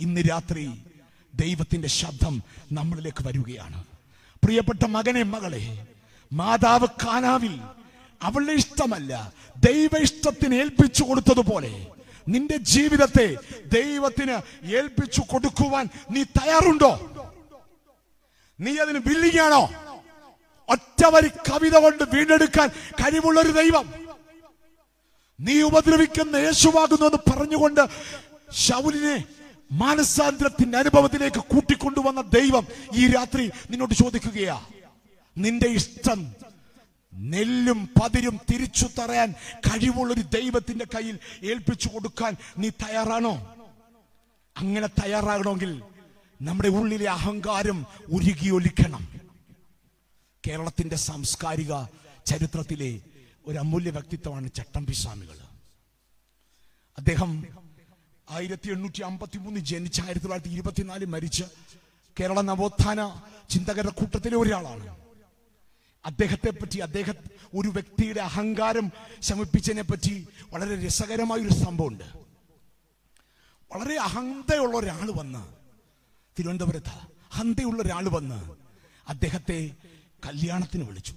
ഇന്ന് 0.02 0.20
രാത്രി 0.30 0.64
ദൈവത്തിന്റെ 1.34 1.88
ശബ്ദം 1.88 2.34
നമ്മളിലേക്ക് 2.72 3.22
വരികയാണ്. 3.26 3.84
പ്രിയപ്പെട്ട 4.44 4.82
മകനെ 4.86 5.22
മകളെ 5.22 5.86
മാതാവ് 6.32 6.86
കാനാവിൽ 7.04 7.54
അവളുടെ 8.22 8.52
ഇഷ്ടമല്ല 8.52 9.32
ദൈവ 9.56 9.90
ഇഷ്ടത്തിന് 9.98 10.54
ഏൽപ്പിച്ചു 10.54 11.04
കൊടുത്തതുപോലെ 11.04 11.72
നിന്റെ 12.28 12.56
ജീവിതത്തെ 12.56 13.26
ദൈവത്തിന് 13.66 14.36
ഏൽപ്പിച്ചു 14.76 15.20
കൊടുക്കുവാൻ 15.20 15.88
നീ 16.10 16.22
തയ്യാറുണ്ടോ? 16.22 16.92
നീ 18.60 18.72
അതിന് 18.78 18.98
വില്ലിങ്ങാണോ? 18.98 19.62
ഒറ്റവരി 20.68 21.28
കവിത 21.28 21.76
കൊണ്ട് 21.76 22.04
വീണ്ടെടുക്കാൻ 22.14 22.68
കഴിവുള്ള 23.00 23.40
ഒരു 23.40 23.52
ദൈവം. 23.60 23.86
നീ 25.40 25.62
ഉപദ്രവിക്കുന്ന 25.62 26.36
യേശുവാകുന്നു 26.36 27.06
എന്ന് 27.06 27.30
പറഞ്ഞുകൊണ്ട് 27.30 27.82
ശൗലിനെ 28.52 29.16
മാനസാന്തരത്തിന്റെ 29.72 30.78
അനുഭവത്തിലേക്ക് 30.78 31.42
കൂട്ടിക്കൊണ്ടുവന്ന 31.50 32.20
ദൈവം 32.32 32.64
ഈ 32.94 33.06
രാത്രി 33.08 33.44
നിന്നോട് 33.70 33.94
ചോദിക്കുകയാ 33.94 34.56
നിന്റെ 35.36 35.68
ഇഷ്ടം 35.72 36.20
നെല്ലും 37.12 37.78
പതിരും 37.96 38.36
തിരിച്ചു 38.48 38.86
തറയാൻ 38.90 39.30
കഴിവുള്ളൊരു 39.66 40.22
ദൈവത്തിന്റെ 40.34 40.86
കയ്യിൽ 40.86 41.16
ഏൽപ്പിച്ചു 41.44 41.88
കൊടുക്കാൻ 41.88 42.32
നീ 42.58 42.68
തയ്യാറാണോ? 42.82 43.34
അങ്ങനെ 44.56 44.88
തയ്യാറാകണമെങ്കിൽ 44.96 45.72
നമ്മുടെ 46.40 46.70
ഉള്ളിലെ 46.70 47.08
അഹങ്കാരം 47.10 47.78
ഉരുകിയൊലിക്കണം 48.08 49.04
കേരളത്തിന്റെ 50.44 50.96
സാംസ്കാരിക 51.02 51.72
ചരിത്രത്തിലെ 52.26 52.90
ഒരു 53.46 53.58
അമൂല്യ 53.58 53.90
വ്യക്തിത്വമാണ് 53.90 54.48
ചട്ടമ്പി 54.52 54.94
സ്വാമികൾ 54.94 55.38
അദ്ദേഹം 56.98 57.30
ആയിരത്തി 58.32 58.68
എണ്ണൂറ്റി 58.70 59.02
അമ്പത്തി 59.02 59.38
മൂന്ന് 59.38 59.60
ജനിച്ച 59.60 60.00
ആയിരത്തി 60.00 60.26
തൊള്ളായിരത്തി 60.26 60.52
ഇരുപത്തിനാലിൽ 60.54 61.06
മരിച്ച് 61.06 61.44
കേരള 62.20 62.40
നവോത്ഥാന 62.40 63.00
ചിന്തകരുടെ 63.50 63.90
കൂട്ടത്തിലെ 63.90 64.36
ഒരാളാണ്. 64.36 64.86
അദ്ദേഹത്തെ 66.04 66.50
പറ്റി 66.50 66.78
അദ്ദേഹം 66.78 67.14
ഒരു 67.54 67.68
വ്യക്തിയുടെ 67.68 68.20
അഹങ്കാരം 68.20 68.86
ശമിപ്പിച്ചതിനെ 69.20 69.82
പറ്റി 69.82 70.28
വളരെ 70.50 70.86
രസകരമായ 70.86 71.40
ഒരു 71.40 71.54
സംഭവമുണ്ട്. 71.54 72.06
വളരെ 73.72 73.96
അഹന്തയുള്ള 73.98 74.76
ഒരാൾ 74.76 75.10
വന്ന് 75.10 75.42
തിരുവനന്തപുരത്ത് 76.38 76.96
അഹന്തയുള്ള 77.32 77.82
ഒരാൾ 77.82 78.08
വന്ന് 78.08 78.38
അദ്ദേഹത്തെ 79.08 79.58
കല്യാണത്തിന് 80.26 80.84
വിളിച്ചു. 80.84 81.14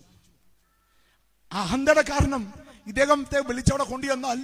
അഹന്തയുടെ 1.51 2.01
കാരണം 2.01 2.53
ഇദ്ദേഹത്തെ 2.87 3.39
വിളിച്ചവിടെ 3.39 3.83
കൊണ്ടുവന്നാൽ 3.83 4.39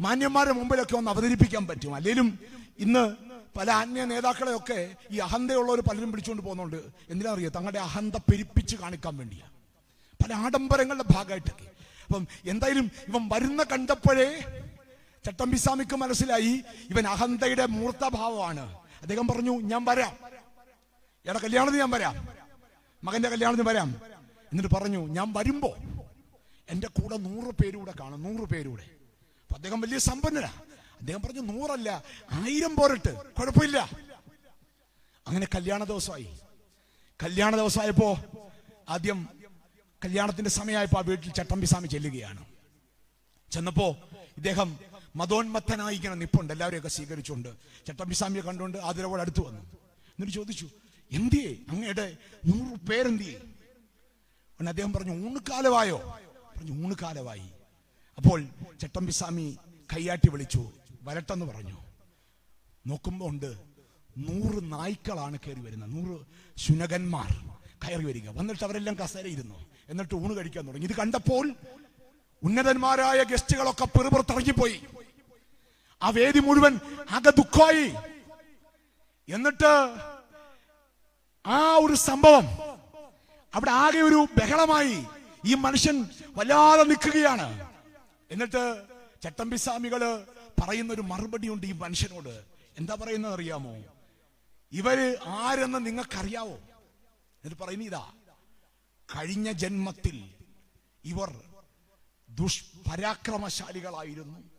മാന്യന്മാരുടെ 0.00 0.52
മുമ്പിലൊക്കെ 0.52 0.96
ഒന്ന് 0.96 1.10
അവതരിപ്പിക്കാൻ 1.10 1.66
പറ്റും. 1.66 1.94
അല്ലെങ്കിലും 1.94 2.38
ഇന്ന് 2.78 3.16
പല 3.58 3.70
അന്യ 3.70 4.04
നേതാക്കളെയൊക്കെ 4.04 4.94
ഈ 5.10 5.18
അഹന്തയുള്ളവർ 5.18 5.80
പലരും 5.80 6.10
പിടിച്ചുകൊണ്ട് 6.10 6.42
പോകുന്നുണ്ട്. 6.42 6.82
എന്തിനാ 7.10 7.32
അറിയോ? 7.32 7.50
തങ്ങളുടെ 7.50 7.78
അഹന്ത 7.78 8.14
പെരുപ്പിച്ച് 8.14 8.76
കാണിക്കാൻ 8.76 9.16
വേണ്ടിയാ. 9.16 9.48
പല 10.24 10.34
ആഡംബരങ്ങളുടെ 10.34 11.04
ഭാഗമായിട്ടൊക്കെ. 11.10 11.70
അപ്പം 12.06 12.28
എന്തായാലും 12.44 12.90
ഇവൻ 13.08 13.28
വരുന്ന 13.32 13.62
കണ്ടപ്പോഴേ 13.62 14.62
ചട്ടമ്പിസ്വാമിക്ക് 15.26 15.96
മനസ്സിലായി 15.96 16.62
ഇവൻ 16.90 17.06
അഹന്തയുടെ 17.06 17.66
മൂർത്തഭാവമാണ്. 17.66 18.78
അദ്ദേഹം 19.02 19.26
പറഞ്ഞു 19.26 19.60
ഞാൻ 19.60 19.84
വരാം. 19.84 20.16
എടാ 21.26 21.40
കല്യാണത്തിന് 21.44 21.80
ഞാൻ 21.80 21.90
വരാം. 21.90 22.28
മകന്റെ 23.04 23.28
കല്യാണത്തിന് 23.28 23.68
വരാം. 23.68 23.96
എന്നിട്ട് 24.52 24.74
പറഞ്ഞു 24.74 25.06
ഞാൻ 25.06 25.32
വരുമ്പോ 25.32 25.76
എന്റെ 26.70 26.88
കൂടെ 26.88 27.16
നൂറ് 27.16 27.54
പേരൂടെ 27.54 27.92
കാണും 28.00 28.22
നൂറ് 28.22 28.48
പേരൂടെ. 28.48 28.97
അപ്പൊ 29.48 29.56
അദ്ദേഹം 29.56 29.80
വലിയ 29.80 29.98
സമ്പന്നനാ. 29.98 30.52
അദ്ദേഹം 31.00 31.22
പറഞ്ഞു 31.22 31.40
നൂറല്ല 31.40 32.04
ആയിരം 32.30 32.76
പോരട്ട്. 32.76 33.32
കുഴപ്പമില്ല. 33.32 33.90
അങ്ങനെ 35.26 35.46
കല്യാണ 35.54 35.84
ദിവസമായി. 35.84 36.38
കല്യാണ 37.22 37.56
ദിവസമായപ്പോ 37.56 38.18
ആദ്യം 38.88 39.28
കല്യാണത്തിന്റെ 40.04 40.50
സമയമായപ്പോ 40.50 40.98
ആ 40.98 41.00
വീട്ടിൽ 41.00 41.32
ചട്ടമ്പിസ്വാമി 41.32 41.86
ചെല്ലുകയാണ്. 41.86 42.44
ചെന്നപ്പോ 43.50 43.96
ഇദ്ദേഹം 44.36 44.78
മതോന്മത്തനായി 45.16 45.96
ഇങ്ങനെ 45.96 46.14
നിപ്പുണ്ട്. 46.14 46.52
എല്ലാവരെയൊക്കെ 46.52 46.88
സ്വീകരിച്ചുകൊണ്ട് 46.88 47.48
ചട്ടമ്പിസ്വാമിയെ 47.86 48.42
കണ്ടുകൊണ്ട് 48.42 48.78
ആതിരവോട് 48.78 49.20
അടുത്ത് 49.20 49.40
വന്നു. 49.40 49.60
എന്നിട്ട് 49.60 50.32
ചോദിച്ചു 50.32 50.68
എന്തിയേ? 51.12 51.56
അങ്ങയുടെ 51.68 52.16
നൂറ് 52.46 52.78
പേരെന്തിയേ? 52.80 53.40
അദ്ദേഹം 54.68 54.92
പറഞ്ഞു 54.92 55.26
ഊണുകാലമായോ 55.28 56.20
പറഞ്ഞു 56.56 56.84
ഊണുകാലമായി 56.84 57.50
അപ്പോൾ 58.18 58.44
ചട്ടമ്പിസ്വാമി 58.82 59.58
കയ്യാട്ടി 59.96 60.30
വിളിച്ചു 60.30 60.70
വരട്ടെന്ന് 61.02 61.46
പറഞ്ഞു. 61.46 61.76
നോക്കുമ്പോ 62.86 63.28
ഉണ്ട് 63.28 63.54
നൂറ് 64.18 64.72
നായ്ക്കളാണ് 64.72 65.38
കയറി 65.38 65.60
വരുന്നത്. 65.60 65.90
നൂറ് 65.90 66.20
ശുനകന്മാർ 66.58 67.56
കയറി 67.88 68.04
വരിക. 68.04 68.28
വന്നിട്ട് 68.28 68.64
അവരെല്ലാം 68.64 68.96
കസേരയിരുന്നു. 68.96 69.66
എന്നിട്ട് 69.88 70.14
ഊണ് 70.14 70.36
കഴിക്കാൻ 70.36 70.66
തുടങ്ങി. 70.66 70.86
ഇത് 70.86 70.96
കണ്ടപ്പോൾ 70.96 71.54
ഉന്നതന്മാരായ 72.42 73.22
ഗസ്റ്റുകളൊക്കെ 73.22 73.84
പെറുപുറത്തിറങ്ങിപ്പോയി 73.84 74.82
ആ 76.02 76.10
വേദി 76.10 76.38
മുഴുവൻ 76.38 76.78
ആകെ 77.10 77.30
ദുഃഖമായി. 77.30 77.86
എന്നിട്ട് 79.34 79.94
ആ 81.46 81.78
ഒരു 81.82 81.94
സംഭവം 81.94 82.46
അവിടെ 83.54 83.70
ആകെ 83.70 83.98
ഒരു 83.98 84.26
ബഹളമായി. 84.40 85.04
ഈ 85.46 85.54
മനുഷ്യൻ 85.54 86.08
വല്ലാതെ 86.36 86.82
നിൽക്കുകയാണ്. 86.82 87.77
എന്നിട്ട് 88.30 88.86
ചട്ടമ്പിസ്വാമികൾ 89.22 90.26
പറയുന്ന 90.62 90.92
ഒരു 90.92 91.00
മറുപടി 91.00 91.48
ഉണ്ട് 91.48 91.66
ഈ 91.66 91.72
മനുഷ്യനോട്. 91.72 92.44
എന്താ 92.76 92.94
പറയുന്നത് 92.94 93.32
അറിയാമോ 93.32 93.84
ഇവർ 94.72 95.18
ആരെന്ന് 95.26 95.86
നിങ്ങൾക്കറിയാവോ? 95.86 96.58
എന്നിട്ട് 97.44 97.62
പറയുന്ന 97.62 97.84
ഇതാ 97.84 98.12
കഴിഞ്ഞ 99.16 99.52
ജന്മത്തിൽ 99.52 100.30
ഇവർ 101.04 101.42
ദുഷ്പരാക്രമശാലികളായിരുന്നു 102.30 104.50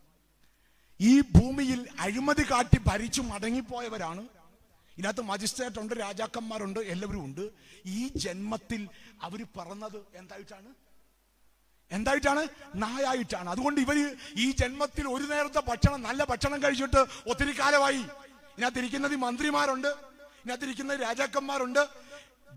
ഈ 1.00 1.20
ഭൂമിയിൽ 1.20 1.88
അഴിമതി 1.98 2.46
കാട്ടി 2.50 2.80
ഭരിച്ചു 2.86 3.22
മടങ്ങിപ്പോയവരാണ്. 3.22 4.28
ഇതിനകത്ത് 4.96 5.20
മജിസ്ട്രേറ്റ് 5.20 5.80
ഉണ്ട് 5.80 5.94
രാജാക്കന്മാരുണ്ട് 5.94 6.80
എല്ലാവരും 6.80 7.24
ഉണ്ട്. 7.24 7.50
ഈ 7.86 8.08
ജന്മത്തിൽ 8.08 8.88
അവർ 9.22 9.46
പറഞ്ഞത് 9.56 10.02
എന്തായിട്ടാണ്? 10.14 10.89
എന്തായിട്ടാണ്? 11.92 12.48
നായായിട്ടാണ്. 12.74 13.48
അതുകൊണ്ട് 13.48 13.80
ഇവർ 13.80 14.16
ഈ 14.36 14.50
ജന്മത്തിൽ 14.50 15.08
ഒരു 15.08 15.22
നേരത്തെ 15.22 15.60
ഭക്ഷണം 15.60 16.02
നല്ല 16.02 16.24
ഭക്ഷണം 16.24 16.62
കഴിച്ചിട്ട് 16.62 17.30
ഒത്തിരി 17.30 17.58
കാലമായി. 17.58 18.02
ഇതിനകത്തിരിക്കുന്നത് 18.56 19.16
മന്ത്രിമാരുണ്ട്. 19.16 19.88
ഇതിനകത്തിരിക്കുന്നത് 19.88 21.00
രാജാക്കന്മാരുണ്ട്. 21.00 21.88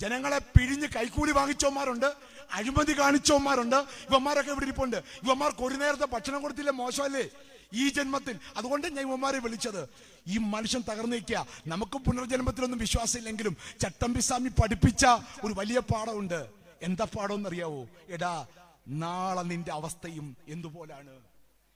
ജനങ്ങളെ 0.02 0.38
പിഴിഞ്ഞ് 0.38 0.88
കൈക്കൂലി 0.96 1.32
വാങ്ങിച്ചവന്മാരുണ്ട്. 1.32 2.06
അഴിമതി 2.52 3.00
കാണിച്ചവന്മാരുണ്ട്. 3.00 3.76
ഇവന്മാരൊക്കെ 3.76 4.52
ഇവിടെ 4.52 4.66
ഇരിപ്പുണ്ട്. 4.66 4.98
ഇവന്മാർക്ക് 4.98 5.64
ഒരു 5.64 5.76
നേരത്തെ 5.76 6.06
ഭക്ഷണം 6.06 6.42
കൊടുത്തില്ല 6.42 6.70
മോശമല്ലേ? 6.70 7.30
ഈ 7.74 7.90
ജന്മത്തിൽ. 7.90 8.40
അതുകൊണ്ട് 8.58 8.88
ഞാൻ 8.88 9.08
ഇവന്മാരെ 9.08 9.40
വിളിച്ചത്. 9.40 9.90
ഈ 10.28 10.38
മനുഷ്യൻ 10.38 10.82
തകർന്നു 10.82 11.16
നിൽക്കുക 11.16 11.48
നമുക്ക് 11.68 11.98
പുനർജന്മത്തിലൊന്നും 11.98 12.80
വിശ്വാസമില്ലെങ്കിലും 12.80 13.58
ചട്ടമ്പിസ്വാമി 13.82 14.50
പഠിപ്പിച്ച 14.50 15.06
ഒരു 15.44 15.54
വലിയ 15.54 15.80
പാഠമുണ്ട്. 15.80 16.46
എന്താ 16.82 17.06
പാഠം 17.06 17.36
എന്നറിയാവോ? 17.36 17.88
എടാ 18.10 18.46
നാളെ 18.88 19.42
നിന്റെ 19.42 19.72
അവസ്ഥയും 19.72 20.38
എന്തുപോലാണ്? 20.48 21.10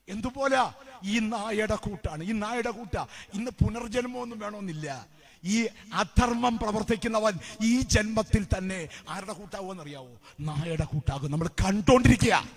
എന്തുപോലെ? 0.10 0.74
ഈ 1.04 1.20
നായയുടെ 1.20 1.76
കൂട്ടാണ്. 1.76 2.24
ഈ 2.24 2.32
നായയുടെ 2.32 2.70
കൂട്ട. 2.70 2.98
ഇന്ന് 3.34 3.52
പുനർജന്മമൊന്നും 3.52 4.40
വേണമെന്നില്ല. 4.40 5.08
ഈ 5.44 5.68
അധർമ്മം 5.94 6.58
പ്രവർത്തിക്കുന്നവൻ 6.58 7.40
ഈ 7.64 7.80
ജന്മത്തിൽ 7.82 8.48
തന്നെ 8.58 8.90
ആരുടെ 9.10 9.34
കൂട്ടാവുമെന്ന് 9.34 9.84
അറിയാവോ 9.84 10.18
നായയുടെ 10.40 10.84
കൂട്ടാകും. 10.84 11.32
നമ്മൾ 11.32 11.48
കണ്ടോണ്ടിരിക്കുക. 11.48 12.50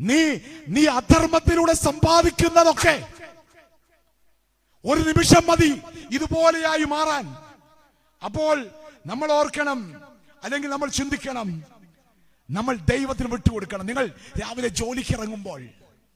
നീ 0.00 0.38
നീ 0.68 0.86
അധർമ്മത്തിലൂടെ 0.86 1.72
സമ്പാദിക്കുന്നതൊക്കെ 1.72 3.08
ഒരു 4.84 5.00
നിമിഷം 5.00 5.46
മതി. 5.46 5.82
ഇതുപോലെയായി 6.10 6.84
മാറാൻ. 6.84 7.36
അപ്പോൾ 8.24 8.66
നമ്മൾ 9.06 9.32
ഓർക്കണം. 9.32 10.02
അല്ലെങ്കിൽ 10.44 10.68
നമ്മൾ 10.68 10.88
ചിന്തിക്കണം. 10.88 11.79
നമ്മൾ 12.50 12.76
ദൈവത്തിന് 12.76 13.28
വിട്ടുകൊടുക്കണം. 13.28 13.86
നിങ്ങൾ 13.86 14.06
രാവിലെ 14.42 14.68
ജോലിക്ക് 14.68 15.14
ഇറങ്ങുമ്പോൾ 15.14 15.68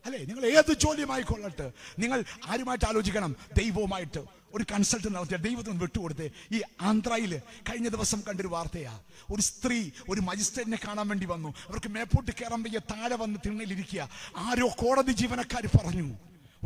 അല്ലെ? 0.06 0.24
നിങ്ങൾ 0.24 0.44
ഏത് 0.44 0.72
ജോലിയുമായി 0.72 1.22
കൊള്ളട്ടെ? 1.22 1.72
നിങ്ങൾ 1.98 2.24
ആരുമായിട്ട് 2.46 2.84
ആലോചിക്കണം? 2.84 3.36
ദൈവവുമായിട്ട്. 3.58 4.24
ഒരു 4.54 4.64
കൺസൾട്ട് 4.72 5.14
നടത്തിയ 5.14 5.36
ദൈവത്തിന് 5.36 5.80
വിട്ടുകൊടുത്തേ. 5.80 6.30
ഈ 6.52 6.62
ആന്ധ്രയിൽ 6.80 7.38
കഴിഞ്ഞ 7.38 7.88
ദിവസം 7.88 8.22
കണ്ടൊരു 8.28 8.48
വാർത്തയാ. 8.48 9.00
ഒരു 9.32 9.42
സ്ത്രീ 9.42 9.90
ഒരു 10.08 10.20
മജിസ്ട്രേറ്റിനെ 10.20 10.78
കാണാൻ 10.86 11.08
വേണ്ടി 11.08 11.26
വന്നു. 11.26 11.48
അവർക്ക് 11.48 11.88
മേപ്പോട്ട് 11.88 12.30
കയറാൻ 12.30 12.62
വയ്യ 12.62 12.78
താഴെ 12.78 13.16
വന്ന് 13.16 13.38
തിണ്ണയിലിരിക്കുക. 13.46 14.08
ആരോ 14.36 14.68
കോടതി 14.68 15.12
ജീവനക്കാർ 15.12 15.66
പറഞ്ഞു. 15.66 16.14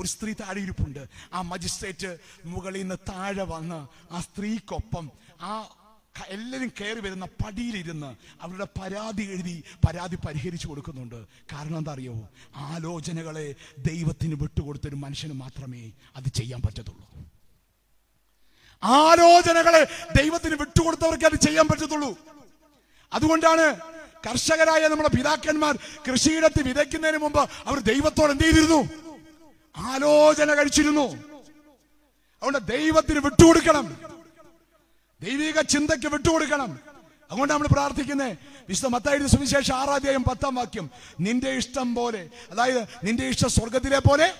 ഒരു 0.00 0.06
സ്ത്രീ 0.06 0.32
താഴെ 0.32 0.60
ഇരിപ്പുണ്ട് 0.60 1.06
ആ 1.34 1.42
മജിസ്ട്രേറ്റ് 1.42 2.16
മുകളിൽ 2.44 2.80
നിന്ന് 2.80 2.94
താഴെ 3.08 3.44
വന്ന് 3.44 3.88
ആ 4.14 4.20
സ്ത്രീക്കൊപ്പം 4.20 5.10
ആ 5.40 5.68
എല്ലാവരും 6.26 6.72
കയറി 6.80 7.00
വരുന്ന 7.00 7.26
പടിയിലിരുന്ന് 7.26 8.16
അവരുടെ 8.40 8.66
പരാതി 8.80 9.22
എഴുതി 9.22 9.64
പരാതി 9.86 10.16
പരിഹരിച്ചു 10.16 10.68
കൊടുക്കുന്നുണ്ട്. 10.68 11.26
കാരണം 11.52 11.78
എന്താ 11.78 11.92
അറിയോ 11.92 12.28
ആലോചനകളെ 12.56 13.54
ദൈവത്തിന് 13.78 14.34
വിട്ടുകൊടുത്തൊരു 14.34 14.96
മനുഷ്യന് 14.96 15.32
മാത്രമേ 15.32 15.92
അത് 16.16 16.28
ചെയ്യാൻ 16.28 16.62
പറ്റത്തുള്ളൂ. 16.62 17.08
ആലോചനകളെ 18.82 19.84
ദൈവത്തിന് 20.22 20.54
വിട്ടുകൊടുത്തവർക്ക് 20.54 21.24
അത് 21.24 21.36
ചെയ്യാൻ 21.36 21.68
പറ്റത്തുള്ളൂ. 21.68 22.18
അതുകൊണ്ടാണ് 23.12 23.80
കർഷകരായ 24.26 24.88
നമ്മുടെ 24.88 25.08
പിതാക്കന്മാർ 25.08 25.78
കൃഷിയിടത്ത് 26.08 26.62
വിതയ്ക്കുന്നതിന് 26.62 27.18
മുമ്പ് 27.18 27.40
അവർ 27.40 27.78
ദൈവത്തോട് 27.78 28.30
എന്ത് 28.30 28.44
ചെയ്തിരുന്നു? 28.44 29.08
ആലോചന 29.76 30.54
കഴിച്ചിരുന്നു. 30.54 31.06
അതുകൊണ്ട് 32.42 32.72
ദൈവത്തിന് 32.72 33.18
വിട്ടുകൊടുക്കണം. 33.18 34.17
ദൈവിക 35.22 35.60
ചിന്തയ്ക്ക് 35.60 36.06
വിട്ടുകൊടുക്കണം. 36.06 36.78
അതുകൊണ്ട് 37.30 37.52
നമ്മൾ 37.52 37.66
പ്രാർത്ഥിക്കുന്നത്. 37.66 38.38
വിശുദ്ധ 38.68 38.86
മത്തായി 38.86 39.26
സുവിശേഷം 39.26 39.76
ആറാധ്യായം 39.76 40.22
പത്താം 40.22 40.54
വാക്യം. 40.54 40.90
നിന്റെ 41.20 41.50
ഇഷ്ടം 41.50 41.94
പോലെ 41.94 42.30
അതായത് 42.50 42.82
നിന്റെ 43.04 43.26
ഇഷ്ടം 43.26 43.48
സ്വർഗത്തിലെ 43.48 43.98
പോലെ 43.98 44.34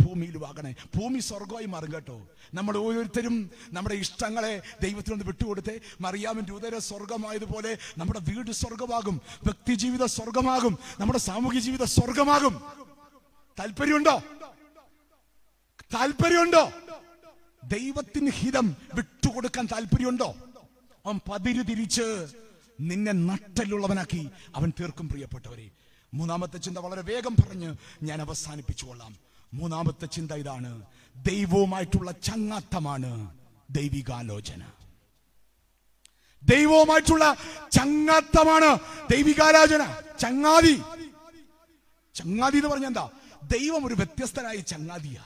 ഭൂമിയിലും 0.00 0.48
ആകണേ 0.48 0.74
ഭൂമി 0.96 1.18
സ്വർഗമായി 1.18 1.66
മാറും 1.66 1.92
കേട്ടോ. 1.92 2.28
നമ്മൾ 2.54 2.76
ഓരോരുത്തരും 2.76 3.50
നമ്മുടെ 3.72 3.94
ഇഷ്ടങ്ങളെ 3.94 4.62
ദൈവത്തിനൊന്ന് 4.82 5.24
വിട്ടുകൊടുത്ത്. 5.24 5.80
മറിയാമൻ 6.00 6.44
രൂതര 6.50 6.78
സ്വർഗമായതുപോലെ 6.78 7.78
നമ്മുടെ 7.98 8.20
വീട് 8.20 8.50
സ്വർഗമാകും 8.50 9.20
വ്യക്തി 9.44 9.74
ജീവിത 9.74 10.04
സ്വർഗമാകും 10.04 10.78
നമ്മുടെ 11.00 11.18
സാമൂഹ്യ 11.18 11.60
ജീവിത 11.60 11.84
സ്വർഗമാകും 11.84 12.62
താല്പര്യമുണ്ടോ? 13.60 14.22
താല്പര്യമുണ്ടോ? 15.94 16.72
ദൈവത്തിന് 17.64 18.30
ഹിതം 18.30 18.76
വിട്ടുകൊടുക്കാൻ 18.94 19.66
താല്പര്യമുണ്ടോ? 19.66 20.34
അവൻ 21.06 21.20
പതിരു 21.32 21.62
തിരിച്ച് 21.62 22.26
നിന്നെ 22.80 23.12
നട്ടലുള്ളവനാക്കി 23.12 24.28
അവൻ 24.56 24.72
തീർക്കും 24.80 25.08
പ്രിയപ്പെട്ടവരെ. 25.08 25.70
മൂന്നാമത്തെ 26.14 26.58
ചിന്ത 26.58 26.78
വളരെ 26.78 27.02
വേഗം 27.02 27.34
പറഞ്ഞ് 27.34 27.74
ഞാൻ 28.02 28.20
അവസാനിപ്പിച്ചു 28.20 28.86
കൊള്ളാം. 28.86 29.16
മൂന്നാമത്തെ 29.54 30.06
ചിന്ത 30.06 30.32
ഇതാണ്. 30.32 30.82
ദൈവവുമായിട്ടുള്ള 31.16 32.10
ചങ്ങാത്തമാണ് 32.10 33.36
ദൈവികാലോചന. 33.70 34.62
ദൈവവുമായിട്ടുള്ള 36.42 37.36
ചങ്ങാത്തമാണ് 37.72 38.78
ദൈവികാലോചന. 39.12 40.00
ചങ്ങാതി. 40.20 40.82
ചങ്ങാതി 42.14 42.56
എന്ന് 42.56 42.68
പറഞ്ഞ 42.68 42.86
എന്താ? 42.86 43.10
ദൈവം 43.42 43.86
ഒരു 43.86 43.94
വ്യത്യസ്തനായ 43.94 44.56
ചങ്ങാതിയാ. 44.56 45.22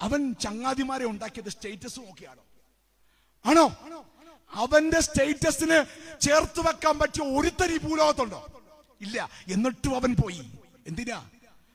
അവൻ 0.00 0.34
ചങ്ങാതിമാരെ 0.34 1.04
ഉണ്ടാക്കിയത് 1.04 1.48
സ്റ്റേറ്റസ് 1.48 2.00
നോക്കിയാണോ? 2.00 2.42
ആണോ? 3.44 3.66
അവന്റെ 4.50 5.00
സ്റ്റേറ്റസിന് 5.00 5.78
ചേർത്ത് 6.20 6.60
വെക്കാൻ 6.66 6.98
പറ്റിയ 6.98 7.24
ഒരുത്തരി 7.38 7.78
ഭൂലോകത്തുണ്ടോ? 7.78 8.46
ഇല്ല. 9.00 9.30
എന്നിട്ടും 9.48 9.96
അവൻ 9.96 10.14
പോയി. 10.22 10.50
എന്തിനാ? 10.86 11.24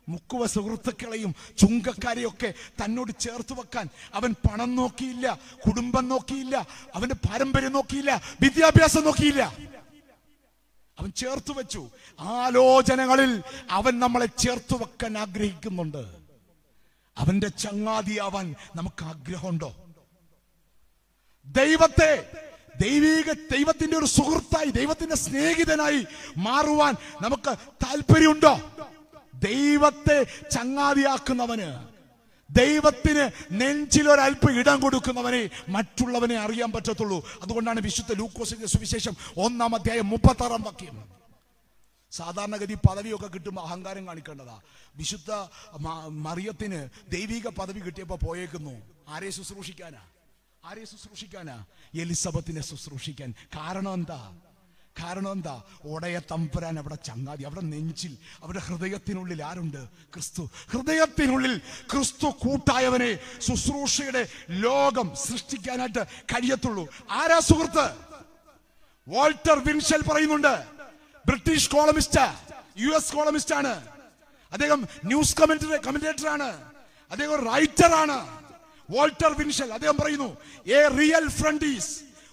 മുക്കുവ 0.09 0.45
സുഹൃത്തുക്കളെയും 0.45 1.35
ചുങ്കക്കാരെയൊക്കെ 1.57 2.53
തന്നോട് 2.83 3.11
ചേർത്ത് 3.19 3.53
വെക്കാൻ 3.53 3.89
അവൻ 4.13 4.35
പണം 4.45 4.75
നോക്കിയില്ല 4.75 5.39
കുടുംബം 5.67 6.07
നോക്കിയില്ല 6.07 6.67
അവന്റെ 6.95 7.15
പാരമ്പര്യം 7.15 7.71
നോക്കിയില്ല 7.71 8.21
വിദ്യാഭ്യാസം 8.41 9.03
നോക്കിയില്ല. 9.03 9.43
അവൻ 10.99 11.11
ചേർത്ത് 11.11 11.51
വെച്ചു. 11.57 11.89
ആലോചനകളിൽ 12.19 13.43
അവൻ 13.69 13.99
നമ്മളെ 13.99 14.25
ചേർത്ത് 14.25 14.75
വെക്കാൻ 14.83 15.17
ആഗ്രഹിക്കുന്നുണ്ട്. 15.17 16.20
അവന്റെ 17.21 17.47
ചങ്ങാതിയാവാൻ 17.47 18.55
നമുക്ക് 18.75 19.05
ആഗ്രഹമുണ്ടോ? 19.05 19.75
ദൈവത്തെ 21.45 22.31
ദൈവിക 22.81 23.31
ദൈവത്തിന്റെ 23.31 23.97
ഒരു 23.97 24.05
സുഹൃത്തായി 24.05 24.69
ദൈവത്തിന്റെ 24.69 25.15
സ്നേഹിതനായി 25.15 26.05
മാറുവാൻ 26.37 26.95
നമുക്ക് 27.21 27.55
താല്പര്യമുണ്ടോ? 27.57 28.71
ദൈവത്തെ 29.35 30.23
ചങ്ങാതിയാക്കുന്നവന് 30.51 31.87
ദൈവത്തിന് 32.57 33.31
നെഞ്ചിലൊരൽപ്പ് 33.51 34.59
ഇടം 34.59 34.79
കൊടുക്കുന്നവനെ 34.79 35.49
മറ്റുള്ളവനെ 35.69 36.35
അറിയാൻ 36.35 36.71
പറ്റത്തുള്ളൂ. 36.71 37.25
അതുകൊണ്ടാണ് 37.41 37.79
വിശുദ്ധ 37.79 38.13
ലൂക്കോസിന്റെ 38.13 38.67
സുവിശേഷം 38.67 39.15
ഒന്നാം 39.37 39.75
അധ്യായം 39.75 40.09
മുപ്പത്താറാം 40.09 40.61
വാക്യം. 40.61 41.20
സാധാരണഗതി 42.11 42.73
പദവിയൊക്കെ 42.73 43.27
കിട്ടുമ്പോൾ 43.27 43.61
അഹങ്കാരം 43.61 44.07
കാണിക്കേണ്ടതാ. 44.07 44.59
വിശുദ്ധ 44.95 45.31
മറിയത്തിന് 46.07 46.89
ദൈവിക 47.11 47.47
പദവി 47.47 47.79
കിട്ടിയപ്പോൾ 47.79 48.15
പോയേക്കുന്നു. 48.15 48.81
ആരെ 49.07 49.29
ശുശ്രൂഷിക്കാനാ? 49.29 50.01
ആരെ 50.65 50.85
ശുശ്രൂഷിക്കാനാ? 50.85 51.65
എലിസബത്തിനെ 51.95 52.61
ശുശ്രൂഷിക്കാൻ. 52.61 53.33
കാരണം 53.55 53.93
എന്താ? 53.93 54.33
കാരണം 54.99 55.31
എന്താ? 55.31 55.63
ഒടയ 55.83 56.19
തമ്പുരാൻ 56.31 56.79
അവിടെ 56.79 56.95
ചങ്ങാതി 56.95 57.43
അവിടെ 57.43 57.61
നെഞ്ചിൽ 57.61 58.17
അവിടെ 58.43 58.59
ഹൃദയത്തിനുള്ളിൽ 58.59 59.43
ആരുണ്ട്? 59.43 59.87
ക്രിസ്തു. 60.13 60.49
ഹൃദയത്തിനുള്ളിൽ 60.71 61.57
ക്രിസ്തു 61.91 62.27
കൂട്ടായവനെ 62.27 63.19
ശുശ്രൂഷയുടെ 63.39 64.27
ലോകം 64.49 65.15
സൃഷ്ടിക്കാനായിട്ട് 65.15 66.03
കഴിയത്തുള്ളൂ. 66.33 66.87
ആരാ 67.11 67.39
സുഹൃത്ത്? 67.39 67.87
വാൾട്ടർ 69.07 69.59
വിൻഷൽ 69.59 70.01
പറയുന്നുണ്ട് 70.01 70.80
British 71.25 71.69
columnist 71.69 72.25
U 72.77 72.89
S 72.89 73.13
columnist 73.13 73.55
ആണ്. 73.55 73.73
അദ്ദേഹം 74.53 74.79
ന്യൂസ് 75.05 75.35
കമന്ററി 75.37 75.77
കമന്റേറ്റർ 75.87 76.27
ആണ്. 76.27 76.49
അദ്ദേഹം 77.11 77.53
റൈറ്റർ 77.53 77.93
ആണ്. 78.03 78.17
വോൾട്ടർ 78.89 79.31
വിൻഷൽ 79.39 79.73
അദ്ദേഹം 79.73 79.97
പറയുന്നു 79.97 80.29
a 80.77 80.87
real 80.99 81.29
friend 81.29 81.65
is 81.65 81.91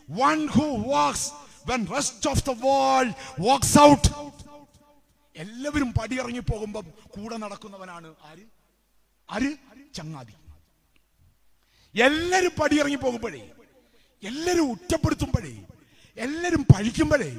one 0.08 0.46
who 0.46 0.66
walks 0.94 1.28
when 1.66 1.86
rest 1.86 2.30
of 2.30 2.42
the 2.44 2.50
world 2.66 3.12
walks 3.48 3.78
out 3.80 4.08
എല്ലാവരും 5.36 5.90
പടിയിറങ്ങി 5.92 6.40
പോകുമ്പം 6.40 6.86
കൂടെ 7.08 7.36
നടക്കുന്നവനാണ് 7.36 8.08
ആര്? 8.30 8.44
ആര്? 9.28 9.50
ചങ്ങാതി. 9.94 10.34
എല്ലാരും 11.94 12.52
പടിയിറങ്ങി 12.60 12.96
പോകുമ്പോഴേ 12.96 13.42
എല്ലാരും 14.22 14.70
ഉറ്റപ്പെടുത്തുമ്പോഴേ 14.70 15.52
എല്ലാരും 16.16 16.66
പഴിക്കുമ്പോഴേ 16.74 17.30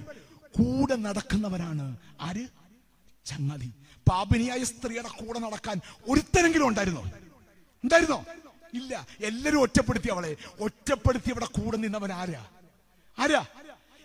കൂടെ 0.58 0.96
നടക്കുന്നവരാണ് 0.96 1.98
ആര്? 2.22 2.48
ചങ്ങാതി. 3.26 3.74
പാപിനിയായ 4.10 4.64
സ്ത്രീയുടെ 4.64 5.26
കൂടെ 5.26 5.40
നടക്കാൻ 5.40 5.82
ഒരുത്തരെങ്കിലും 6.08 6.68
ഉണ്ടായിരുന്നോ? 6.68 7.04
ഉണ്ടായിരുന്നോ? 7.84 8.26
ഇല്ല. 8.74 9.08
എല്ലാരും 9.24 9.62
ഒറ്റപ്പെടുത്തി 9.62 10.10
അവളെ. 10.12 10.38
ഒറ്റപ്പെടുത്തി 10.60 11.32
അവിടെ 11.32 11.46
കൂടെ 11.46 11.78
നിന്നവൻ 11.78 12.14
ആരാ? 12.14 12.46
ആരാ? 13.20 13.46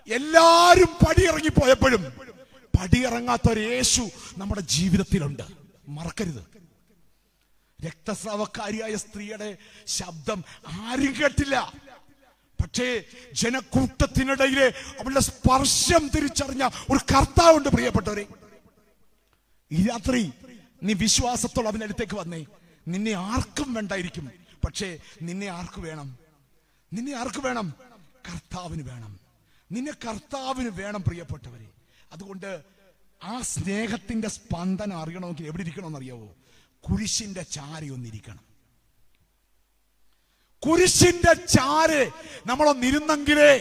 എല്ലാരും 0.08 0.88
പടിയിറങ്ങി 1.06 1.48
പോയപ്പോഴും 1.48 2.02
പടിയിറങ്ങാത്ത 2.80 3.50
ഒരു 3.50 3.60
യേശു 3.60 4.02
നമ്മുടെ 4.38 4.60
ജീവിതത്തിലുണ്ട്. 4.60 5.42
മറക്കരുത്. 5.88 6.54
രക്തസ്രാവക്കാരിയായ 7.86 8.96
സ്ത്രീയുടെ 8.96 9.56
ശബ്ദം 9.86 10.44
ആരും 10.66 11.14
കേട്ടില്ല. 11.22 11.72
പക്ഷേ 12.60 13.02
ജനക്കൂട്ടത്തിനിടയിലെ 13.32 14.74
അവളുടെ 15.00 15.20
സ്പർശം 15.20 16.08
തിരിച്ചറിഞ്ഞ 16.08 16.64
ഒരു 16.64 17.14
കർത്താവുണ്ട് 17.14 17.68
പ്രിയപ്പെട്ടവരെ. 17.68 18.26
ഈ 19.72 19.86
രാത്രി 19.86 20.32
നീ 20.82 20.92
വിശ്വാസത്തോടെ 20.92 21.68
അടുത്തേക്ക് 21.68 22.16
വന്നേ. 22.16 22.44
നിന്നെ 22.88 23.12
ആർക്കും 23.12 23.74
വേണ്ടായിരിക്കും. 23.74 24.30
പക്ഷേ 24.64 24.98
നിന്നെ 25.22 25.46
ആർക്ക് 25.46 25.80
വേണം? 25.80 26.18
നിന്നെ 26.92 27.12
ആർക്ക് 27.12 27.44
വേണം? 27.44 27.74
കർത്താവിന് 28.28 28.82
വേണം. 28.82 29.20
നിന്നെ 29.72 29.92
കർത്താവിന് 29.92 30.68
വേണം 30.68 31.04
പ്രിയപ്പെട്ടവരെ. 31.04 31.66
അതുകൊണ്ട് 32.12 32.60
ആ 33.22 33.40
സ്നേഹത്തിന്റെ 33.40 34.28
സ്പന്ദനം 34.28 34.98
അറിയണമെങ്കിൽ 34.98 35.46
എവിടെ 35.46 35.62
ഇരിക്കണമെന്ന് 35.62 35.98
അറിയാവോ 35.98 36.34
കുരിശിന്റെ 36.90 37.42
ചാരയൊന്നിരിക്കണം. 37.42 38.53
കുരിശിന്റെ 40.66 41.32
ചാര് 41.48 42.02
നമ്മളൊന്നിരുന്നെങ്കിലേ 42.46 43.52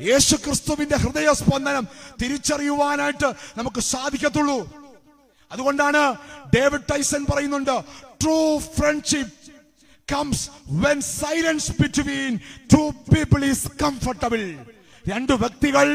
യേശു 0.00 0.34
ക്രിസ്തുവിന്റെ 0.36 0.96
ഹൃദയ 0.96 1.28
സ്പന്ദനം 1.32 1.84
തിരിച്ചറിയുവാനായിട്ട് 2.22 3.28
നമുക്ക് 3.56 3.80
സാധിക്കത്തുള്ളൂ. 3.92 4.58
അതുകൊണ്ടാണ് 5.50 6.02
ഡേവിഡ് 6.54 6.88
ടൈസൺ 6.92 7.22
പറയുന്നുണ്ട് 7.24 7.74
true 8.22 8.38
friendship 8.76 9.36
comes 10.08 10.44
when 10.84 11.00
silence 11.20 11.72
between 11.80 12.32
two 12.74 12.82
people 13.14 13.44
is 13.44 13.68
comfortable 13.82 14.42
രണ്ട് 15.04 15.32
വ്യക്തികൾ 15.32 15.86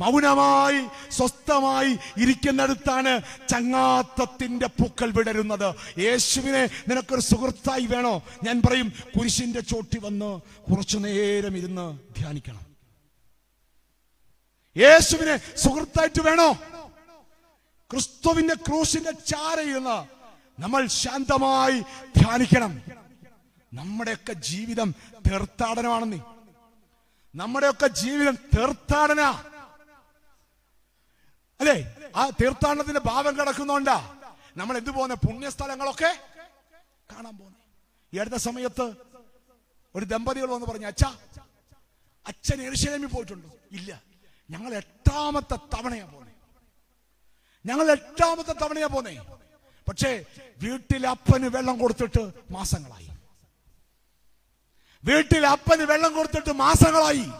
മൗനമായി 0.00 1.10
സ്വസ്ഥമായി 1.10 1.98
ഇരിക്കുന്നിടത്താണ് 2.16 3.20
ചങ്ങാത്തത്തിന്റെ 3.48 4.66
പൂക്കൾ 4.66 5.10
വിടരുന്നത്. 5.10 5.74
യേശുവിനെ 5.98 6.70
നിനക്കൊരു 6.88 7.20
സുഹൃത്തായി 7.20 7.86
വേണോ? 7.86 8.22
ഞാൻ 8.44 8.62
പറയും 8.62 8.92
കുരിശിന്റെ 9.18 9.60
ചോട്ടി 9.60 9.98
വന്ന് 9.98 10.40
കുറച്ചു 10.70 10.98
നേരം 10.98 11.56
ഇരുന്ന് 11.56 11.98
ധ്യാനിക്കണം. 12.18 12.66
യേശുവിനെ 14.76 15.40
സുഹൃത്തായിട്ട് 15.56 16.22
വേണോ? 16.22 16.52
ക്രിസ്തുവിന്റെ 17.92 18.54
ക്രൂശിന്റെ 18.54 19.10
ചാരയിരുന്ന് 19.10 20.06
നമ്മൾ 20.62 20.86
ശാന്തമായി 20.86 21.80
ധ്യാനിക്കണം. 22.16 22.80
നമ്മുടെയൊക്കെ 23.74 24.32
ജീവിതം 24.32 24.94
തീർത്ഥാടനമാണെന്നേ. 25.30 26.20
നമ്മുടെയൊക്കെ 27.34 27.86
ജീവിതം 27.86 28.38
തീർത്ഥാടന. 28.58 29.44
അല്ലേ 31.60 31.96
ആ 32.16 32.30
തീർത്ഥാടനത്തിന്റെ 32.30 33.00
ഭാവം 33.00 33.40
കിടക്കുന്നോണ്ടാ. 33.40 34.16
നമ്മൾ 34.56 34.78
എന്ത് 34.78 34.90
പോകുന്ന? 34.90 35.14
പുണ്യസ്ഥലങ്ങളൊക്കെ 35.14 36.20
കാണാൻ 37.12 37.38
പോകുന്നത് 37.38 37.62
ഈ 38.16 38.18
അടുത്ത 38.18 38.34
സമയത്ത് 38.34 38.94
ഒരു 39.94 40.04
ദമ്പതികൾ 40.04 40.46
വന്ന് 40.46 40.66
പറഞ്ഞു 40.66 40.86
അച്ഛ 40.86 41.04
അച്ഛൻ 42.26 42.62
എരിശലേമിൽ 42.62 43.06
പോയിട്ടുണ്ടോ. 43.06 43.48
ഇല്ല. 43.72 44.02
ഞങ്ങൾ 44.50 44.74
എട്ടാമത്തെ 44.74 45.56
തവണയാ 45.56 46.04
പോന്നെ. 46.04 46.32
ഞങ്ങൾ 47.66 47.90
എട്ടാമത്തെ 47.90 48.52
തവണയാ 48.52 48.86
പോന്നേ. 48.86 49.26
പക്ഷേ 49.88 50.24
വീട്ടിൽ 50.62 51.06
അപ്പന് 51.06 51.46
വെള്ളം 51.46 51.78
കൊടുത്തിട്ട് 51.78 52.32
മാസങ്ങളായി. 52.50 53.10
വീട്ടിൽ 55.04 55.46
അപ്പന് 55.46 55.82
വെള്ളം 55.82 56.14
കൊടുത്തിട്ട് 56.14 56.52
മാസങ്ങളായി. 56.52 57.30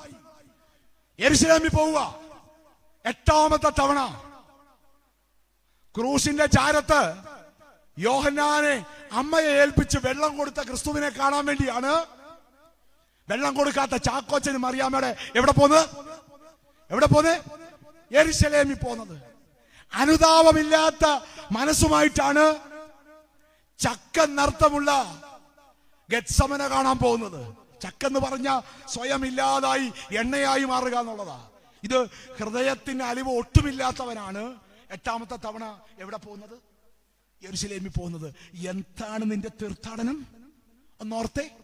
എരിശിലാമി 1.19 1.69
പോവുക. 1.69 2.26
എട്ടാമത്തെ 3.07 3.71
തവണ. 3.81 4.01
ക്രൂശിന്റെ 5.97 6.47
ചാരത്ത് 6.47 7.15
യോഹന്നാനെ 7.99 8.85
അമ്മയെ 9.13 9.53
ഏൽപ്പിച്ച് 9.61 9.99
വെള്ളം 10.05 10.37
കൊടുത്ത 10.37 10.61
ക്രിസ്തുവിനെ 10.63 11.09
കാണാൻ 11.09 11.47
വേണ്ടിയാണ്. 11.47 12.07
വെള്ളം 13.29 13.55
കൊടുക്കാത്ത 13.55 13.97
ചാക്കോച്ചനും 13.97 14.67
അറിയാമയുടെ 14.67 15.17
എവിടെ 15.37 15.53
പോന്ന്? 15.53 15.81
എവിടെ 16.91 17.07
പോന്ന്? 17.07 17.43
എരിശലേമി 18.17 18.75
പോന്നത്. 18.75 19.17
അനുതാപമില്ലാത്ത 19.95 21.05
മനസ്സുമായിട്ടാണ് 21.53 22.45
ചക്ക 23.79 24.27
നർത്തമുള്ള 24.27 24.91
ഗത്സമന 26.11 26.69
കാണാൻ 26.69 26.99
പോകുന്നത്. 26.99 27.55
ചക്കെന്ന് 27.83 28.21
പറഞ്ഞ 28.21 28.61
സ്വയം 28.89 29.27
ഇല്ലാതായി 29.27 29.93
എണ്ണയായി 30.13 30.65
മാറുക 30.65 30.97
എന്നുള്ളതാ. 30.99 31.49
ഇത് 31.85 32.07
ഹൃദയത്തിന് 32.39 33.03
അലിവ് 33.03 33.29
ഒട്ടുമില്ലാത്തവനാണ് 33.29 34.57
എട്ടാമത്തെ 34.91 35.37
തവണ 35.37 35.81
എവിടെ 35.99 36.17
പോകുന്നത്? 36.17 36.59
യരുശലേമി 37.45 37.89
പോകുന്നത്. 37.89 38.35
എന്താണ് 38.55 39.31
നിന്റെ 39.31 39.51
തീർത്ഥാടനം? 39.63 40.27
ഒന്നോർത്തെ. 41.01 41.57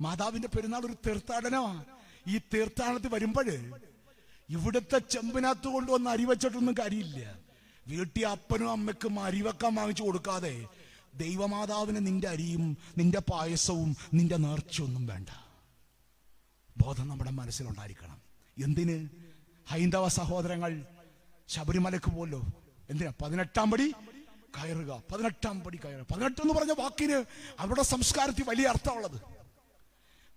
മാതാവിന്റെ 0.00 0.48
പെരുന്നാൾ 0.48 0.86
ഒരു 0.86 0.96
തീർത്ഥാടനമാണ്. 1.06 1.84
ഈ 2.28 2.38
തീർത്ഥാടനത്തിൽ 2.38 3.08
വരുമ്പോൾ 3.08 3.80
ഇവിടുത്തെ 4.50 4.98
ചെമ്പിനകത്ത് 4.98 5.66
കൊണ്ടുവന്ന് 5.66 6.10
അരി 6.10 6.24
വെച്ചിട്ടൊന്നും 6.24 6.74
കാര്യമില്ല. 6.78 7.38
വീട്ടിൽ 7.86 8.26
അപ്പനും 8.26 8.70
അമ്മയ്ക്കും 8.70 9.20
അരി 9.20 9.40
വെക്കാൻ 9.40 9.74
വാങ്ങിച്ചു 9.74 10.02
കൊടുക്കാതെ 10.02 10.66
ദൈവമാതാവിന് 11.14 12.06
നിന്റെ 12.06 12.28
അരിയും 12.28 12.76
നിന്റെ 12.98 13.18
പായസവും 13.18 13.96
നിന്റെ 14.14 14.36
നേർച്ചയൊന്നും 14.36 15.06
വേണ്ട. 15.06 15.28
ബോധം 16.76 17.08
നമ്മുടെ 17.08 17.30
മനസ്സിലുണ്ടായിരിക്കണം. 17.30 18.27
എന്തിന്? 18.64 19.08
ഹൈന്ദവ 19.70 20.08
സഹോദരങ്ങൾ 20.08 20.84
ശബരിമലക്ക് 21.48 22.10
പോലോ 22.10 22.40
എന്തിനാ? 22.90 23.12
പതിനെട്ടാം 23.22 23.70
പടി 23.70 23.94
കയറുക. 24.56 25.02
പതിനെട്ടാം 25.12 25.60
പടി 25.60 25.78
കയറുക. 25.84 26.06
പതിനെട്ട് 26.12 26.40
എന്ന് 26.40 26.54
പറഞ്ഞ 26.54 26.72
വാക്കിന് 26.78 27.24
അവരുടെ 27.58 27.82
സംസ്കാരത്തിൽ 27.82 28.44
വലിയ 28.48 28.66
അർത്ഥമുള്ളത്. 28.66 29.18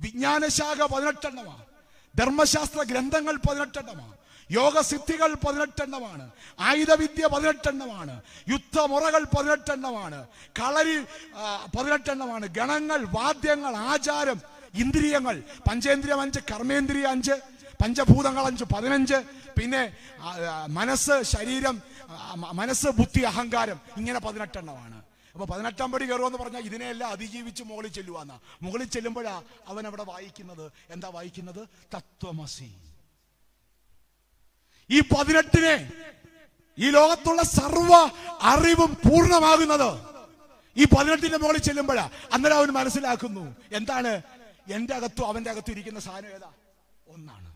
വിജ്ഞാനശാഖ 0.01 0.81
പതിനെട്ടെണ്ണമാണ് 0.83 1.65
ധർമ്മശാസ്ത്ര 2.19 2.81
ഗ്രന്ഥങ്ങൾ 2.83 3.35
പതിനെട്ടെണ്ണമാണ് 3.49 4.15
യോഗസിദ്ധികൾ 4.51 5.33
പതിനെട്ടെണ്ണമാണ്. 5.33 6.31
ആയുധവിദ്യ 6.59 7.27
പതിനെട്ടെണ്ണമാണ്. 7.27 8.21
യുദ്ധമുറകൾ 8.49 9.23
പതിനെട്ടെണ്ണമാണ്. 9.37 10.27
കളരി 10.59 10.97
പതിനെട്ടെണ്ണമാണ്. 11.77 12.45
ഗണങ്ങൾ 12.45 13.05
വാദ്യങ്ങൾ 13.05 13.75
ആചാരം 13.75 14.41
ഇന്ദ്രിയങ്ങൾ. 14.73 15.43
പഞ്ചേന്ദ്രിയം 15.69 16.21
അഞ്ച് 16.21 16.39
കർമ്മേന്ദ്രിയ 16.51 17.03
അഞ്ച് 17.03 17.31
പഞ്ചഭൂതങ്ങൾ 17.81 18.43
അഞ്ച് 18.45 18.63
പതിനഞ്ച്. 18.63 19.17
പിന്നെ 19.59 19.81
മനസ്സ് 20.67 21.23
ശരീരം 21.33 21.81
മനസ്സ് 22.59 22.87
ബുദ്ധി 22.99 23.21
അഹങ്കാരം 23.21 23.79
ഇങ്ങനെ 23.97 24.19
പതിനെട്ടെണ്ണമാണ്. 24.19 24.97
അപ്പൊ 25.33 25.45
പതിനെട്ടാം 25.45 25.91
പടി 25.91 26.05
കയറുമെന്ന് 26.05 26.37
പറഞ്ഞാൽ 26.37 26.61
ഇതിനെയെല്ലാം 26.61 27.11
അതിജീവിച്ച് 27.11 27.63
മുകളിൽ 27.63 27.91
ചെല്ലുവാന്ന. 27.97 28.39
മുകളിൽ 28.61 28.87
ചെല്ലുമ്പോഴാ 28.95 29.41
അവൻ 29.67 29.87
അവിടെ 29.87 30.03
വായിക്കുന്നത്. 30.03 30.71
എന്താ 30.89 31.09
വായിക്കുന്നത്? 31.09 31.61
തത്വമസി. 31.95 32.71
ഈ 34.89 34.99
പതിനെട്ടിനെ 34.99 35.75
ഈ 36.77 36.89
ലോകത്തുള്ള 36.89 37.41
സർവ 37.43 37.91
അറിവും 38.41 38.91
പൂർണമാകുന്നത് 39.05 39.89
ഈ 40.77 40.83
പതിനെട്ടിന്റെ 40.85 41.37
മുകളിൽ 41.37 41.61
ചെല്ലുമ്പോഴാ. 41.61 42.09
അന്നേരം 42.33 42.57
അവൻ 42.57 42.69
മനസ്സിലാക്കുന്നു. 42.79 43.55
എന്താണ്? 43.71 44.21
എന്റെ 44.75 44.93
അകത്തും 44.95 45.27
അവന്റെ 45.27 45.49
അകത്തും 45.51 45.71
ഇരിക്കുന്ന 45.71 45.99
സാധനം 45.99 46.33
ഏതാ? 46.35 46.51
ഒന്നാണ്. 47.07 47.50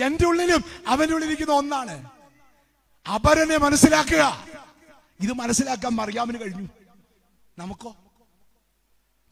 എന്റെ 0.00 0.26
ഉള്ളിലും 0.26 0.64
അവന്റെ 0.86 1.14
ഉള്ളിലിരിക്കുന്ന 1.14 1.54
ഒന്നാണ്. 1.54 2.10
അപരനെ 3.14 3.56
മനസ്സിലാക്കുക. 3.56 4.46
ഇത് 5.20 5.32
മനസ്സിലാക്കാൻ 5.32 5.92
മറിയാമിന് 5.92 6.40
കഴിഞ്ഞു. 6.40 6.68
നമുക്കോ? 7.58 7.96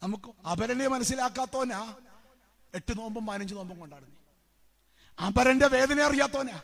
നമുക്കോ? 0.03 0.35
അപരനെ 0.51 0.87
മനസ്സിലാക്കാത്തോനാ? 0.87 1.95
എട്ട് 2.73 2.99
നോമ്പും 2.99 3.25
പതിനഞ്ച് 3.25 3.55
നോമ്പും 3.55 3.79
കൊണ്ടാടുന്നു. 3.79 4.15
അപരന്റെ 5.27 5.67
വേദന 5.67 6.01
അറിയാത്തോനാ? 6.01 6.61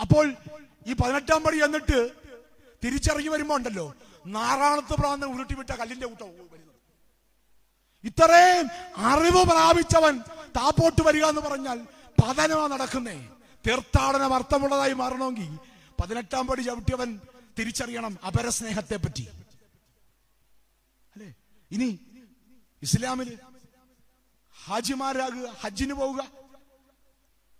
അപ്പോൾ 0.00 0.34
ഈ 0.86 0.92
പതിനെട്ടാം 0.92 1.42
പടി 1.42 1.64
എന്നിട്ട് 1.64 2.10
തിരിച്ചറിഞ്ഞു 2.84 3.30
വരുമ്പോ 3.30 3.56
ഉണ്ടല്ലോ 3.56 3.94
നാറാണത്ത് 4.26 4.94
പ്രാന്തം 5.00 5.34
ഉരുട്ടിവിട്ട 5.34 5.70
കല്ലിന്റെ 5.70 6.06
കൂട്ടം 6.06 6.26
വരുന്നത്. 6.26 6.72
ഇത്രയും 8.04 8.68
അറിവ് 8.96 9.44
പ്രാപിച്ചവൻ 9.44 10.18
താപ്പോട്ട് 10.56 11.02
വരിക 11.02 11.24
എന്ന് 11.24 11.40
പറഞ്ഞാൽ 11.40 11.86
പതനമാ 12.20 12.66
നടക്കുന്നേ. 12.66 13.16
തീർത്ഥാടനം 13.66 14.34
അർത്ഥമുള്ളതായി 14.34 14.92
മാറണമെങ്കിൽ 14.92 15.50
പതിനെട്ടാം 16.00 16.46
പടി 16.46 16.62
ചവിട്ടിയവൻ 16.62 17.20
തിരിച്ചറിയണം 17.58 18.18
അപരസ്നേഹത്തെ 18.26 18.96
പറ്റി 18.96 19.24
അല്ലേ? 21.14 21.34
ഇനി 21.70 21.88
ഇസ്ലാമിൽ 22.82 23.38
ഹാജിമാരാകുക 24.56 25.46
ഹജ്ജിന് 25.60 25.94
പോവുക. 25.94 26.22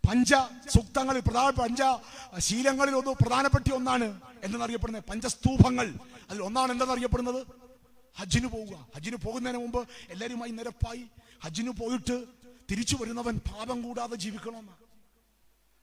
പഞ്ച 0.03 0.33
സൂക്തങ്ങളിൽ 0.73 1.19
പ്രധാന 1.19 1.49
പഞ്ച 1.49 1.81
ശീലങ്ങളിൽ 2.39 2.95
ഒന്ന് 2.95 3.11
പ്രധാനപ്പെട്ട 3.11 3.73
ഒന്നാണ് 3.73 4.07
എന്തെന്നറിയപ്പെടുന്നത് 4.43 5.03
പഞ്ചസ്തൂപങ്ങൾ. 5.03 5.87
അതിൽ 6.29 6.41
ഒന്നാണ് 6.41 6.71
എന്തെന്നറിയപ്പെടുന്നത്? 6.71 7.41
ഹജ്ജിന് 8.17 8.47
പോവുക. 8.47 8.87
ഹജ്ജിന് 8.95 9.15
പോകുന്നതിന് 9.15 9.59
മുമ്പ് 9.61 9.81
എല്ലാവരുമായി 10.09 10.51
നിരപ്പായി 10.51 11.03
ഹജ്ജിന് 11.43 11.69
പോയിട്ട് 11.69 12.17
തിരിച്ചു 12.73 12.95
വരുന്നവൻ 12.95 13.37
പാപം 13.37 13.81
കൂടാതെ 13.81 14.15
ജീവിക്കണമെന്ന് 14.15 14.71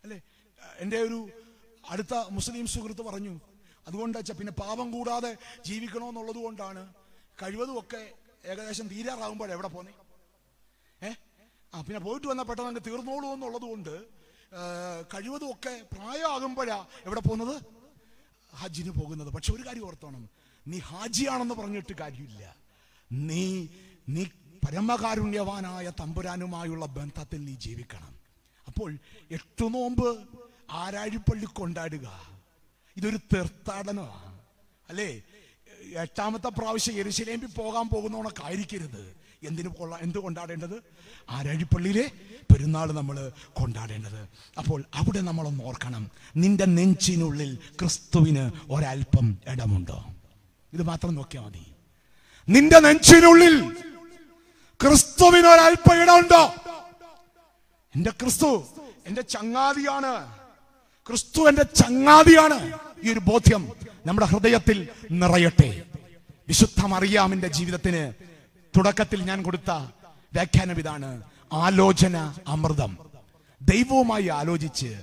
അല്ലേ? 0.04 0.22
എന്റെ 0.78 0.96
ഒരു 0.96 1.28
അടുത്ത 1.90 2.14
മുസ്ലിം 2.30 2.66
സുഹൃത്ത് 2.66 3.02
പറഞ്ഞു 3.02 3.40
അതുകൊണ്ട് 3.86 4.18
വെച്ചാൽ 4.18 4.34
പിന്നെ 4.34 4.52
പാപം 4.52 4.90
കൂടാതെ 4.90 5.36
ജീവിക്കണമെന്നുള്ളത് 5.66 6.36
കൊണ്ടാണ് 6.36 6.94
കഴിവതും 7.42 7.78
ഒക്കെ 7.78 8.14
ഏകദേശം 8.44 8.88
തീരാറാകുമ്പോൾ 8.88 9.50
എവിടെ 9.52 9.68
പോന്നെ? 9.68 9.92
ഏ? 11.02 11.10
ആ 11.74 11.82
പിന്നെ 11.82 12.00
പോയിട്ട് 12.00 12.26
വന്നാൽ 12.26 12.44
പെട്ടെന്ന് 12.44 12.70
അങ്ങ് 12.70 12.80
തീർന്നോളൂ 12.86 13.32
എന്നുള്ളത് 13.32 13.62
കൊണ്ട് 13.62 13.94
കഴിവതുമൊക്കെ 15.14 15.86
പ്രായമാകുമ്പോഴാ 15.92 16.86
എവിടെ 17.06 17.20
പോകുന്നത്? 17.20 17.64
ഹജ്ജിന് 18.52 18.90
പോകുന്നത്. 18.90 19.28
പക്ഷെ 19.28 19.52
ഒരു 19.52 19.66
കാര്യം 19.66 19.86
ഓർത്തോണം. 19.86 20.28
നീ 20.66 20.78
ഹാജിയാണെന്ന് 20.78 21.54
പറഞ്ഞിട്ട് 21.54 21.92
കാര്യമില്ല. 21.92 22.56
നീ 23.10 23.68
നീ 24.08 24.24
പരമകാരുണ്യവാനായ 24.66 25.92
തമ്പുരാനുമായുള്ള 26.00 26.86
ബന്ധത്തിൽ 26.86 27.44
നീ 27.44 27.54
ജീവിക്കണം. 27.54 28.14
അപ്പോൾ 28.66 28.96
എട്ടു 29.30 29.64
നോമ്പ് 29.64 30.18
ആരാഴിപ്പള്ളി 30.70 31.44
കൊണ്ടാടുക. 31.44 32.30
ഇതൊരു 32.96 33.16
തീർത്ഥാടനമാണ് 33.16 34.38
അല്ലേ? 34.88 35.22
എട്ടാമത്തെ 35.96 36.48
പ്രാവശ്യം 36.48 36.94
എരിശിലേമ്പി 36.94 37.46
പോകാൻ 37.46 37.88
പോകുന്നവണൊക്കെ 37.88 38.44
ആയിരിക്കരുത് 38.44 39.16
എന്തിനു 39.42 39.68
കൊള്ള 39.68 39.96
എന്ത് 39.96 40.18
കൊണ്ടാടേണ്ടത്? 40.18 40.82
ആരാഴിപ്പള്ളിയിലെ 41.30 42.10
പെരുന്നാൾ 42.52 42.92
നമ്മൾ 42.92 43.32
കൊണ്ടാടേണ്ടത്. 43.52 44.28
അപ്പോൾ 44.58 44.84
അവിടെ 44.94 45.20
നമ്മളൊന്ന് 45.20 45.64
ഓർക്കണം. 45.64 46.10
നിന്റെ 46.36 46.64
നെഞ്ചിനുള്ളിൽ 46.64 47.58
ക്രിസ്തുവിന് 47.80 48.50
ഒരൽപ്പം 48.70 49.38
ഇടമുണ്ടോ? 49.48 50.06
ഇത് 50.72 50.82
മാത്രം 50.82 51.14
നോക്കിയാൽ 51.14 51.42
മതി. 51.42 51.66
നിന്റെ 52.48 52.80
നെഞ്ചിനുള്ളിൽ 52.80 53.76
ക്രിസ്തുവിന് 54.82 55.46
ഒരല്പം 55.46 56.02
ഇടമുണ്ടോ? 56.02 56.54
എന്റെ 57.96 58.10
ക്രിസ്തു 58.10 58.64
എന്റെ 59.06 59.22
ചങ്ങാതിയാണ്. 59.22 60.34
ക്രിസ്തു 61.08 61.48
എന്റെ 61.48 61.62
ചങ്ങാതിയാണ്. 61.62 62.78
ഈ 63.04 63.12
ഒരു 63.12 63.20
ബോധ്യം 63.20 63.72
നമ്മുടെ 64.06 64.26
ഹൃദയത്തിൽ 64.26 64.88
നിറയട്ടെ. 65.10 65.82
വിശുദ്ധ 66.48 66.86
മറിയാമിന്റെ 66.86 67.48
ജീവിതത്തിന് 67.48 68.12
തുടക്കത്തിൽ 68.78 69.22
ഞാൻ 69.22 69.42
കൊടുത്ത 69.42 69.70
വ്യാഖ്യാനം 69.70 70.78
ഇതാണ് 70.78 71.22
ആലോചന 71.52 72.34
അമൃതം. 72.46 72.98
ദൈവവുമായി 73.62 74.28
ആലോചിച്ച് 74.28 75.02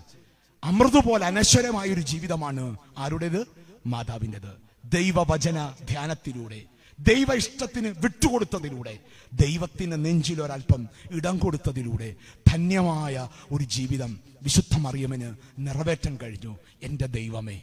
അമൃത് 0.63 1.03
പോലെ 1.03 1.25
അനശ്വരമായ 1.25 1.87
ഒരു 1.87 2.01
ജീവിതമാണ് 2.01 2.77
ആരുടേത്? 2.97 3.47
മാതാവിന്റെത്. 3.85 4.67
ദൈവവചന 4.85 5.73
ധ്യാനത്തിലൂടെ. 5.89 6.76
ദൈവ 6.99 7.33
ഇഷ്ടത്തിന് 7.33 7.87
വിട്ടുകൊടുത്തതിലൂടെ 7.87 8.99
ദൈവത്തിന് 9.33 10.05
നെഞ്ചിൽ 10.05 10.41
ഒരല്പം 10.41 10.89
ഇടം 11.11 11.37
കൊടുത്തതിലൂടെ 11.37 12.15
ധന്യമായ 12.47 13.29
ഒരു 13.51 13.63
ജീവിതം 13.63 14.19
വിശുദ്ധ 14.41 14.77
മറിയമിന് 14.77 15.35
നിറവേറ്റാൻ 15.59 16.17
കഴിഞ്ഞു. 16.17 16.57
എന്റെ 16.83 17.05
ദൈവമേ 17.05 17.61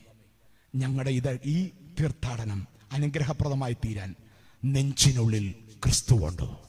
ഞങ്ങളുടെ 0.77 1.11
ഇത് 1.11 1.39
ഈ 1.45 1.71
തീർത്ഥാടനം 2.01 2.67
അനുഗ്രഹപ്രദമായി 2.93 3.77
തീരാൻ 3.85 4.15
നെഞ്ചിനുള്ളിൽ 4.65 5.51
ക്രിസ്തു 5.51 6.15
ക്രിസ്തുവുണ്ടോ 6.15 6.63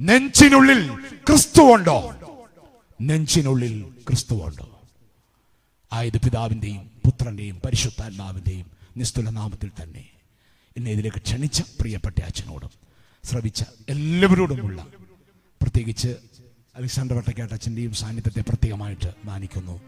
നെഞ്ചിനുള്ളിൽ 0.00 0.86
ക്രിസ്തു 0.86 1.26
ക്രിസ്തുവുണ്ടോ 1.26 1.98
നെഞ്ചിനുള്ളിൽ 3.00 3.94
ക്രിസ്തുവുണ്ടോ 4.08 4.80
ആയത് 5.92 6.16
പിതാവിന്റെയും 6.16 6.90
പുത്രന്റെയും 7.04 7.60
പരിശുദ്ധാത്മാവിന്റെയും 7.64 8.70
നിസ്തുല 8.96 9.30
നാമത്തിൽ 9.30 9.70
തന്നെ. 9.82 10.04
എന്നെ 10.76 10.90
ഇതിലേക്ക് 10.92 11.16
ക്ഷണിച്ച 11.16 11.62
പ്രിയപ്പെട്ട 11.80 12.22
അച്ഛനോടും 12.22 12.70
ശ്രവിച്ച 13.24 13.64
എല്ലാവരോടുമുള്ള 13.88 14.86
പ്രത്യേകിച്ച് 15.62 16.08
അലക്സാണ്ടർ 16.76 17.16
വട്ടക്കാട്ട് 17.16 17.54
അച്ഛന്റെയും 17.54 17.92
സാന്നിധ്യത്തെ 17.92 18.40
പ്രത്യേകമായിട്ട് 18.40 19.12
മാനിക്കുന്നു. 19.24 19.80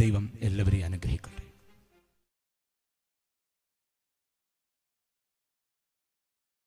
ദൈവം 0.00 0.30
എല്ലാവരെയും 0.42 0.84
അനുഗ്രഹിക്കട്ടെ. 0.84 1.43